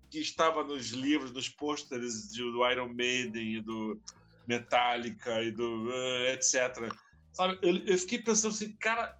que 0.09 0.19
estava 0.19 0.63
nos 0.63 0.89
livros, 0.89 1.31
nos 1.31 1.49
pôsteres 1.49 2.31
do 2.33 2.69
Iron 2.69 2.93
Maiden 2.93 3.55
e 3.55 3.61
do 3.61 3.99
Metallica 4.47 5.41
e 5.41 5.51
do 5.51 5.89
uh, 5.89 6.27
etc. 6.33 6.93
Sabe? 7.31 7.57
Eu, 7.61 7.77
eu, 7.85 7.97
fiquei 7.97 8.19
pensando 8.19 8.51
assim, 8.51 8.73
cara, 8.73 9.17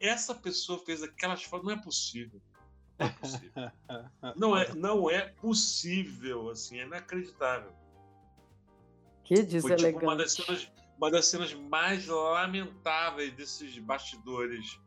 essa 0.00 0.34
pessoa 0.34 0.84
fez 0.84 1.02
aquelas 1.02 1.42
fotos, 1.42 1.66
não 1.66 1.72
é 1.72 1.82
possível. 1.82 2.40
Não 2.98 3.06
é 3.06 3.10
possível. 3.10 3.52
não 4.36 4.56
é, 4.56 4.74
não 4.74 5.10
é 5.10 5.20
possível, 5.20 6.50
assim, 6.50 6.78
é 6.78 6.82
inacreditável. 6.82 7.72
Que 9.26 9.42
deselegante. 9.42 9.82
Foi 9.82 9.92
tipo 9.92 10.04
uma 10.04 10.16
das, 10.16 10.32
cenas, 10.32 10.72
uma 10.96 11.10
das 11.10 11.26
cenas 11.26 11.52
mais 11.52 12.06
lamentáveis 12.06 13.34
desses 13.34 13.76
bastidores 13.78 14.78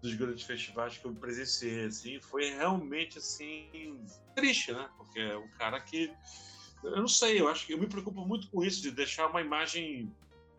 dos 0.00 0.14
grandes 0.14 0.44
festivais 0.44 0.96
que 0.96 1.04
eu 1.04 1.14
presenciei, 1.14 1.84
assim, 1.84 2.18
foi 2.20 2.50
realmente, 2.50 3.18
assim, 3.18 4.00
triste, 4.34 4.72
né? 4.72 4.88
Porque 4.96 5.18
é 5.18 5.36
um 5.36 5.48
cara 5.58 5.80
que, 5.80 6.12
eu 6.82 6.96
não 6.96 7.08
sei, 7.08 7.40
eu 7.40 7.48
acho 7.48 7.66
que 7.66 7.72
eu 7.72 7.78
me 7.78 7.86
preocupo 7.86 8.24
muito 8.26 8.48
com 8.50 8.62
isso, 8.62 8.82
de 8.82 8.90
deixar 8.90 9.26
uma 9.28 9.40
imagem, 9.40 10.10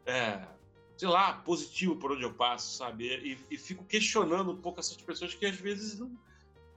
é, 0.05 0.47
sei 0.97 1.07
lá, 1.07 1.33
positiva 1.33 1.95
por 1.95 2.11
onde 2.11 2.23
eu 2.23 2.33
passo, 2.33 2.77
sabe? 2.77 3.07
E, 3.07 3.55
e 3.55 3.57
fico 3.57 3.83
questionando 3.85 4.51
um 4.51 4.57
pouco 4.61 4.79
essas 4.79 4.97
pessoas 4.97 5.33
que 5.33 5.45
às 5.45 5.55
vezes 5.55 5.99
não 5.99 6.15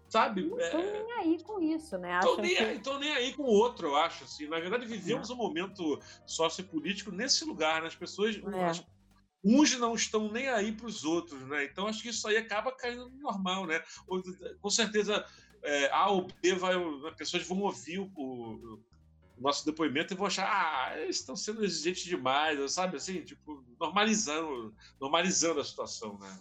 sabe? 0.08 0.46
Não 0.46 0.58
estão 0.58 0.80
é... 0.80 0.92
nem 0.92 1.12
aí 1.12 1.42
com 1.42 1.60
isso, 1.60 1.98
né? 1.98 2.18
Estão 2.18 2.36
nem, 2.36 2.54
que... 2.54 2.98
nem 2.98 3.12
aí 3.12 3.32
com 3.34 3.42
o 3.42 3.46
outro, 3.46 3.88
eu 3.88 3.96
acho. 3.96 4.24
Assim. 4.24 4.48
Na 4.48 4.58
verdade, 4.58 4.86
vivemos 4.86 5.30
é. 5.30 5.32
um 5.32 5.36
momento 5.36 6.00
sociopolítico 6.26 7.10
nesse 7.10 7.44
lugar, 7.44 7.82
né? 7.82 7.88
As 7.88 7.96
pessoas. 7.96 8.36
É. 8.36 8.64
As, 8.64 8.84
uns 9.44 9.78
não 9.78 9.94
estão 9.94 10.30
nem 10.32 10.48
aí 10.48 10.72
para 10.72 10.86
os 10.86 11.04
outros, 11.04 11.40
né? 11.46 11.64
Então 11.64 11.86
acho 11.86 12.02
que 12.02 12.08
isso 12.08 12.26
aí 12.26 12.36
acaba 12.36 12.72
caindo 12.72 13.08
no 13.08 13.18
normal, 13.18 13.66
né? 13.66 13.80
Com 14.60 14.70
certeza 14.70 15.24
é, 15.62 15.90
A 15.92 16.10
ou 16.10 16.26
B 16.42 16.54
vai, 16.54 16.74
as 17.08 17.14
pessoas 17.14 17.46
vão 17.46 17.60
ouvir 17.60 17.98
o, 17.98 18.10
o, 18.16 18.82
nosso 19.38 19.64
depoimento 19.64 20.12
e 20.12 20.16
vão 20.16 20.26
achar, 20.26 20.48
ah, 20.48 20.98
eles 20.98 21.20
estão 21.20 21.36
sendo 21.36 21.64
exigentes 21.64 22.02
demais, 22.04 22.72
sabe? 22.72 22.96
Assim, 22.96 23.22
tipo, 23.22 23.64
normalizando, 23.78 24.74
normalizando 25.00 25.60
a 25.60 25.64
situação, 25.64 26.18
né? 26.18 26.40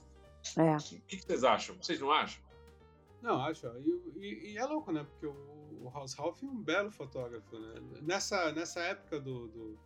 É. 0.57 0.75
O 0.75 1.01
que, 1.01 1.17
que 1.17 1.23
vocês 1.23 1.43
acham? 1.43 1.75
Vocês 1.79 1.99
não 1.99 2.11
acham? 2.11 2.41
Não, 3.21 3.41
acho. 3.41 3.67
E, 4.15 4.51
e, 4.51 4.57
é 4.57 4.65
louco, 4.65 4.91
né? 4.91 5.03
Porque 5.03 5.25
o, 5.25 5.83
o 5.83 5.89
House 5.93 6.13
Ralph 6.13 6.43
é 6.43 6.45
um 6.45 6.61
belo 6.61 6.91
fotógrafo, 6.91 7.57
né? 7.57 7.75
Nessa, 8.01 8.51
nessa 8.51 8.79
época 8.81 9.19
do. 9.19 9.47
do... 9.47 9.79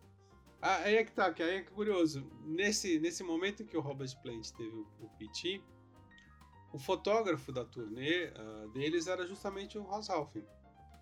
Ah, 0.60 0.76
aí 0.76 0.96
é 0.96 1.04
que 1.04 1.12
tá, 1.12 1.32
que 1.32 1.42
aí 1.42 1.56
é 1.56 1.62
que 1.62 1.70
curioso. 1.72 2.24
Nesse, 2.44 2.98
nesse 3.00 3.24
momento 3.24 3.64
que 3.64 3.76
o 3.76 3.80
Robert 3.80 4.10
Plant 4.22 4.50
teve 4.50 4.76
o, 4.76 4.86
o 5.00 5.08
PT, 5.18 5.62
o 6.72 6.78
fotógrafo 6.78 7.50
da 7.50 7.64
turnê 7.64 8.26
uh, 8.26 8.68
deles 8.70 9.06
era 9.06 9.26
justamente 9.26 9.76
o 9.76 9.86
House 9.88 10.08
Ralph. 10.08 10.36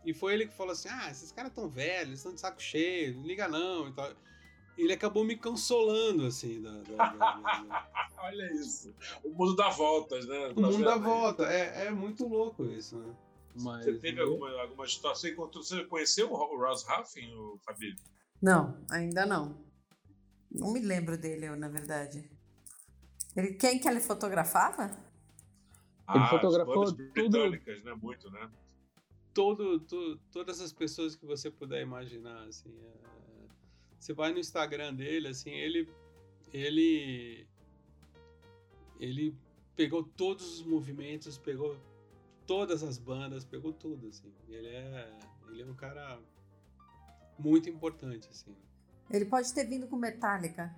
E 0.05 0.15
foi 0.15 0.33
ele 0.33 0.47
que 0.47 0.55
falou 0.55 0.73
assim: 0.73 0.89
ah, 0.89 1.11
esses 1.11 1.31
caras 1.31 1.53
tão 1.53 1.69
velhos, 1.69 2.21
estão 2.21 2.33
de 2.33 2.41
saco 2.41 2.63
cheio, 2.63 3.17
não 3.17 3.23
liga 3.23 3.49
não 3.49 3.89
e 3.89 3.93
tal 3.93 4.15
ele 4.83 4.93
acabou 4.93 5.25
me 5.25 5.37
consolando, 5.37 6.27
assim. 6.27 6.61
Da, 6.63 6.71
da, 6.71 7.13
da, 7.15 8.11
Olha 8.23 8.53
isso. 8.53 8.95
O 9.25 9.31
mundo 9.31 9.57
dá 9.57 9.71
voltas, 9.71 10.27
né? 10.27 10.49
O 10.55 10.61
mundo 10.61 10.85
dá 10.85 10.97
volta. 10.97 11.45
É, 11.45 11.87
é 11.87 11.91
muito 11.91 12.27
louco 12.27 12.65
isso, 12.65 12.97
né? 12.99 13.15
Mas, 13.55 13.85
você 13.85 13.99
teve 13.99 14.21
alguma, 14.21 14.51
alguma 14.63 14.87
situação? 14.87 15.23
Você, 15.23 15.31
encontrou, 15.33 15.63
você 15.63 15.85
conheceu 15.85 16.33
o 16.33 16.57
Ross 16.57 16.85
Huffin, 16.85 17.33
o 17.35 17.59
Fabio? 17.65 17.95
Não, 18.41 18.77
ainda 18.91 19.27
não. 19.27 19.59
Não 20.51 20.73
me 20.73 20.81
lembro 20.81 21.17
dele, 21.19 21.47
eu, 21.47 21.57
na 21.57 21.69
verdade. 21.69 22.31
Ele, 23.37 23.55
quem 23.55 23.79
que 23.79 23.89
ele 23.89 24.01
fotografava? 24.01 24.97
Ah, 26.07 26.17
ele 26.17 26.27
fotografou 26.27 26.83
as 26.83 26.93
britânicas, 26.93 27.79
tudo... 27.79 27.91
né? 27.91 27.99
Muito, 28.01 28.31
né? 28.31 28.51
Todo, 29.33 29.79
to, 29.81 30.19
todas 30.33 30.61
as 30.61 30.73
pessoas 30.73 31.15
que 31.15 31.25
você 31.25 31.51
puder 31.51 31.83
imaginar, 31.83 32.43
assim. 32.49 32.75
Você 34.01 34.15
vai 34.15 34.33
no 34.33 34.39
Instagram 34.39 34.95
dele, 34.95 35.29
assim, 35.29 35.51
ele 35.51 35.87
ele 36.53 37.47
ele 38.99 39.37
pegou 39.77 40.03
todos 40.03 40.61
os 40.61 40.67
movimentos, 40.67 41.37
pegou 41.37 41.77
todas 42.47 42.83
as 42.83 42.99
bandas, 42.99 43.45
pegou 43.45 43.73
tudo, 43.75 44.09
assim. 44.09 44.33
Ele 44.49 44.69
é 44.69 45.13
ele 45.51 45.63
é 45.63 45.67
um 45.67 45.75
cara 45.75 46.19
muito 47.39 47.69
importante, 47.69 48.27
assim. 48.31 48.57
Ele 49.11 49.27
pode 49.27 49.53
ter 49.53 49.67
vindo 49.67 49.87
com 49.87 49.97
Metallica. 49.97 50.75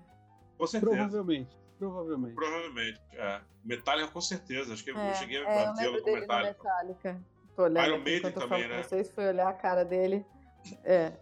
Com 0.59 0.67
certeza. 0.67 0.93
Provavelmente. 0.93 1.57
Provavelmente. 1.79 2.35
Provavelmente, 2.35 3.01
é. 3.13 3.41
Metallica 3.65 4.09
com 4.09 4.21
certeza. 4.21 4.73
Acho 4.73 4.83
que 4.83 4.91
é, 4.91 5.11
eu 5.11 5.15
cheguei 5.15 5.45
a 5.45 5.49
é, 5.49 5.75
vê-lo 5.75 6.03
com 6.03 6.13
Metallica. 6.13 6.65
Metallica. 6.65 7.25
Tô 7.55 7.63
olhando 7.65 7.87
Iron 7.87 7.99
Maiden 7.99 8.33
também, 8.33 8.69
né? 8.69 8.83
Vocês 8.83 9.11
foi 9.11 9.29
olhar 9.29 9.49
a 9.49 9.53
cara 9.53 9.85
dele. 9.85 10.25
É. 10.85 11.13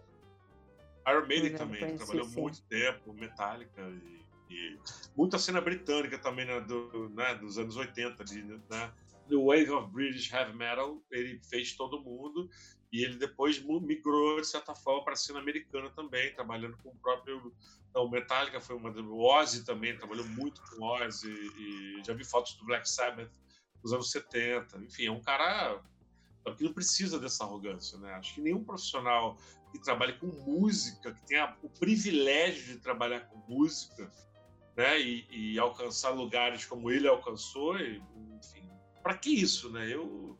Iron 1.07 1.27
Maiden 1.27 1.55
também, 1.55 1.95
trabalhou 1.95 2.25
sim. 2.25 2.41
muito 2.41 2.61
tempo, 2.63 3.13
Metallica 3.13 3.81
e, 3.81 4.53
e, 4.53 4.79
muita 5.15 5.37
cena 5.37 5.61
britânica 5.61 6.17
também 6.17 6.45
né, 6.45 6.59
do, 6.61 7.09
né, 7.09 7.35
dos 7.35 7.57
anos 7.57 7.75
80, 7.75 8.23
de, 8.23 8.43
né, 8.43 8.93
The 9.29 9.35
Wave 9.35 9.71
of 9.71 9.91
British 9.91 10.31
Heavy 10.31 10.55
Metal, 10.55 11.01
ele 11.11 11.39
fez 11.49 11.75
todo 11.75 12.01
mundo 12.01 12.49
e 12.91 13.03
ele 13.03 13.15
depois 13.15 13.63
migrou 13.63 14.41
de 14.41 14.47
certa 14.47 14.75
forma 14.75 15.03
para 15.03 15.13
a 15.13 15.15
cena 15.15 15.39
americana 15.39 15.89
também, 15.91 16.33
trabalhando 16.33 16.77
com 16.77 16.89
o 16.89 16.95
próprio 16.97 17.53
então, 17.91 18.09
Metallica 18.09 18.61
foi 18.61 18.75
uma 18.77 18.89
o 18.89 19.21
Ozzy 19.21 19.65
também 19.65 19.95
trabalhou 19.97 20.25
muito 20.25 20.61
com 20.61 20.85
Ozzy 20.85 21.29
e 21.29 22.01
já 22.05 22.13
vi 22.13 22.23
fotos 22.23 22.53
do 22.55 22.65
Black 22.65 22.89
Sabbath 22.89 23.29
dos 23.83 23.91
anos 23.91 24.11
70, 24.11 24.77
enfim, 24.77 25.07
é 25.07 25.11
um 25.11 25.21
cara 25.21 25.81
que 26.57 26.63
não 26.63 26.73
precisa 26.73 27.19
dessa 27.19 27.43
arrogância, 27.43 27.97
né? 27.99 28.13
Acho 28.13 28.35
que 28.35 28.41
nenhum 28.41 28.63
profissional 28.63 29.37
que 29.71 29.79
trabalhe 29.79 30.13
com 30.13 30.27
música, 30.27 31.13
que 31.13 31.25
tenha 31.25 31.55
o 31.63 31.69
privilégio 31.69 32.73
de 32.73 32.79
trabalhar 32.79 33.21
com 33.21 33.37
música, 33.51 34.11
né, 34.75 34.99
e, 34.99 35.27
e 35.29 35.59
alcançar 35.59 36.11
lugares 36.11 36.65
como 36.65 36.91
ele 36.91 37.07
alcançou, 37.07 37.79
e, 37.79 38.01
enfim, 38.37 38.69
para 39.01 39.17
que 39.17 39.29
isso, 39.29 39.71
né? 39.71 39.93
Eu, 39.93 40.37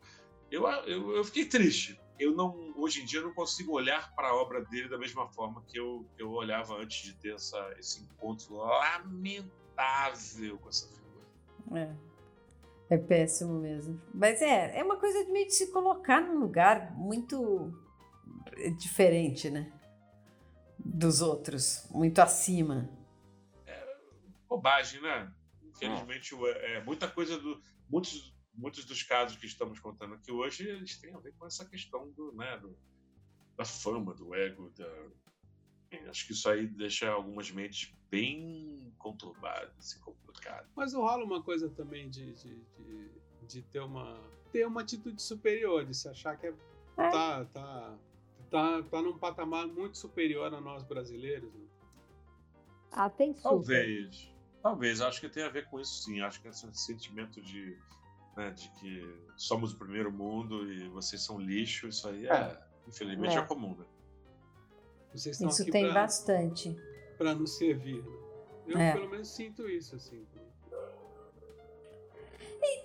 eu, 0.50 0.66
eu, 0.66 1.16
eu, 1.16 1.24
fiquei 1.24 1.44
triste. 1.44 2.00
Eu 2.18 2.32
não, 2.32 2.72
hoje 2.76 3.02
em 3.02 3.04
dia, 3.04 3.20
eu 3.20 3.24
não 3.24 3.34
consigo 3.34 3.72
olhar 3.72 4.14
para 4.14 4.28
a 4.28 4.34
obra 4.34 4.64
dele 4.64 4.88
da 4.88 4.98
mesma 4.98 5.28
forma 5.28 5.62
que 5.66 5.78
eu, 5.78 6.06
eu 6.18 6.30
olhava 6.30 6.76
antes 6.76 7.02
de 7.02 7.14
ter 7.14 7.34
essa, 7.34 7.74
esse 7.78 8.02
encontro 8.02 8.56
lamentável 8.56 10.58
com 10.58 10.68
essa 10.68 10.88
figura. 10.88 11.26
É. 11.74 12.12
É 12.92 12.98
péssimo 12.98 13.58
mesmo. 13.58 13.98
Mas 14.12 14.42
é, 14.42 14.78
é 14.78 14.84
uma 14.84 14.96
coisa 14.96 15.24
de 15.24 15.32
meio 15.32 15.46
de 15.46 15.54
se 15.54 15.72
colocar 15.72 16.20
num 16.20 16.38
lugar 16.38 16.94
muito 16.94 17.72
diferente, 18.78 19.50
né? 19.50 19.72
Dos 20.78 21.20
outros, 21.20 21.86
muito 21.90 22.18
acima. 22.20 22.88
É 23.66 23.86
bobagem, 24.48 25.00
né? 25.00 25.32
Infelizmente, 25.62 26.34
é, 26.34 26.74
é, 26.74 26.84
muita 26.84 27.08
coisa 27.08 27.38
do. 27.38 27.60
Muitos, 27.88 28.34
muitos 28.54 28.84
dos 28.84 29.02
casos 29.02 29.36
que 29.36 29.46
estamos 29.46 29.78
contando 29.78 30.14
aqui 30.14 30.32
hoje, 30.32 30.68
eles 30.68 30.96
têm 30.98 31.14
a 31.14 31.18
ver 31.18 31.34
com 31.38 31.46
essa 31.46 31.64
questão 31.64 32.10
do, 32.12 32.32
né, 32.32 32.58
do, 32.58 32.76
da 33.56 33.64
fama, 33.64 34.14
do 34.14 34.34
ego, 34.34 34.70
da, 34.70 34.86
acho 36.08 36.26
que 36.26 36.32
isso 36.32 36.48
aí 36.48 36.66
deixa 36.66 37.10
algumas 37.10 37.50
mentes 37.50 37.92
bem 38.10 38.92
conturbadas 38.98 39.92
e 39.92 40.00
complicadas. 40.00 40.68
Mas 40.74 40.94
rola 40.94 41.24
uma 41.24 41.42
coisa 41.42 41.68
também 41.70 42.08
de, 42.08 42.32
de, 42.32 42.56
de, 42.56 43.10
de, 43.48 43.62
ter, 43.62 43.80
uma, 43.80 44.18
ter 44.52 44.66
uma 44.66 44.82
atitude 44.82 45.20
superior, 45.20 45.84
de 45.84 45.94
se 45.94 46.08
achar 46.08 46.36
que 46.36 46.46
é, 46.46 46.50
é. 46.50 47.10
Tá, 47.10 47.44
tá, 47.46 47.98
tá, 48.52 48.82
tá 48.82 49.02
num 49.02 49.18
patamar 49.18 49.66
muito 49.66 49.96
superior 49.96 50.52
a 50.52 50.60
nós 50.60 50.84
brasileiros. 50.84 51.52
Né? 51.52 51.66
Ah, 52.92 53.08
tem 53.08 53.32
super. 53.32 53.42
Talvez. 53.42 54.32
Talvez. 54.62 55.00
Acho 55.00 55.20
que 55.20 55.28
tem 55.28 55.42
a 55.42 55.48
ver 55.48 55.68
com 55.68 55.80
isso 55.80 56.04
sim. 56.04 56.20
Acho 56.20 56.40
que 56.40 56.48
esse 56.48 56.70
sentimento 56.74 57.40
de, 57.40 57.76
né, 58.36 58.50
de 58.50 58.70
que 58.78 59.18
somos 59.36 59.72
o 59.72 59.78
primeiro 59.78 60.12
mundo 60.12 60.70
e 60.70 60.88
vocês 60.90 61.24
são 61.24 61.40
lixo, 61.40 61.88
isso 61.88 62.06
aí 62.06 62.26
é, 62.26 62.32
é 62.32 62.62
infelizmente, 62.86 63.34
é, 63.34 63.38
é 63.38 63.42
comum. 63.42 63.74
Né? 63.74 63.86
isso 65.14 65.64
tem 65.70 65.86
pra, 65.86 65.94
bastante. 65.94 66.76
Para 67.16 67.34
nos 67.34 67.56
servir. 67.56 68.02
Né? 68.04 68.12
Eu 68.66 68.78
é. 68.78 68.92
pelo 68.92 69.08
menos 69.08 69.28
sinto 69.28 69.68
isso, 69.68 69.96
assim 69.96 70.24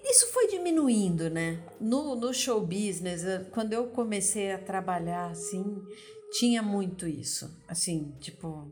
isso 0.04 0.28
foi 0.34 0.48
diminuindo, 0.48 1.30
né? 1.30 1.64
No, 1.80 2.16
no 2.16 2.34
show 2.34 2.62
business, 2.62 3.24
eh, 3.24 3.46
quando 3.52 3.74
eu 3.74 3.88
comecei 3.88 4.52
a 4.52 4.58
trabalhar 4.58 5.30
assim, 5.30 5.82
tinha 6.32 6.64
muito 6.64 7.08
isso. 7.08 7.56
Assim, 7.68 8.16
tipo, 8.20 8.72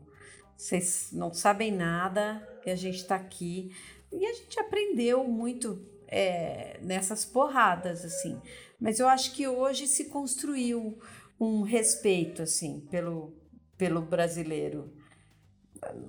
vocês 0.56 1.10
não 1.12 1.32
sabem 1.32 1.70
nada 1.70 2.46
e 2.64 2.70
a 2.70 2.76
gente 2.76 2.96
está 2.96 3.14
aqui. 3.14 3.70
E 4.12 4.24
a 4.24 4.32
gente 4.32 4.58
aprendeu 4.58 5.24
muito 5.24 5.84
é, 6.08 6.78
nessas 6.82 7.24
porradas, 7.24 8.04
assim. 8.04 8.40
Mas 8.80 8.98
eu 8.98 9.08
acho 9.08 9.32
que 9.32 9.46
hoje 9.46 9.86
se 9.86 10.06
construiu 10.06 10.98
um 11.38 11.62
respeito, 11.62 12.42
assim, 12.42 12.80
pelo, 12.90 13.34
pelo 13.76 14.00
brasileiro. 14.02 14.92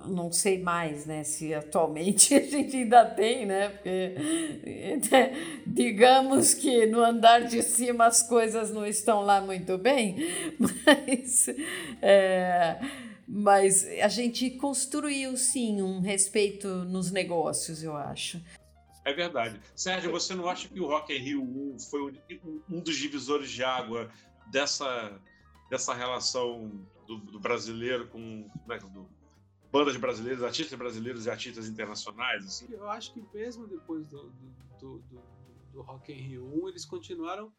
Não 0.06 0.32
sei 0.32 0.62
mais, 0.62 1.06
né, 1.06 1.24
se 1.24 1.52
atualmente 1.52 2.34
a 2.36 2.40
gente 2.40 2.76
ainda 2.76 3.04
tem, 3.04 3.46
né, 3.46 3.68
porque 3.68 4.14
digamos 5.66 6.54
que 6.54 6.86
no 6.86 7.00
andar 7.00 7.40
de 7.46 7.62
cima 7.62 8.06
as 8.06 8.22
coisas 8.22 8.72
não 8.72 8.86
estão 8.86 9.22
lá 9.22 9.40
muito 9.40 9.76
bem, 9.76 10.16
mas, 10.58 11.48
é, 12.00 12.80
mas 13.26 13.86
a 14.00 14.08
gente 14.08 14.50
construiu 14.50 15.36
sim 15.36 15.82
um 15.82 16.00
respeito 16.00 16.68
nos 16.68 17.10
negócios, 17.10 17.82
eu 17.82 17.96
acho. 17.96 18.40
É 19.04 19.12
verdade. 19.12 19.58
Sérgio, 19.74 20.10
você 20.10 20.34
não 20.34 20.48
acha 20.48 20.68
que 20.68 20.78
o 20.78 20.86
Rock 20.86 21.14
in 21.14 21.18
Rio 21.18 21.76
foi 21.90 22.12
um 22.68 22.80
dos 22.80 22.96
divisores 22.96 23.50
de 23.50 23.64
água 23.64 24.10
dessa, 24.50 25.18
dessa 25.70 25.94
relação 25.94 26.70
do, 27.06 27.16
do 27.16 27.40
brasileiro 27.40 28.06
com 28.08 28.46
né, 28.66 28.78
bandas 29.70 29.96
brasileiras, 29.96 30.42
artistas 30.42 30.78
brasileiros 30.78 31.26
e 31.26 31.30
artistas 31.30 31.68
internacionais? 31.68 32.44
Assim? 32.46 32.66
Eu 32.70 32.88
acho 32.90 33.12
que 33.12 33.22
mesmo 33.34 33.66
depois 33.66 34.06
do, 34.08 34.30
do, 34.80 34.98
do, 34.98 35.22
do 35.72 35.82
Rock 35.82 36.12
in 36.12 36.16
Rio 36.16 36.64
1, 36.64 36.68
eles 36.68 36.84
continuaram 36.84 37.52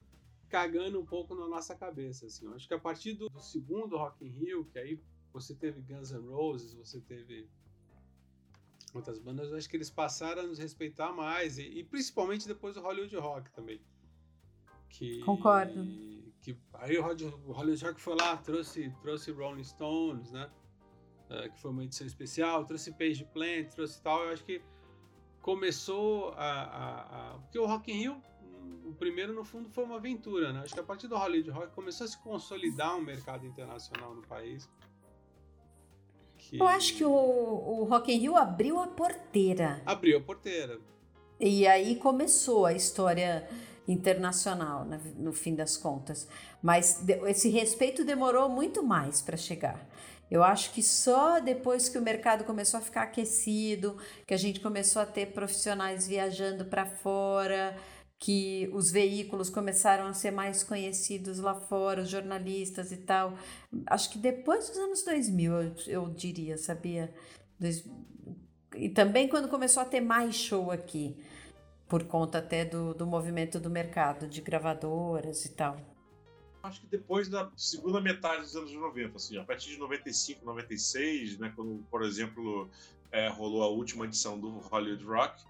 cagando 0.50 1.00
um 1.00 1.06
pouco 1.06 1.36
na 1.36 1.48
nossa 1.48 1.76
cabeça. 1.76 2.26
Assim. 2.26 2.46
Eu 2.46 2.54
acho 2.56 2.68
que 2.68 2.74
a 2.74 2.80
partir 2.80 3.14
do, 3.14 3.30
do 3.30 3.40
segundo 3.40 3.98
Rock 3.98 4.26
in 4.26 4.30
Rio, 4.30 4.66
que 4.66 4.80
aí 4.80 5.00
você 5.32 5.54
teve 5.54 5.82
Guns 5.82 6.12
N' 6.12 6.28
Roses, 6.28 6.74
você 6.74 7.00
teve 7.00 7.48
outras 8.94 9.20
bandas, 9.20 9.52
eu 9.52 9.58
acho 9.58 9.70
que 9.70 9.78
eles 9.78 9.92
passaram 9.92 10.42
a 10.42 10.48
nos 10.48 10.58
respeitar 10.58 11.12
mais, 11.12 11.60
e, 11.60 11.64
e 11.64 11.84
principalmente 11.84 12.48
depois 12.48 12.74
do 12.74 12.82
Hollywood 12.82 13.16
Rock 13.18 13.52
também. 13.52 13.80
Que, 14.90 15.20
Concordo. 15.20 15.86
Que, 16.42 16.58
aí 16.74 16.98
o 16.98 17.04
Hollywood 17.04 17.86
Rock 17.86 18.02
foi 18.02 18.16
lá, 18.16 18.36
trouxe, 18.38 18.92
trouxe 19.02 19.32
Rolling 19.32 19.64
Stones, 19.64 20.32
né? 20.32 20.50
Uh, 21.30 21.52
que 21.52 21.60
foi 21.60 21.70
uma 21.70 21.84
edição 21.84 22.08
especial, 22.08 22.66
trouxe 22.66 22.92
Page 22.92 23.24
Plant, 23.26 23.70
trouxe 23.70 24.02
tal. 24.02 24.24
Eu 24.24 24.34
acho 24.34 24.44
que 24.44 24.62
começou 25.42 26.30
a, 26.32 26.52
a, 26.52 27.02
a, 27.02 27.38
Porque 27.40 27.60
o 27.60 27.66
Rock 27.66 27.92
in 27.92 27.96
Rio, 27.96 28.24
o 28.86 28.94
primeiro 28.94 29.34
no 29.34 29.44
fundo 29.44 29.70
foi 29.70 29.84
uma 29.84 29.98
aventura, 29.98 30.52
né? 30.52 30.62
Acho 30.64 30.74
que 30.74 30.80
a 30.80 30.84
partir 30.84 31.08
do 31.08 31.16
Hollywood 31.16 31.52
Rock 31.52 31.74
começou 31.74 32.06
a 32.06 32.08
se 32.08 32.18
consolidar 32.24 32.98
um 32.98 33.02
mercado 33.02 33.46
internacional 33.46 34.16
no 34.16 34.24
país. 34.24 34.68
Que... 36.38 36.60
Eu 36.60 36.68
acho 36.68 36.96
que 36.96 37.04
o, 37.04 37.12
o 37.12 37.84
Rock 37.84 38.12
in 38.12 38.18
Rio 38.18 38.36
abriu 38.36 38.80
a 38.80 38.88
porteira. 38.88 39.82
Abriu 39.86 40.18
a 40.18 40.22
porteira. 40.22 40.80
E 41.40 41.68
aí 41.68 41.96
começou 41.96 42.66
a 42.66 42.74
história 42.74 43.48
internacional, 43.88 44.86
no 45.18 45.34
fim 45.34 45.56
das 45.56 45.78
contas. 45.78 46.28
Mas 46.62 47.04
esse 47.28 47.50
respeito 47.50 48.06
demorou 48.06 48.50
muito 48.50 48.84
mais 48.84 49.22
para 49.22 49.38
chegar. 49.38 49.88
Eu 50.30 50.44
acho 50.44 50.72
que 50.72 50.84
só 50.84 51.40
depois 51.40 51.90
que 51.90 51.98
o 51.98 52.02
mercado 52.02 52.44
começou 52.44 52.80
a 52.80 52.82
ficar 52.82 53.04
aquecido, 53.04 53.98
que 54.28 54.34
a 54.34 54.38
gente 54.38 54.60
começou 54.60 55.02
a 55.02 55.06
ter 55.06 55.28
profissionais 55.28 56.08
viajando 56.08 56.66
para 56.66 56.86
fora, 56.86 57.76
que 58.20 58.70
os 58.74 58.92
veículos 58.92 59.50
começaram 59.50 60.06
a 60.06 60.14
ser 60.14 60.32
mais 60.32 60.62
conhecidos 60.62 61.40
lá 61.40 61.56
fora, 61.56 62.02
os 62.02 62.10
jornalistas 62.10 62.92
e 62.92 62.98
tal. 62.98 63.34
Acho 63.88 64.12
que 64.12 64.20
depois 64.20 64.68
dos 64.68 64.78
anos 64.78 65.04
2000, 65.04 65.54
eu, 65.54 65.76
eu 65.88 66.10
diria, 66.10 66.58
sabia? 66.58 67.14
E 68.76 68.90
também 68.90 69.28
quando 69.28 69.48
começou 69.48 69.82
a 69.82 69.86
ter 69.86 70.02
mais 70.02 70.36
show 70.36 70.70
aqui, 70.70 71.18
por 71.88 72.04
conta 72.04 72.38
até 72.38 72.66
do, 72.66 72.94
do 72.94 73.08
movimento 73.08 73.60
do 73.60 73.70
mercado 73.70 74.28
de 74.28 74.42
gravadoras 74.42 75.46
e 75.46 75.50
tal. 75.50 75.89
Acho 76.62 76.82
que 76.82 76.88
depois 76.88 77.30
da 77.30 77.50
segunda 77.56 78.02
metade 78.02 78.42
dos 78.42 78.56
anos 78.56 78.74
90, 78.74 79.16
assim, 79.16 79.38
a 79.38 79.44
partir 79.44 79.70
de 79.72 79.78
95, 79.78 80.46
96, 80.46 81.38
né, 81.38 81.54
quando, 81.56 81.86
por 81.90 82.04
exemplo, 82.04 82.70
é, 83.12 83.30
rolou 83.30 83.64
a 83.64 83.68
última 83.68 84.06
edição 84.06 84.38
do 84.38 84.50
Hollywood 84.60 85.04
Rock, 85.06 85.44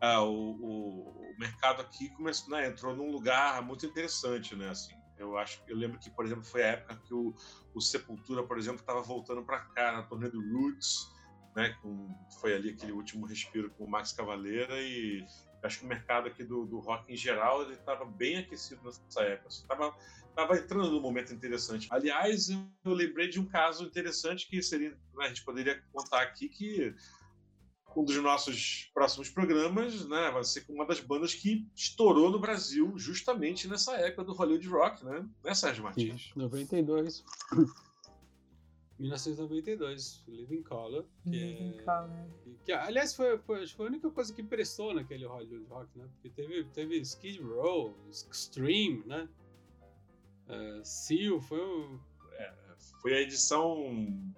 ah, 0.00 0.22
o, 0.22 0.32
o, 0.32 1.30
o, 1.32 1.34
mercado 1.38 1.80
aqui 1.80 2.10
começou, 2.10 2.50
né, 2.50 2.68
entrou 2.68 2.94
num 2.94 3.10
lugar 3.10 3.62
muito 3.62 3.86
interessante, 3.86 4.54
né? 4.54 4.68
Assim, 4.68 4.94
eu 5.16 5.36
acho, 5.38 5.62
eu 5.66 5.76
lembro 5.76 5.98
que, 5.98 6.10
por 6.10 6.26
exemplo, 6.26 6.44
foi 6.44 6.62
a 6.62 6.66
época 6.68 7.00
que 7.06 7.14
o, 7.14 7.34
o 7.74 7.80
Sepultura, 7.80 8.42
por 8.42 8.58
exemplo, 8.58 8.80
estava 8.80 9.00
voltando 9.00 9.42
para 9.42 9.60
cá 9.60 9.92
na 9.92 10.02
turnê 10.02 10.28
do 10.28 10.40
Roots, 10.40 11.10
né? 11.56 11.70
Com, 11.80 12.14
foi 12.40 12.54
ali 12.54 12.70
aquele 12.70 12.92
último 12.92 13.26
respiro 13.26 13.70
com 13.70 13.84
o 13.84 13.90
Max 13.90 14.12
Cavaleira 14.12 14.80
e 14.80 15.24
acho 15.66 15.80
que 15.80 15.84
o 15.84 15.88
mercado 15.88 16.28
aqui 16.28 16.44
do, 16.44 16.66
do 16.66 16.78
rock 16.78 17.12
em 17.12 17.16
geral 17.16 17.62
ele 17.62 17.74
estava 17.74 18.04
bem 18.04 18.36
aquecido 18.36 18.80
nessa 18.84 19.22
época. 19.22 19.48
Estava 19.48 19.88
assim, 19.88 19.98
tava 20.34 20.56
entrando 20.56 20.90
num 20.90 21.00
momento 21.00 21.32
interessante. 21.32 21.88
Aliás, 21.90 22.48
eu 22.50 22.92
lembrei 22.92 23.28
de 23.28 23.40
um 23.40 23.46
caso 23.46 23.84
interessante 23.84 24.48
que 24.48 24.62
seria, 24.62 24.90
né, 24.90 25.24
a 25.24 25.28
gente 25.28 25.44
poderia 25.44 25.82
contar 25.92 26.22
aqui 26.22 26.48
que 26.48 26.94
um 27.96 28.04
dos 28.04 28.16
nossos 28.16 28.90
próximos 28.92 29.30
programas, 29.30 30.06
né, 30.08 30.30
vai 30.32 30.42
ser 30.42 30.62
com 30.62 30.72
uma 30.72 30.84
das 30.84 30.98
bandas 30.98 31.32
que 31.32 31.66
estourou 31.76 32.28
no 32.28 32.40
Brasil 32.40 32.92
justamente 32.96 33.68
nessa 33.68 33.94
época 33.96 34.24
do 34.24 34.32
Hollywood 34.32 34.68
Rock, 34.68 35.04
né? 35.04 35.24
Né, 35.44 35.54
Sérgio 35.54 35.84
Martins? 35.84 36.32
92. 36.34 37.24
1992, 38.98 40.24
Living 40.28 40.62
Color. 40.62 41.04
Que 41.22 41.30
Living 41.30 41.78
é, 41.78 41.82
Color. 41.82 42.26
Que, 42.64 42.72
aliás, 42.72 43.14
foi, 43.14 43.38
foi, 43.38 43.66
foi 43.66 43.86
a 43.86 43.88
única 43.88 44.10
coisa 44.10 44.32
que 44.32 44.42
prestou 44.42 44.94
naquele 44.94 45.26
Hollywood 45.26 45.64
Rock, 45.66 45.98
né? 45.98 46.08
Porque 46.12 46.30
teve, 46.30 46.64
teve 46.66 47.00
Skid 47.00 47.42
Row, 47.42 47.96
Extreme, 48.08 49.02
né? 49.06 49.28
Uh, 50.48 50.84
Seal, 50.84 51.40
foi 51.40 51.60
o... 51.60 52.00
É, 52.38 52.54
foi 53.00 53.14
a 53.14 53.20
edição 53.20 54.32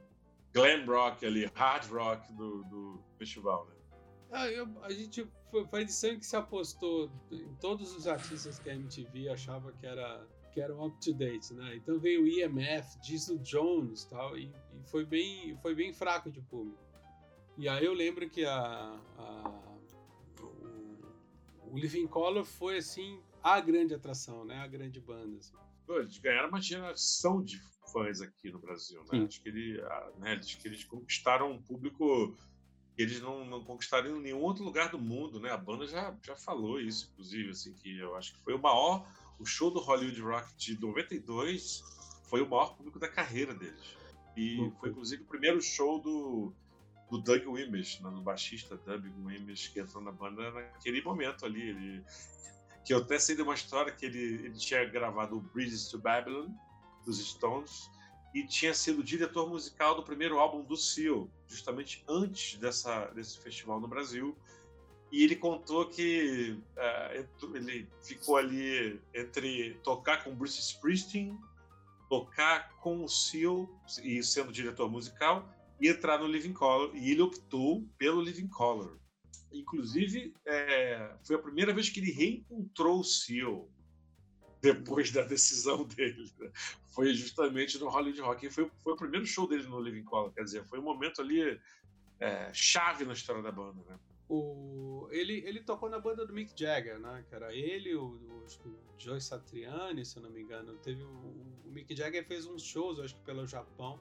glam 0.52 0.86
rock 0.86 1.26
ali, 1.26 1.44
hard 1.54 1.90
rock 1.90 2.32
do, 2.32 2.64
do 2.64 3.02
festival, 3.18 3.66
né? 3.66 3.74
Ah, 4.32 4.48
eu, 4.48 4.66
a 4.82 4.90
gente 4.90 5.26
foi, 5.50 5.66
foi 5.66 5.80
a 5.80 5.82
edição 5.82 6.18
que 6.18 6.26
se 6.26 6.36
apostou 6.36 7.10
em 7.30 7.54
todos 7.60 7.94
os 7.94 8.06
artistas 8.06 8.58
que 8.58 8.70
a 8.70 8.74
MTV 8.74 9.28
achava 9.28 9.72
que 9.72 9.86
era 9.86 10.26
que 10.56 10.60
eram 10.62 10.86
up 10.86 10.98
to 11.04 11.12
date, 11.12 11.52
né? 11.52 11.76
Então 11.76 11.98
veio 11.98 12.22
o 12.22 12.26
EMF, 12.26 12.98
Diesel 13.02 13.36
Jones, 13.40 14.06
tal, 14.06 14.38
e, 14.38 14.46
e 14.46 14.82
foi 14.86 15.04
bem 15.04 15.54
foi 15.58 15.74
bem 15.74 15.92
fraco 15.92 16.30
de 16.30 16.40
público. 16.40 16.82
E 17.58 17.68
aí 17.68 17.84
eu 17.84 17.92
lembro 17.92 18.26
que 18.30 18.42
a, 18.46 18.98
a 19.18 19.62
o, 20.40 21.72
o 21.72 21.78
Living 21.78 22.06
Color 22.06 22.42
foi 22.42 22.78
assim 22.78 23.20
a 23.42 23.60
grande 23.60 23.92
atração, 23.92 24.46
né? 24.46 24.56
A 24.60 24.66
grande 24.66 24.98
banda. 24.98 25.36
Assim. 25.36 25.54
Eles 25.90 26.16
ganharam 26.16 26.48
uma 26.48 26.60
geração 26.62 27.42
de 27.42 27.60
fãs 27.92 28.22
aqui 28.22 28.50
no 28.50 28.58
Brasil, 28.58 29.04
né? 29.12 29.26
Acho 29.26 29.42
que, 29.42 29.50
ele, 29.50 29.82
né, 30.18 30.32
eles, 30.32 30.54
que 30.54 30.66
eles 30.66 30.84
conquistaram 30.84 31.52
um 31.52 31.62
público 31.62 32.34
que 32.94 33.02
eles 33.02 33.20
não, 33.20 33.44
não 33.44 33.62
conquistaram 33.62 34.16
em 34.16 34.22
nenhum 34.22 34.40
outro 34.40 34.64
lugar 34.64 34.90
do 34.90 34.98
mundo, 34.98 35.38
né? 35.38 35.50
A 35.50 35.58
banda 35.58 35.86
já, 35.86 36.16
já 36.22 36.34
falou 36.34 36.80
isso, 36.80 37.10
inclusive, 37.12 37.50
assim, 37.50 37.74
que 37.74 37.98
eu 37.98 38.16
acho 38.16 38.32
que 38.32 38.40
foi 38.40 38.54
o 38.54 38.58
maior, 38.58 39.06
o 39.38 39.44
show 39.44 39.70
do 39.70 39.80
Hollywood 39.80 40.20
Rock 40.20 40.54
de 40.56 40.80
92 40.80 41.82
foi 42.28 42.42
o 42.42 42.48
maior 42.48 42.76
público 42.76 42.98
da 42.98 43.08
carreira 43.08 43.54
deles. 43.54 43.96
E 44.36 44.58
uhum. 44.60 44.72
foi, 44.78 44.90
inclusive, 44.90 45.22
o 45.22 45.26
primeiro 45.26 45.60
show 45.60 46.00
do, 46.00 46.52
do 47.10 47.18
Doug 47.18 47.46
Wimbish, 47.46 48.00
né, 48.00 48.10
do 48.10 48.20
baixista 48.20 48.76
Doug 48.76 49.04
Wimbish, 49.24 49.68
que 49.68 49.80
entrou 49.80 50.02
na 50.02 50.12
banda 50.12 50.50
naquele 50.50 51.02
momento 51.02 51.46
ali. 51.46 51.70
Ele, 51.70 52.04
que 52.84 52.92
eu 52.92 52.98
até 52.98 53.18
sei 53.18 53.34
de 53.34 53.42
uma 53.42 53.54
história 53.54 53.92
que 53.92 54.06
ele, 54.06 54.18
ele 54.18 54.54
tinha 54.54 54.84
gravado 54.84 55.36
o 55.36 55.40
Bridges 55.40 55.88
to 55.88 55.98
Babylon, 55.98 56.48
dos 57.04 57.18
Stones 57.18 57.90
e 58.34 58.46
tinha 58.46 58.74
sido 58.74 59.02
diretor 59.02 59.48
musical 59.48 59.94
do 59.94 60.02
primeiro 60.02 60.38
álbum 60.38 60.62
do 60.62 60.76
Seal, 60.76 61.30
justamente 61.46 62.04
antes 62.06 62.58
dessa, 62.58 63.06
desse 63.06 63.38
festival 63.38 63.80
no 63.80 63.88
Brasil. 63.88 64.36
E 65.10 65.22
ele 65.22 65.36
contou 65.36 65.88
que 65.88 66.58
uh, 66.76 67.54
ele 67.54 67.88
ficou 68.02 68.36
ali 68.36 69.00
entre 69.14 69.74
tocar 69.84 70.24
com 70.24 70.34
Bruce 70.34 70.58
Springsteen, 70.60 71.38
tocar 72.08 72.70
com 72.80 73.04
o 73.04 73.08
Seal 73.08 73.68
e 74.02 74.22
sendo 74.22 74.52
diretor 74.52 74.90
musical 74.90 75.48
e 75.80 75.88
entrar 75.88 76.18
no 76.18 76.26
Living 76.26 76.52
Color. 76.52 76.94
E 76.94 77.10
ele 77.10 77.22
optou 77.22 77.86
pelo 77.96 78.20
Living 78.20 78.48
Color. 78.48 78.98
Inclusive, 79.52 80.34
é, 80.44 81.14
foi 81.24 81.36
a 81.36 81.40
primeira 81.40 81.72
vez 81.72 81.88
que 81.88 82.00
ele 82.00 82.12
reencontrou 82.12 83.00
o 83.00 83.04
Seal 83.04 83.70
depois 84.60 85.12
da 85.12 85.22
decisão 85.22 85.84
dele. 85.94 86.30
Foi 86.88 87.14
justamente 87.14 87.78
no 87.78 87.88
Hollywood 87.88 88.20
Rock. 88.20 88.46
E 88.46 88.50
foi, 88.50 88.70
foi 88.82 88.92
o 88.92 88.96
primeiro 88.96 89.24
show 89.24 89.46
dele 89.46 89.64
no 89.64 89.80
Living 89.80 90.04
Color. 90.04 90.32
Quer 90.32 90.44
dizer, 90.44 90.64
foi 90.64 90.78
um 90.80 90.82
momento 90.82 91.22
ali 91.22 91.60
é, 92.18 92.50
chave 92.52 93.04
na 93.04 93.12
história 93.12 93.42
da 93.42 93.52
banda, 93.52 93.82
né? 93.88 93.98
O, 94.28 95.08
ele, 95.10 95.34
ele 95.46 95.60
tocou 95.60 95.88
na 95.88 96.00
banda 96.00 96.26
do 96.26 96.32
Mick 96.32 96.52
Jagger, 96.58 96.98
né? 96.98 97.24
Que 97.28 97.34
era 97.34 97.54
ele, 97.54 97.94
o, 97.94 98.06
o, 98.06 98.68
o 98.68 98.76
Joe 98.98 99.20
Satriani, 99.20 100.04
se 100.04 100.16
eu 100.16 100.22
não 100.22 100.30
me 100.30 100.42
engano. 100.42 100.76
Teve 100.78 101.02
o, 101.02 101.08
o 101.64 101.70
Mick 101.70 101.94
Jagger 101.94 102.26
fez 102.26 102.46
uns 102.46 102.62
shows, 102.62 102.98
acho 102.98 103.14
que 103.14 103.22
pelo 103.22 103.46
Japão, 103.46 104.00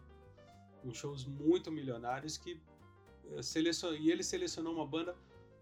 uns 0.84 0.98
shows 0.98 1.26
muito 1.26 1.72
milionários 1.72 2.38
que 2.38 2.60
eh, 3.34 3.42
selecionou, 3.42 3.98
e 3.98 4.12
ele 4.12 4.24
selecionou 4.24 4.74
uma 4.74 4.86
banda 4.86 5.16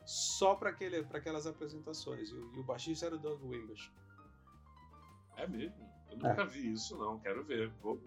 só 0.05 0.55
para 0.55 0.69
aquelas 0.69 1.45
apresentações. 1.45 2.29
E, 2.29 2.35
e, 2.35 2.59
o 2.59 2.63
baixista 2.63 3.05
era 3.07 3.15
o 3.15 3.19
Doug 3.19 3.43
Wimbish. 3.43 3.91
É 5.35 5.47
mesmo? 5.47 5.89
Eu 6.09 6.17
nunca 6.17 6.41
é. 6.41 6.45
vi 6.45 6.71
isso, 6.71 6.97
não. 6.97 7.19
Quero 7.19 7.43
ver. 7.43 7.69
Vou, 7.81 7.99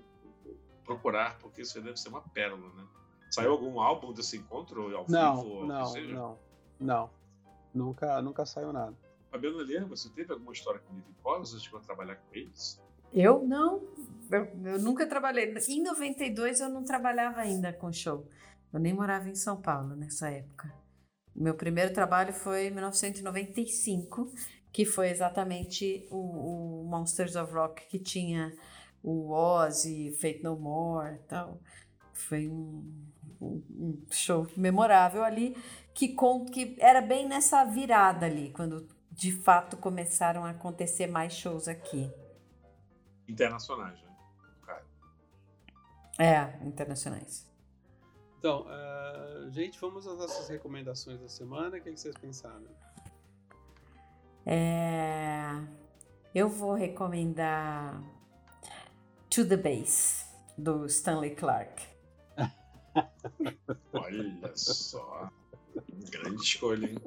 procurar, 0.87 1.37
porque 1.39 1.63
isso 1.63 1.77
aí 1.77 1.85
deve 1.85 1.99
ser 1.99 2.09
uma 2.09 2.23
pérola, 2.23 2.73
né? 2.75 2.87
Saiu 3.31 3.51
algum 3.51 3.81
álbum 3.81 4.13
desse 4.13 4.37
encontro 4.37 4.97
ao 4.97 5.05
não, 5.09 5.43
vivo? 5.43 5.67
Não, 5.67 6.13
não, 6.15 6.39
não. 6.79 7.11
Nunca, 7.74 8.20
nunca 8.22 8.47
saiu 8.47 8.72
nada. 8.72 8.95
Fabiana 9.31 9.61
Helena, 9.61 9.87
você 9.87 10.09
teve 10.09 10.33
alguma 10.33 10.53
história 10.53 10.81
com 10.81 10.93
o 10.93 10.97
Living 10.97 11.14
Colors? 11.22 11.51
Você 11.51 11.61
chegou 11.61 11.79
a 11.79 11.83
trabalhar 11.83 12.16
com 12.16 12.35
eles? 12.35 12.81
Eu? 13.12 13.47
Não. 13.47 13.83
Eu, 14.31 14.45
eu, 14.64 14.79
nunca 14.79 15.07
trabalhei. 15.07 15.55
Em 15.68 15.83
92 15.83 16.61
eu 16.61 16.68
não 16.68 16.85
trabalhava 16.85 17.41
ainda 17.41 17.72
com 17.72 17.93
show. 17.93 18.27
Eu 18.72 18.81
nem 18.81 18.93
morava 18.93 19.29
em 19.29 19.35
São 19.35 19.61
Paulo 19.61 19.95
nessa 19.95 20.31
época. 20.31 20.72
Meu 21.35 21.55
primeiro 21.55 21.93
trabalho 21.93 22.33
foi 22.33 22.68
em 22.68 22.70
1995, 22.70 24.33
que 24.72 24.85
foi 24.85 25.11
exatamente 25.11 26.07
o, 26.11 26.81
o 26.81 26.85
Monsters 26.85 27.37
of 27.37 27.53
Rock 27.53 27.87
que 27.89 27.99
tinha 27.99 28.57
o 29.03 29.31
Ozzy, 29.33 30.12
Fate 30.20 30.43
No 30.43 30.59
More 30.59 31.18
tal. 31.29 31.61
Foi 32.12 32.49
um, 32.49 32.91
um, 33.41 34.05
show 34.11 34.47
memorável 34.57 35.24
ali, 35.24 35.57
que, 35.95 36.09
com, 36.09 36.45
que 36.45 36.76
era 36.78 37.01
bem 37.01 37.28
nessa 37.28 37.64
virada 37.64 38.26
ali, 38.26 38.51
quando 38.51 38.89
de 39.11 39.32
fato 39.32 39.76
começaram 39.76 40.45
a 40.45 40.51
acontecer 40.51 41.07
mais 41.07 41.32
shows 41.32 41.68
aqui. 41.68 42.11
Internacionais, 43.28 44.01
né? 44.03 44.07
É, 46.18 46.66
internacionais. 46.66 47.47
Então, 48.39 48.66
uh, 48.66 49.51
gente, 49.51 49.78
vamos 49.78 50.07
às 50.07 50.18
nossas 50.18 50.49
recomendações 50.49 51.20
da 51.20 51.28
semana. 51.28 51.76
O 51.76 51.80
que, 51.80 51.93
que 51.93 52.01
vocês 52.01 52.16
pensaram? 52.16 52.64
É, 54.47 55.51
eu 56.34 56.49
vou 56.49 56.74
recomendar 56.74 58.01
To 59.30 59.47
the 59.47 59.57
Base, 59.57 60.24
do 60.57 60.87
Stanley 60.87 61.34
Clark. 61.34 61.95
Olha 63.92 64.57
só. 64.57 65.30
Grande 66.11 66.42
escolha, 66.42 66.90
hein? 66.90 66.99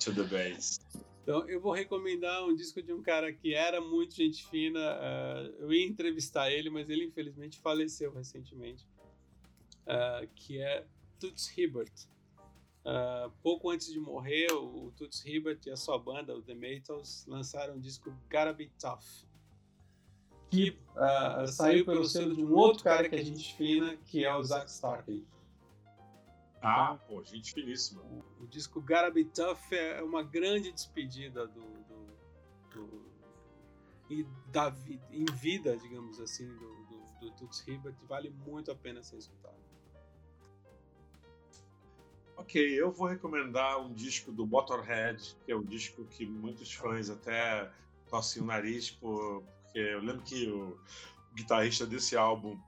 To 0.00 0.14
the 0.14 0.24
Base. 0.24 0.80
Então, 1.22 1.48
eu 1.48 1.60
vou 1.60 1.72
recomendar 1.72 2.44
um 2.44 2.54
disco 2.54 2.80
de 2.80 2.92
um 2.92 3.02
cara 3.02 3.32
que 3.32 3.52
era 3.52 3.80
muito 3.80 4.14
gente 4.14 4.46
fina. 4.46 4.78
Uh, 4.78 5.62
eu 5.62 5.72
ia 5.72 5.84
entrevistar 5.84 6.50
ele, 6.52 6.70
mas 6.70 6.88
ele 6.88 7.04
infelizmente 7.04 7.58
faleceu 7.58 8.12
recentemente. 8.12 8.86
Uh, 9.82 10.28
que 10.36 10.60
é 10.60 10.86
Toots 11.18 11.56
Hibbert. 11.56 11.92
Uh, 12.84 13.28
pouco 13.42 13.70
antes 13.70 13.92
de 13.92 13.98
morrer, 13.98 14.52
o, 14.52 14.92
Toots 14.96 15.24
Hibbert 15.26 15.58
e 15.66 15.70
a 15.70 15.76
sua 15.76 15.98
banda, 15.98 16.36
o 16.36 16.40
The 16.40 16.54
Maytals, 16.54 17.26
lançaram 17.26 17.74
o 17.74 17.80
disco 17.80 18.10
Gotta 18.30 18.52
Be 18.52 18.70
Tough. 18.78 19.26
Que 20.50 20.78
uh, 20.94 21.46
saiu 21.48 21.84
pelo 21.84 22.04
selo 22.04 22.34
de 22.34 22.44
um 22.44 22.54
outro 22.54 22.84
cara 22.84 23.08
que 23.08 23.16
é 23.16 23.22
gente 23.22 23.54
fina, 23.56 23.96
que 23.96 24.24
é 24.24 24.34
o 24.34 24.42
Zack 24.42 24.70
Starkey. 24.70 25.26
Ah, 26.62 26.98
pô, 27.06 27.22
gente 27.22 27.52
finíssima. 27.52 28.02
O, 28.02 28.24
o 28.42 28.46
disco 28.46 28.80
Gotta 28.80 29.10
Be 29.10 29.24
Tough 29.24 29.72
é 29.72 30.02
uma 30.02 30.22
grande 30.22 30.72
despedida 30.72 31.46
do, 31.46 31.60
do, 31.60 32.06
do 32.70 33.06
e 34.08 34.24
da, 34.52 34.74
em 35.10 35.24
vida, 35.34 35.76
digamos 35.76 36.20
assim, 36.20 36.46
do, 36.46 36.84
do, 36.84 37.20
do 37.20 37.30
Toots 37.32 37.66
Hibbert. 37.66 37.94
Vale 38.08 38.30
muito 38.30 38.70
a 38.70 38.74
pena 38.74 39.02
ser 39.02 39.16
escutado. 39.16 39.56
Ok, 42.36 42.60
eu 42.60 42.92
vou 42.92 43.08
recomendar 43.08 43.80
um 43.80 43.92
disco 43.92 44.30
do 44.30 44.46
Motorhead, 44.46 45.36
que 45.44 45.52
é 45.52 45.56
um 45.56 45.64
disco 45.64 46.04
que 46.04 46.26
muitos 46.26 46.72
fãs 46.72 47.08
até 47.08 47.70
tossem 48.08 48.42
o 48.42 48.44
nariz, 48.44 48.90
por, 48.90 49.42
porque 49.76 49.78
eu 49.78 50.00
lembro 50.00 50.22
que 50.22 50.48
o, 50.48 50.78
guitarrista 51.34 51.86
desse 51.86 52.16
álbum 52.16 52.58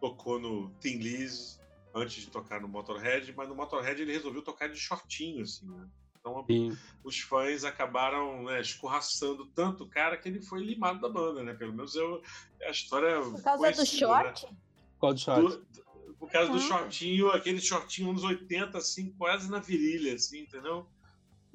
tocou 0.00 0.40
no 0.40 0.68
Tim 0.80 0.96
Lizzy, 0.96 1.60
antes 1.94 2.24
de 2.24 2.28
tocar 2.28 2.60
no 2.60 2.66
Motorhead, 2.66 3.32
mas 3.36 3.48
no 3.48 3.54
Motorhead 3.54 4.02
ele 4.02 4.12
resolveu 4.12 4.42
tocar 4.42 4.68
de 4.68 4.76
shortinho, 4.76 5.44
assim, 5.44 5.64
né? 5.64 5.88
Então 6.18 6.44
Sim. 6.44 6.76
os 7.04 7.20
fãs 7.20 7.62
acabaram 7.62 8.42
né, 8.42 8.60
escorraçando 8.60 9.46
tanto 9.54 9.84
o 9.84 9.88
cara 9.88 10.16
que 10.16 10.28
ele 10.28 10.42
foi 10.42 10.60
limado 10.60 11.00
da 11.00 11.08
banda, 11.08 11.44
né? 11.44 11.54
Pelo 11.54 11.72
menos 11.72 11.94
eu, 11.94 12.20
a 12.62 12.70
história. 12.70 13.20
Por 13.20 13.40
causa 13.40 13.72
do 13.72 13.86
short? 13.86 14.46
Né? 14.46 14.56
Qual 14.98 15.14
do 15.14 15.20
short? 15.20 15.56
Do, 15.56 16.14
por 16.18 16.28
causa 16.28 16.50
ah. 16.50 16.52
do 16.52 16.60
shortinho, 16.60 17.30
aquele 17.30 17.60
shortinho 17.60 18.10
anos 18.10 18.24
80, 18.24 18.76
assim, 18.76 19.14
quase 19.16 19.48
na 19.48 19.60
virilha, 19.60 20.14
assim, 20.14 20.40
entendeu? 20.40 20.84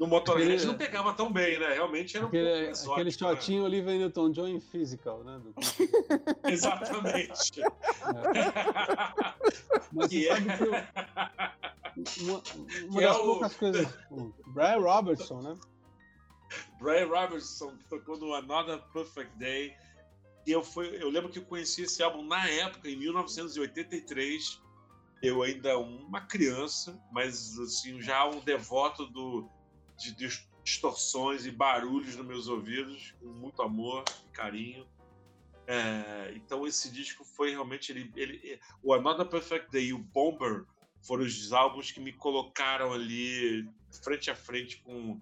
No 0.02 0.08
Motorhead 0.08 0.54
aquele, 0.54 0.66
não 0.66 0.74
pegava 0.74 1.14
tão 1.14 1.32
bem, 1.32 1.60
né? 1.60 1.76
Realmente 1.76 2.18
era 2.18 2.26
um 2.26 2.30
aquele, 2.30 2.50
pouco 2.50 2.72
exótico, 2.72 2.94
Aquele 2.94 3.12
né? 3.12 3.16
shortinho 3.16 3.60
né? 3.60 3.66
Olivia 3.68 3.98
Newton-John 4.00 4.48
em 4.48 4.60
Physical, 4.60 5.24
né? 5.24 5.40
Do... 5.40 5.54
Exatamente. 6.50 7.62
É. 7.62 7.68
Mas 9.94 10.08
que 10.08 10.28
é... 10.28 10.36
que 12.04 12.24
uma, 12.24 12.42
uma 12.90 13.00
que 13.00 13.06
das 13.06 13.16
é 13.16 13.20
poucas 13.20 13.54
o... 13.54 13.60
coisas... 13.60 13.88
O 14.10 14.34
Brian 14.48 14.80
Robertson, 14.80 15.40
né? 15.40 15.56
Brian 16.80 17.06
Robertson, 17.06 17.78
que 17.78 17.84
tocou 17.88 18.18
no 18.18 18.34
Another 18.34 18.82
Perfect 18.92 19.38
Day. 19.38 19.76
E 20.48 20.52
eu, 20.52 20.64
fui, 20.64 20.98
eu 21.00 21.12
lembro 21.12 21.30
que 21.30 21.38
eu 21.38 21.46
conheci 21.46 21.84
esse 21.84 22.02
álbum 22.02 22.24
na 22.24 22.48
época, 22.48 22.90
em 22.90 22.96
1983. 22.96 24.60
Eu 25.22 25.44
ainda 25.44 25.78
uma 25.78 26.22
criança, 26.22 27.00
mas 27.12 27.60
assim, 27.60 28.02
já 28.02 28.28
um 28.28 28.40
devoto 28.40 29.06
do 29.06 29.48
de 30.02 30.42
distorções 30.64 31.46
e 31.46 31.52
barulhos 31.52 32.16
nos 32.16 32.26
meus 32.26 32.48
ouvidos, 32.48 33.14
com 33.20 33.28
muito 33.28 33.62
amor 33.62 34.04
e 34.26 34.32
carinho. 34.32 34.88
É, 35.68 36.34
então 36.36 36.66
esse 36.66 36.92
disco 36.92 37.24
foi 37.24 37.52
realmente 37.52 37.92
ele, 37.92 38.12
ele, 38.16 38.60
o 38.84 38.94
Another 38.94 39.28
Perfect 39.28 39.72
Day 39.72 39.88
e 39.88 39.94
o 39.94 40.00
Bomber 40.00 40.66
foram 41.02 41.24
os 41.24 41.54
álbuns 41.54 41.92
que 41.92 42.00
me 42.00 42.12
colocaram 42.12 42.92
ali 42.94 43.68
frente 44.04 44.30
a 44.30 44.36
frente 44.36 44.82
com 44.82 45.20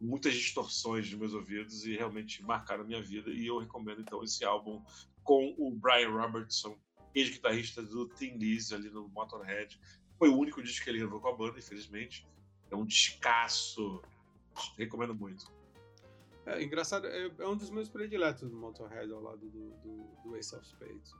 muitas 0.00 0.34
distorções 0.34 1.10
nos 1.10 1.18
meus 1.18 1.32
ouvidos 1.32 1.86
e 1.86 1.96
realmente 1.96 2.42
marcaram 2.42 2.84
a 2.84 2.86
minha 2.86 3.02
vida. 3.02 3.30
E 3.30 3.46
eu 3.46 3.58
recomendo 3.58 4.00
então 4.00 4.22
esse 4.22 4.44
álbum 4.44 4.82
com 5.22 5.54
o 5.58 5.70
Brian 5.70 6.10
Robertson 6.10 6.76
ex-guitarrista 7.14 7.82
do 7.82 8.08
Tim 8.08 8.36
Lizzy 8.36 8.74
ali 8.74 8.90
no 8.90 9.08
Motorhead. 9.08 9.80
Foi 10.18 10.28
o 10.28 10.36
único 10.36 10.62
disco 10.62 10.84
que 10.84 10.90
ele 10.90 10.98
gravou 10.98 11.20
com 11.20 11.28
a 11.28 11.36
banda 11.36 11.58
infelizmente 11.58 12.26
é 12.70 12.76
um 12.76 12.84
descasso. 12.84 14.02
Recomendo 14.76 15.14
muito. 15.14 15.46
É 16.46 16.62
engraçado, 16.62 17.06
é, 17.08 17.30
é, 17.38 17.46
um 17.46 17.56
dos 17.56 17.70
meus 17.70 17.88
prediletos 17.88 18.48
do 18.48 18.56
Motorhead 18.56 19.12
ao 19.12 19.20
lado 19.20 19.48
do, 19.50 19.70
do, 19.82 20.04
do 20.22 20.36
Ace 20.36 20.54
of 20.54 20.64
Spades. 20.64 21.12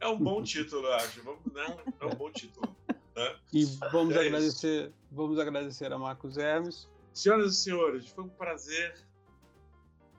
é 0.00 0.08
um 0.08 0.18
bom 0.18 0.42
título, 0.42 0.86
eu 0.86 0.94
acho. 0.94 1.22
Vamos, 1.22 1.52
né? 1.52 1.76
É 2.00 2.06
um 2.06 2.10
bom 2.14 2.30
título. 2.30 2.76
né? 3.16 3.36
e 3.52 3.64
vamos 3.90 4.14
É 4.14 4.18
isso. 4.20 4.26
agradecer, 4.28 4.92
vamos 5.10 5.38
agradecer 5.40 5.92
a 5.92 5.98
Marcos 5.98 6.36
Hermes. 6.36 6.88
Senhoras 7.12 7.52
e 7.54 7.56
senhores, 7.56 8.06
foi 8.08 8.22
um 8.22 8.28
prazer 8.28 8.94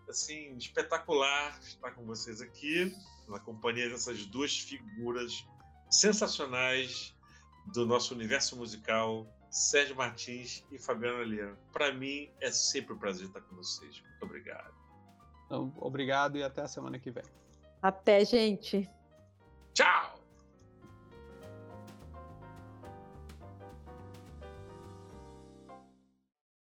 assim 0.09 0.55
espetacular 0.57 1.57
estar 1.61 1.91
com 1.91 2.03
vocês 2.05 2.41
aqui 2.41 2.95
na 3.27 3.39
companhia 3.39 3.89
dessas 3.89 4.25
duas 4.25 4.57
figuras 4.57 5.45
sensacionais 5.89 7.15
do 7.67 7.85
nosso 7.85 8.13
universo 8.13 8.55
musical, 8.55 9.27
Sérgio 9.51 9.95
Martins 9.95 10.63
e 10.71 10.79
Fabiana 10.79 11.23
Lima. 11.23 11.57
Para 11.71 11.93
mim 11.93 12.29
é 12.41 12.51
sempre 12.51 12.93
um 12.93 12.97
prazer 12.97 13.27
estar 13.27 13.41
com 13.41 13.55
vocês. 13.55 14.01
Muito 14.01 14.23
obrigado. 14.23 14.73
Então, 15.45 15.73
obrigado 15.77 16.37
e 16.37 16.43
até 16.43 16.61
a 16.61 16.67
semana 16.67 16.99
que 16.99 17.11
vem. 17.11 17.23
Até, 17.81 18.25
gente. 18.25 18.89